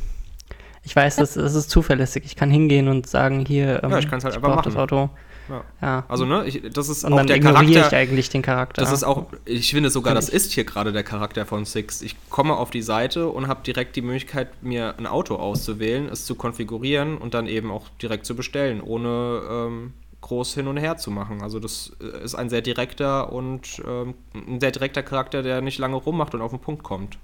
ich 0.87 0.95
weiß, 0.95 1.17
das, 1.17 1.35
das 1.35 1.55
ist 1.57 1.69
zuverlässig. 1.69 2.25
Ich 2.25 2.37
kann 2.37 2.49
hingehen 2.49 2.87
und 2.87 3.09
sagen, 3.09 3.45
hier, 3.45 3.83
ähm, 3.83 3.91
Ja, 3.91 3.99
ich 3.99 4.09
kann's 4.09 4.25
halt 4.25 4.37
einfach 4.37 4.55
brauch 4.55 4.63
das 4.63 4.75
machen. 4.75 4.83
Auto. 4.85 5.11
Ja. 5.49 5.65
Ja. 5.83 6.05
Also, 6.09 6.25
ne, 6.25 6.45
ich, 6.47 6.63
das 6.73 6.89
ist 6.89 7.05
und 7.05 7.13
auch 7.13 7.17
dann 7.19 7.27
der 7.27 7.37
ignoriere 7.37 7.65
ich 7.65 7.75
Charakter. 7.75 7.97
eigentlich 7.97 8.29
den 8.31 8.43
Charakter. 8.43 8.83
Das 8.83 8.93
ist 8.93 9.03
auch, 9.03 9.27
ich 9.45 9.71
finde 9.71 9.91
sogar, 9.91 10.13
Find 10.13 10.19
das 10.19 10.29
ich. 10.29 10.35
ist 10.35 10.53
hier 10.53 10.65
gerade 10.65 10.93
der 10.93 11.03
Charakter 11.03 11.45
von 11.45 11.65
Six. 11.65 12.03
Ich 12.03 12.15
komme 12.31 12.55
auf 12.57 12.71
die 12.71 12.83
Seite 12.83 13.29
und 13.29 13.49
habe 13.49 13.63
direkt 13.65 13.97
die 13.97 14.03
Möglichkeit, 14.03 14.63
mir 14.63 14.95
ein 14.97 15.07
Auto 15.09 15.35
auszuwählen, 15.37 16.09
es 16.09 16.25
zu 16.25 16.37
konfigurieren 16.37 17.19
und 17.19 17.35
dann 17.35 17.49
eben 17.49 17.73
auch 17.73 17.89
direkt 18.01 18.25
zu 18.25 18.37
bestellen, 18.37 18.81
ohne 18.81 19.43
ähm, 19.51 19.93
groß 20.21 20.55
hin 20.55 20.69
und 20.69 20.77
her 20.77 20.97
zu 20.99 21.11
machen. 21.11 21.43
Also 21.43 21.59
das 21.59 21.93
äh, 22.01 22.25
ist 22.25 22.37
ein 22.37 22.49
sehr 22.49 22.63
direkter 22.63 23.33
und 23.33 23.83
ähm, 23.87 24.15
ein 24.35 24.61
sehr 24.61 24.71
direkter 24.71 25.03
Charakter, 25.03 25.43
der 25.43 25.61
nicht 25.63 25.79
lange 25.79 25.97
rummacht 25.97 26.35
und 26.35 26.43
auf 26.43 26.51
den 26.53 26.61
Punkt 26.61 26.83
kommt. 26.85 27.19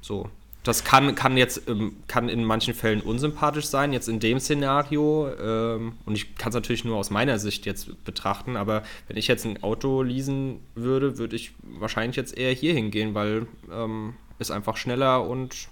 So. 0.00 0.28
Das 0.66 0.82
kann, 0.82 1.14
kann 1.14 1.36
jetzt 1.36 1.68
ähm, 1.68 1.96
kann 2.08 2.28
in 2.28 2.44
manchen 2.44 2.74
Fällen 2.74 3.00
unsympathisch 3.00 3.66
sein, 3.66 3.92
jetzt 3.92 4.08
in 4.08 4.18
dem 4.18 4.40
Szenario. 4.40 5.28
Ähm, 5.40 5.92
und 6.04 6.16
ich 6.16 6.34
kann 6.34 6.48
es 6.48 6.56
natürlich 6.56 6.84
nur 6.84 6.96
aus 6.96 7.10
meiner 7.10 7.38
Sicht 7.38 7.66
jetzt 7.66 8.04
betrachten, 8.04 8.56
aber 8.56 8.82
wenn 9.06 9.16
ich 9.16 9.28
jetzt 9.28 9.44
ein 9.44 9.62
Auto 9.62 10.02
leasen 10.02 10.58
würde, 10.74 11.18
würde 11.18 11.36
ich 11.36 11.54
wahrscheinlich 11.62 12.16
jetzt 12.16 12.36
eher 12.36 12.52
hier 12.52 12.74
hingehen, 12.74 13.14
weil 13.14 13.46
ähm, 13.70 14.14
ist 14.40 14.50
einfach 14.50 14.76
schneller 14.76 15.24
und 15.24 15.68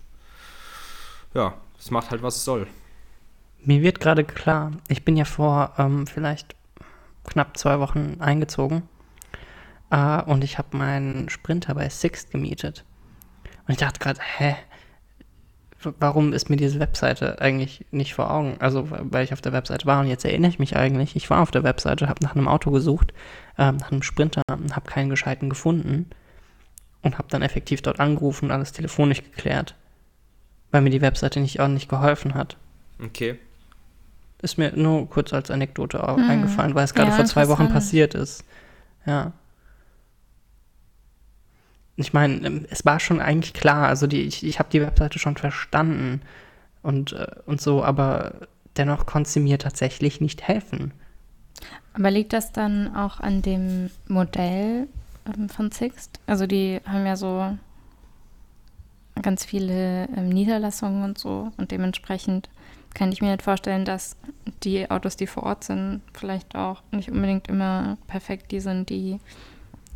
ja, 1.35 1.55
es 1.77 1.91
macht 1.91 2.13
halt, 2.13 2.23
was 2.23 2.37
es 2.37 2.45
soll. 2.45 2.69
Mir 3.65 3.83
wird 3.83 3.99
gerade 3.99 4.23
klar, 4.23 4.71
ich 4.87 5.05
bin 5.05 5.17
ja 5.17 5.25
vor 5.25 5.75
ähm, 5.77 6.07
vielleicht 6.07 6.55
knapp 7.25 7.59
zwei 7.59 7.81
Wochen 7.81 8.19
eingezogen 8.21 8.89
äh, 9.91 10.23
und 10.23 10.45
ich 10.45 10.57
habe 10.57 10.77
meinen 10.77 11.29
Sprinter 11.31 11.75
bei 11.75 11.89
Sixt 11.89 12.31
gemietet. 12.31 12.85
Und 13.67 13.73
ich 13.73 13.79
dachte 13.79 13.99
gerade, 13.99 14.21
hä, 14.23 14.55
warum 15.99 16.33
ist 16.33 16.51
mir 16.51 16.57
diese 16.57 16.81
Webseite 16.81 17.41
eigentlich 17.41 17.85
nicht 17.91 18.15
vor 18.15 18.31
Augen? 18.31 18.57
Also, 18.61 18.89
weil 18.91 19.25
ich 19.25 19.33
auf 19.33 19.41
der 19.41 19.53
Webseite 19.53 19.87
war 19.87 20.01
und 20.01 20.07
jetzt 20.07 20.25
erinnere 20.25 20.51
ich 20.51 20.59
mich 20.59 20.77
eigentlich, 20.77 21.17
ich 21.17 21.29
war 21.31 21.43
auf 21.43 21.51
der 21.51 21.63
Webseite, 21.65 22.09
habe 22.09 22.23
nach 22.23 22.35
einem 22.35 22.49
Auto 22.49 22.71
gesucht, 22.71 23.13
ähm, 23.59 23.77
nach 23.77 23.91
einem 23.93 24.03
Sprinter, 24.03 24.43
habe 24.49 24.91
keinen 24.91 25.11
gescheiten 25.11 25.49
gefunden 25.49 26.07
und 27.03 27.19
habe 27.19 27.29
dann 27.31 27.43
effektiv 27.43 27.83
dort 27.83 28.01
angerufen 28.01 28.47
und 28.47 28.51
alles 28.51 28.73
telefonisch 28.73 29.23
geklärt, 29.23 29.75
weil 30.71 30.81
mir 30.83 30.91
die 30.91 31.03
Webseite 31.03 31.41
nicht 31.41 31.61
ordentlich 31.61 31.89
geholfen 31.89 32.35
hat. 32.35 32.57
Okay. 33.03 33.39
Ist 34.43 34.59
mir 34.59 34.73
nur 34.77 35.09
kurz 35.09 35.33
als 35.33 35.51
Anekdote 35.51 35.99
Hm. 36.03 36.29
eingefallen, 36.31 36.75
weil 36.75 36.85
es 36.85 36.95
gerade 36.95 37.11
Ja, 37.11 37.17
vor 37.17 37.25
zwei 37.25 37.49
Wochen 37.49 37.69
passiert 37.69 38.15
ist. 38.15 38.45
Ja. 39.07 39.33
Ich 41.97 42.13
meine, 42.13 42.47
ähm, 42.47 42.67
es 42.71 42.85
war 42.85 43.01
schon 43.01 43.21
eigentlich 43.21 43.55
klar, 43.55 43.89
also 43.89 44.07
die, 44.07 44.23
ich, 44.23 44.45
ich 44.45 44.59
habe 44.59 44.71
die 44.71 44.81
Webseite 44.81 45.19
schon 45.19 45.37
verstanden 45.37 46.23
und, 46.83 47.13
äh, 47.13 47.27
und 47.47 47.61
so, 47.61 47.85
aber 47.85 48.35
dennoch 48.77 49.07
konnte 49.07 49.31
sie 49.31 49.41
mir 49.41 49.59
tatsächlich 49.59 50.21
nicht 50.21 50.47
helfen. 50.47 50.93
Aber 51.93 52.11
liegt 52.11 52.33
das 52.33 52.53
dann 52.53 52.95
auch 52.95 53.21
an 53.21 53.43
dem 53.43 53.91
Modell 54.09 54.89
ähm, 55.27 55.49
von 55.49 55.71
Sixt? 55.71 56.19
Also 56.27 56.47
die 56.47 56.81
haben 56.85 57.07
ja 57.07 57.17
so 57.17 57.57
ganz 59.23 59.45
viele 59.45 60.09
ähm, 60.17 60.29
Niederlassungen 60.29 61.05
und 61.05 61.19
so 61.19 61.53
und 61.57 61.71
dementsprechend 61.71 62.49
kann 62.95 63.11
ich 63.11 63.21
mir 63.21 63.31
nicht 63.31 63.43
vorstellen, 63.43 63.85
dass 63.85 64.17
die 64.63 64.91
Autos, 64.91 65.17
die 65.17 65.27
vor 65.27 65.43
Ort 65.43 65.65
sind, 65.65 66.01
vielleicht 66.13 66.55
auch 66.55 66.83
nicht 66.93 67.11
unbedingt 67.11 67.49
immer 67.49 67.99
perfekt 68.07 68.53
die 68.53 68.61
sind, 68.61 68.89
die 68.89 69.19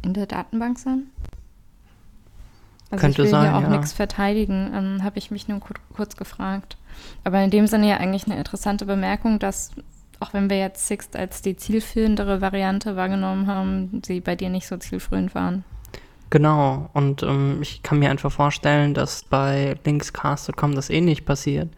in 0.03 0.14
der 0.14 0.26
Datenbank 0.26 0.78
sind. 0.78 1.07
Also 2.91 3.03
Könnte 3.03 3.22
ich 3.22 3.26
will 3.26 3.30
sein, 3.30 3.43
hier 3.43 3.57
auch 3.57 3.62
ja. 3.62 3.68
nichts 3.68 3.93
verteidigen, 3.93 4.72
ähm, 4.74 5.05
habe 5.05 5.18
ich 5.18 5.30
mich 5.30 5.49
nur 5.49 5.61
kur 5.61 5.76
kurz 5.95 6.16
gefragt. 6.16 6.76
Aber 7.24 7.41
in 7.41 7.51
dem 7.51 7.66
Sinne 7.66 7.89
ja 7.89 7.99
eigentlich 7.99 8.26
eine 8.26 8.39
interessante 8.39 8.86
Bemerkung, 8.86 9.39
dass 9.39 9.72
auch 10.20 10.32
wenn 10.32 10.51
wir 10.51 10.59
jetzt 10.59 10.86
Sixt 10.86 11.16
als 11.16 11.43
die 11.43 11.57
zielführendere 11.57 12.41
Variante 12.41 12.97
wahrgenommen 12.97 13.47
haben, 13.47 14.03
sie 14.05 14.20
bei 14.20 14.34
dir 14.34 14.49
nicht 14.49 14.66
so 14.66 14.76
zielführend 14.76 15.34
waren. 15.34 15.64
Genau, 16.30 16.91
und 16.93 17.22
ähm, 17.22 17.61
ich 17.62 17.82
kann 17.82 18.01
mir 18.01 18.11
einfach 18.11 18.30
vorstellen, 18.30 18.95
dass 18.95 19.22
bei 19.22 19.76
linkscast.com 19.84 20.74
das 20.74 20.91
ähnlich 20.91 21.24
passiert. 21.24 21.70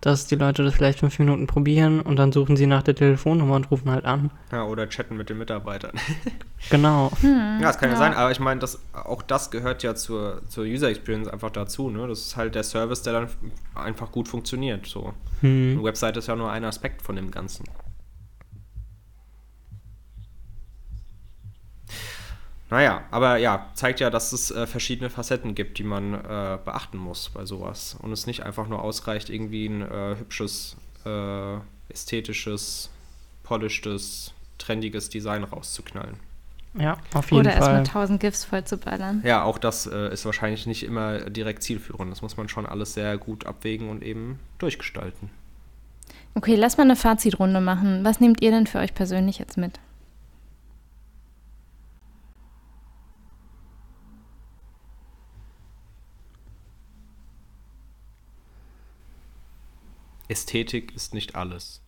Dass 0.00 0.26
die 0.28 0.36
Leute 0.36 0.62
das 0.62 0.74
vielleicht 0.74 1.00
fünf 1.00 1.18
Minuten 1.18 1.48
probieren 1.48 2.00
und 2.00 2.16
dann 2.16 2.30
suchen 2.30 2.56
sie 2.56 2.66
nach 2.66 2.84
der 2.84 2.94
Telefonnummer 2.94 3.56
und 3.56 3.68
rufen 3.70 3.90
halt 3.90 4.04
an. 4.04 4.30
Ja, 4.52 4.64
oder 4.64 4.88
chatten 4.88 5.16
mit 5.16 5.28
den 5.28 5.38
Mitarbeitern. 5.38 5.92
Genau. 6.70 7.12
Hm, 7.20 7.58
Ja, 7.60 7.68
das 7.68 7.78
kann 7.78 7.90
ja, 7.90 7.96
sein, 7.96 8.14
aber 8.14 8.32
ich 8.32 8.40
meine, 8.40 8.58
das, 8.60 8.80
auch 8.92 9.22
das 9.22 9.50
gehört 9.52 9.84
ja 9.84 9.94
zur, 9.94 10.42
zur 10.48 10.64
User 10.64 10.88
Experience 10.88 11.28
einfach 11.28 11.50
dazu. 11.50 11.88
Ne? 11.88 12.06
Das 12.08 12.18
ist 12.18 12.36
halt 12.36 12.56
der 12.56 12.64
Service, 12.64 13.02
der 13.02 13.12
dann 13.12 13.28
einfach 13.76 14.10
gut 14.10 14.26
funktioniert. 14.26 14.84
So. 14.86 15.14
Hm. 15.40 15.74
Eine 15.74 15.84
Website 15.84 16.16
ist 16.16 16.26
ja 16.26 16.34
nur 16.34 16.50
ein 16.50 16.64
Aspekt 16.64 17.02
von 17.02 17.14
dem 17.14 17.30
Ganzen. 17.30 17.64
Naja, 22.70 23.04
aber 23.10 23.38
ja, 23.38 23.66
zeigt 23.74 24.00
ja, 24.00 24.10
dass 24.10 24.32
es 24.32 24.50
äh, 24.50 24.66
verschiedene 24.66 25.08
Facetten 25.08 25.54
gibt, 25.54 25.78
die 25.78 25.84
man 25.84 26.14
äh, 26.14 26.58
beachten 26.64 26.98
muss 26.98 27.30
bei 27.30 27.46
sowas. 27.46 27.96
Und 28.02 28.12
es 28.12 28.26
nicht 28.26 28.42
einfach 28.42 28.68
nur 28.68 28.82
ausreicht, 28.82 29.30
irgendwie 29.30 29.66
ein 29.66 29.82
äh, 29.82 30.16
hübsches, 30.18 30.76
äh, 31.06 31.56
ästhetisches, 31.88 32.90
polishtes, 33.42 34.34
trendiges 34.58 35.08
Design 35.08 35.44
rauszuknallen. 35.44 36.16
Ja, 36.74 36.98
auf 37.14 37.30
jeden 37.30 37.46
Oder 37.46 37.54
erstmal 37.54 37.84
Fall. 37.84 37.84
tausend 37.84 38.20
GIFs 38.20 38.44
voll 38.44 38.62
zu 38.64 38.76
ballern. 38.76 39.22
Ja, 39.24 39.42
auch 39.42 39.58
das 39.58 39.86
äh, 39.86 40.12
ist 40.12 40.26
wahrscheinlich 40.26 40.66
nicht 40.66 40.82
immer 40.82 41.30
direkt 41.30 41.62
zielführend. 41.62 42.12
Das 42.12 42.20
muss 42.20 42.36
man 42.36 42.48
schon 42.50 42.66
alles 42.66 42.92
sehr 42.92 43.16
gut 43.16 43.46
abwägen 43.46 43.88
und 43.88 44.02
eben 44.02 44.38
durchgestalten. 44.58 45.30
Okay, 46.34 46.54
lass 46.54 46.76
mal 46.76 46.84
eine 46.84 46.96
Fazitrunde 46.96 47.60
machen. 47.60 48.04
Was 48.04 48.20
nehmt 48.20 48.42
ihr 48.42 48.50
denn 48.50 48.66
für 48.66 48.78
euch 48.78 48.94
persönlich 48.94 49.38
jetzt 49.38 49.56
mit? 49.56 49.80
Ästhetik 60.28 60.94
ist 60.94 61.14
nicht 61.14 61.34
alles. 61.34 61.82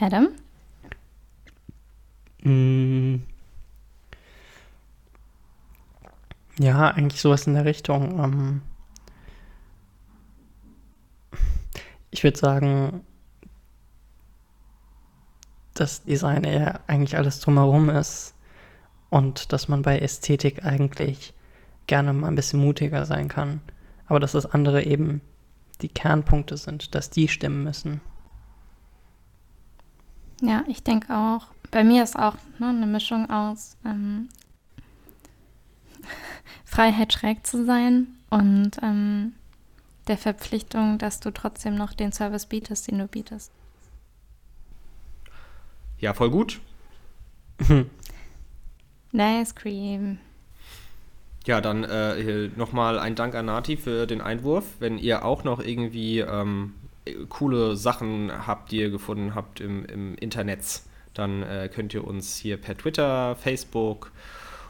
Adam? 0.00 0.28
Mm. 2.42 3.16
Ja, 6.58 6.88
eigentlich 6.90 7.20
sowas 7.20 7.46
in 7.46 7.54
der 7.54 7.64
Richtung. 7.66 8.18
Ähm 8.18 8.62
ich 12.10 12.24
würde 12.24 12.38
sagen, 12.38 13.04
dass 15.74 16.04
Design 16.04 16.44
eher 16.44 16.80
eigentlich 16.86 17.18
alles 17.18 17.40
drumherum 17.40 17.90
ist 17.90 18.34
und 19.10 19.52
dass 19.52 19.68
man 19.68 19.82
bei 19.82 19.98
Ästhetik 19.98 20.64
eigentlich 20.64 21.34
gerne 21.86 22.14
mal 22.14 22.28
ein 22.28 22.34
bisschen 22.34 22.60
mutiger 22.60 23.04
sein 23.04 23.28
kann. 23.28 23.60
Aber 24.06 24.18
dass 24.18 24.32
das 24.32 24.46
andere 24.46 24.84
eben 24.84 25.20
die 25.82 25.88
Kernpunkte 25.88 26.56
sind, 26.56 26.94
dass 26.94 27.10
die 27.10 27.28
stimmen 27.28 27.64
müssen. 27.64 28.00
Ja, 30.40 30.64
ich 30.68 30.82
denke 30.82 31.14
auch. 31.16 31.46
Bei 31.70 31.84
mir 31.84 32.02
ist 32.02 32.16
auch 32.16 32.36
ne, 32.58 32.68
eine 32.68 32.86
Mischung 32.86 33.30
aus 33.30 33.76
ähm, 33.84 34.28
Freiheit 36.64 37.12
schräg 37.12 37.46
zu 37.46 37.64
sein 37.64 38.08
und 38.30 38.72
ähm, 38.82 39.34
der 40.08 40.18
Verpflichtung, 40.18 40.98
dass 40.98 41.20
du 41.20 41.30
trotzdem 41.32 41.74
noch 41.74 41.92
den 41.92 42.12
Service 42.12 42.46
bietest, 42.46 42.88
den 42.90 42.98
du 42.98 43.08
bietest. 43.08 43.50
Ja, 45.98 46.14
voll 46.14 46.30
gut. 46.30 46.60
nice 49.12 49.54
Cream. 49.54 50.18
Ja, 51.46 51.60
dann 51.60 51.84
äh, 51.84 52.48
nochmal 52.56 52.98
ein 52.98 53.14
Dank 53.14 53.34
an 53.34 53.46
Nati 53.46 53.76
für 53.76 54.06
den 54.06 54.20
Einwurf. 54.20 54.64
Wenn 54.80 54.98
ihr 54.98 55.24
auch 55.24 55.44
noch 55.44 55.60
irgendwie 55.60 56.18
ähm, 56.18 56.74
coole 57.28 57.76
Sachen 57.76 58.32
habt, 58.46 58.72
die 58.72 58.80
ihr 58.80 58.90
gefunden 58.90 59.34
habt 59.34 59.60
im, 59.60 59.84
im 59.86 60.16
Internet, 60.16 60.82
dann 61.14 61.42
äh, 61.44 61.70
könnt 61.72 61.94
ihr 61.94 62.04
uns 62.04 62.36
hier 62.36 62.56
per 62.56 62.76
Twitter, 62.76 63.36
Facebook 63.36 64.10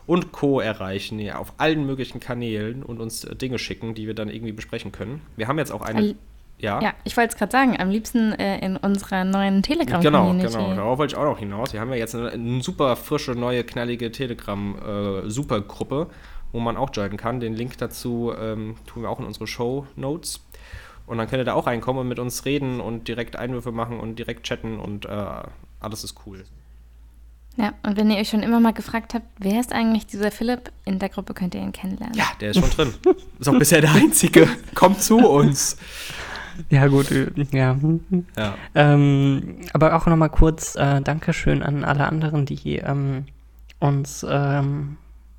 und 0.07 0.33
Co. 0.33 0.61
erreichen, 0.61 1.19
ja, 1.19 1.39
auf 1.39 1.55
allen 1.57 1.87
möglichen 1.87 2.21
Kanälen 2.21 2.83
und 2.83 3.01
uns 3.01 3.25
äh, 3.25 3.35
Dinge 3.35 3.59
schicken, 3.59 3.95
die 3.95 4.07
wir 4.07 4.15
dann 4.15 4.29
irgendwie 4.29 4.53
besprechen 4.53 4.93
können. 4.93 5.23
Wir 5.37 5.49
haben 5.49 5.59
jetzt 5.59 5.73
auch 5.73 5.83
eine. 5.83 6.15
Ja. 6.59 6.81
ja, 6.81 6.95
ich 7.05 7.15
wollte 7.19 7.35
es 7.35 7.37
gerade 7.37 7.53
sagen, 7.53 7.79
am 7.79 7.91
liebsten 7.91 8.33
äh, 8.33 8.65
in 8.65 8.79
unserer 8.79 9.25
neuen 9.25 9.63
Telegram-Community. 9.63 10.47
Genau, 10.47 10.69
genau, 10.69 10.75
darauf 10.75 10.99
wollte 10.99 11.13
ich 11.13 11.19
auch 11.19 11.27
noch 11.27 11.39
hinaus. 11.39 11.75
Wir 11.75 11.81
haben 11.81 11.91
ja 11.91 11.97
jetzt 11.97 12.15
eine, 12.15 12.31
eine 12.31 12.63
super 12.63 12.97
frische, 12.97 13.33
neue, 13.33 13.63
knallige 13.63 14.11
Telegram-Supergruppe, 14.11 16.07
äh, 16.09 16.15
wo 16.53 16.61
man 16.61 16.77
auch 16.77 16.91
joinen 16.93 17.17
kann. 17.17 17.41
Den 17.41 17.55
Link 17.55 17.79
dazu 17.79 18.33
ähm, 18.39 18.77
tun 18.87 19.03
wir 19.03 19.11
auch 19.11 19.21
in 19.21 19.27
unsere 19.27 19.47
Show-Notes. 19.47 20.41
Und 21.07 21.19
dann 21.19 21.29
könnt 21.29 21.41
ihr 21.41 21.45
da 21.45 21.55
auch 21.55 21.67
reinkommen 21.67 22.03
und 22.03 22.09
mit 22.09 22.19
uns 22.19 22.45
reden 22.45 22.81
und 22.81 23.07
direkt 23.07 23.37
Einwürfe 23.37 23.73
machen 23.73 24.01
und 24.01 24.19
direkt 24.19 24.45
chatten 24.45 24.81
und 24.81 25.05
äh, 25.07 25.43
alles 25.81 26.03
ist 26.03 26.17
cool. 26.27 26.45
Ja, 27.57 27.73
und 27.83 27.97
wenn 27.97 28.11
ihr 28.11 28.19
euch 28.19 28.29
schon 28.29 28.43
immer 28.43 28.61
mal 28.61 28.73
gefragt 28.73 29.15
habt, 29.15 29.25
wer 29.39 29.61
ist 29.61 29.73
eigentlich 29.73 30.07
dieser 30.07 30.31
Philipp, 30.31 30.73
in 30.85 30.99
der 30.99 31.09
Gruppe 31.09 31.33
könnt 31.33 31.55
ihr 31.55 31.63
ihn 31.63 31.73
kennenlernen. 31.73 32.15
Ja, 32.17 32.27
der 32.41 32.51
ist 32.51 32.61
schon 32.61 32.71
drin. 32.71 32.95
Ist 33.39 33.49
auch 33.49 33.59
bisher 33.59 33.81
der 33.81 33.93
Einzige. 33.93 34.49
Kommt 34.75 35.01
zu 35.01 35.17
uns. 35.17 35.79
Ja, 36.71 36.87
gut, 36.87 37.11
äh, 37.11 37.31
ja. 37.53 37.77
ja. 38.37 38.55
Ähm, 38.75 39.57
aber 39.73 39.95
auch 39.95 40.07
nochmal 40.07 40.31
kurz 40.31 40.75
äh, 40.75 41.01
Dankeschön 41.01 41.63
an 41.63 41.85
alle 41.85 42.07
anderen, 42.07 42.47
die 42.47 42.77
ähm, 42.77 43.25
uns 43.79 44.25
ähm, 44.29 44.97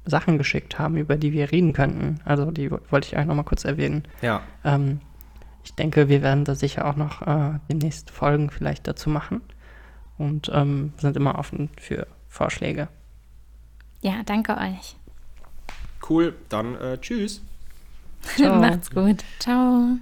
Sachen 0.07 0.37
geschickt 0.37 0.79
haben, 0.79 0.97
über 0.97 1.17
die 1.17 1.33
wir 1.33 1.51
reden 1.51 1.73
könnten. 1.73 2.19
Also 2.25 2.51
die 2.51 2.71
wollte 2.71 3.07
ich 3.07 3.15
eigentlich 3.15 3.27
nochmal 3.27 3.45
kurz 3.45 3.65
erwähnen. 3.65 4.03
Ja. 4.21 4.41
Ähm, 4.63 5.01
ich 5.63 5.73
denke, 5.75 6.09
wir 6.09 6.21
werden 6.21 6.45
da 6.45 6.55
sicher 6.55 6.85
auch 6.87 6.95
noch 6.95 7.21
äh, 7.27 7.59
demnächst 7.69 8.09
Folgen 8.09 8.49
vielleicht 8.49 8.87
dazu 8.87 9.09
machen 9.09 9.41
und 10.17 10.49
ähm, 10.53 10.93
sind 10.97 11.17
immer 11.17 11.37
offen 11.37 11.69
für 11.79 12.07
Vorschläge. 12.29 12.87
Ja, 14.01 14.23
danke 14.25 14.57
euch. 14.57 14.95
Cool, 16.07 16.35
dann 16.49 16.75
äh, 16.75 16.97
tschüss. 16.99 17.41
Macht's 18.39 18.91
gut. 18.91 19.23
Ciao. 19.39 19.97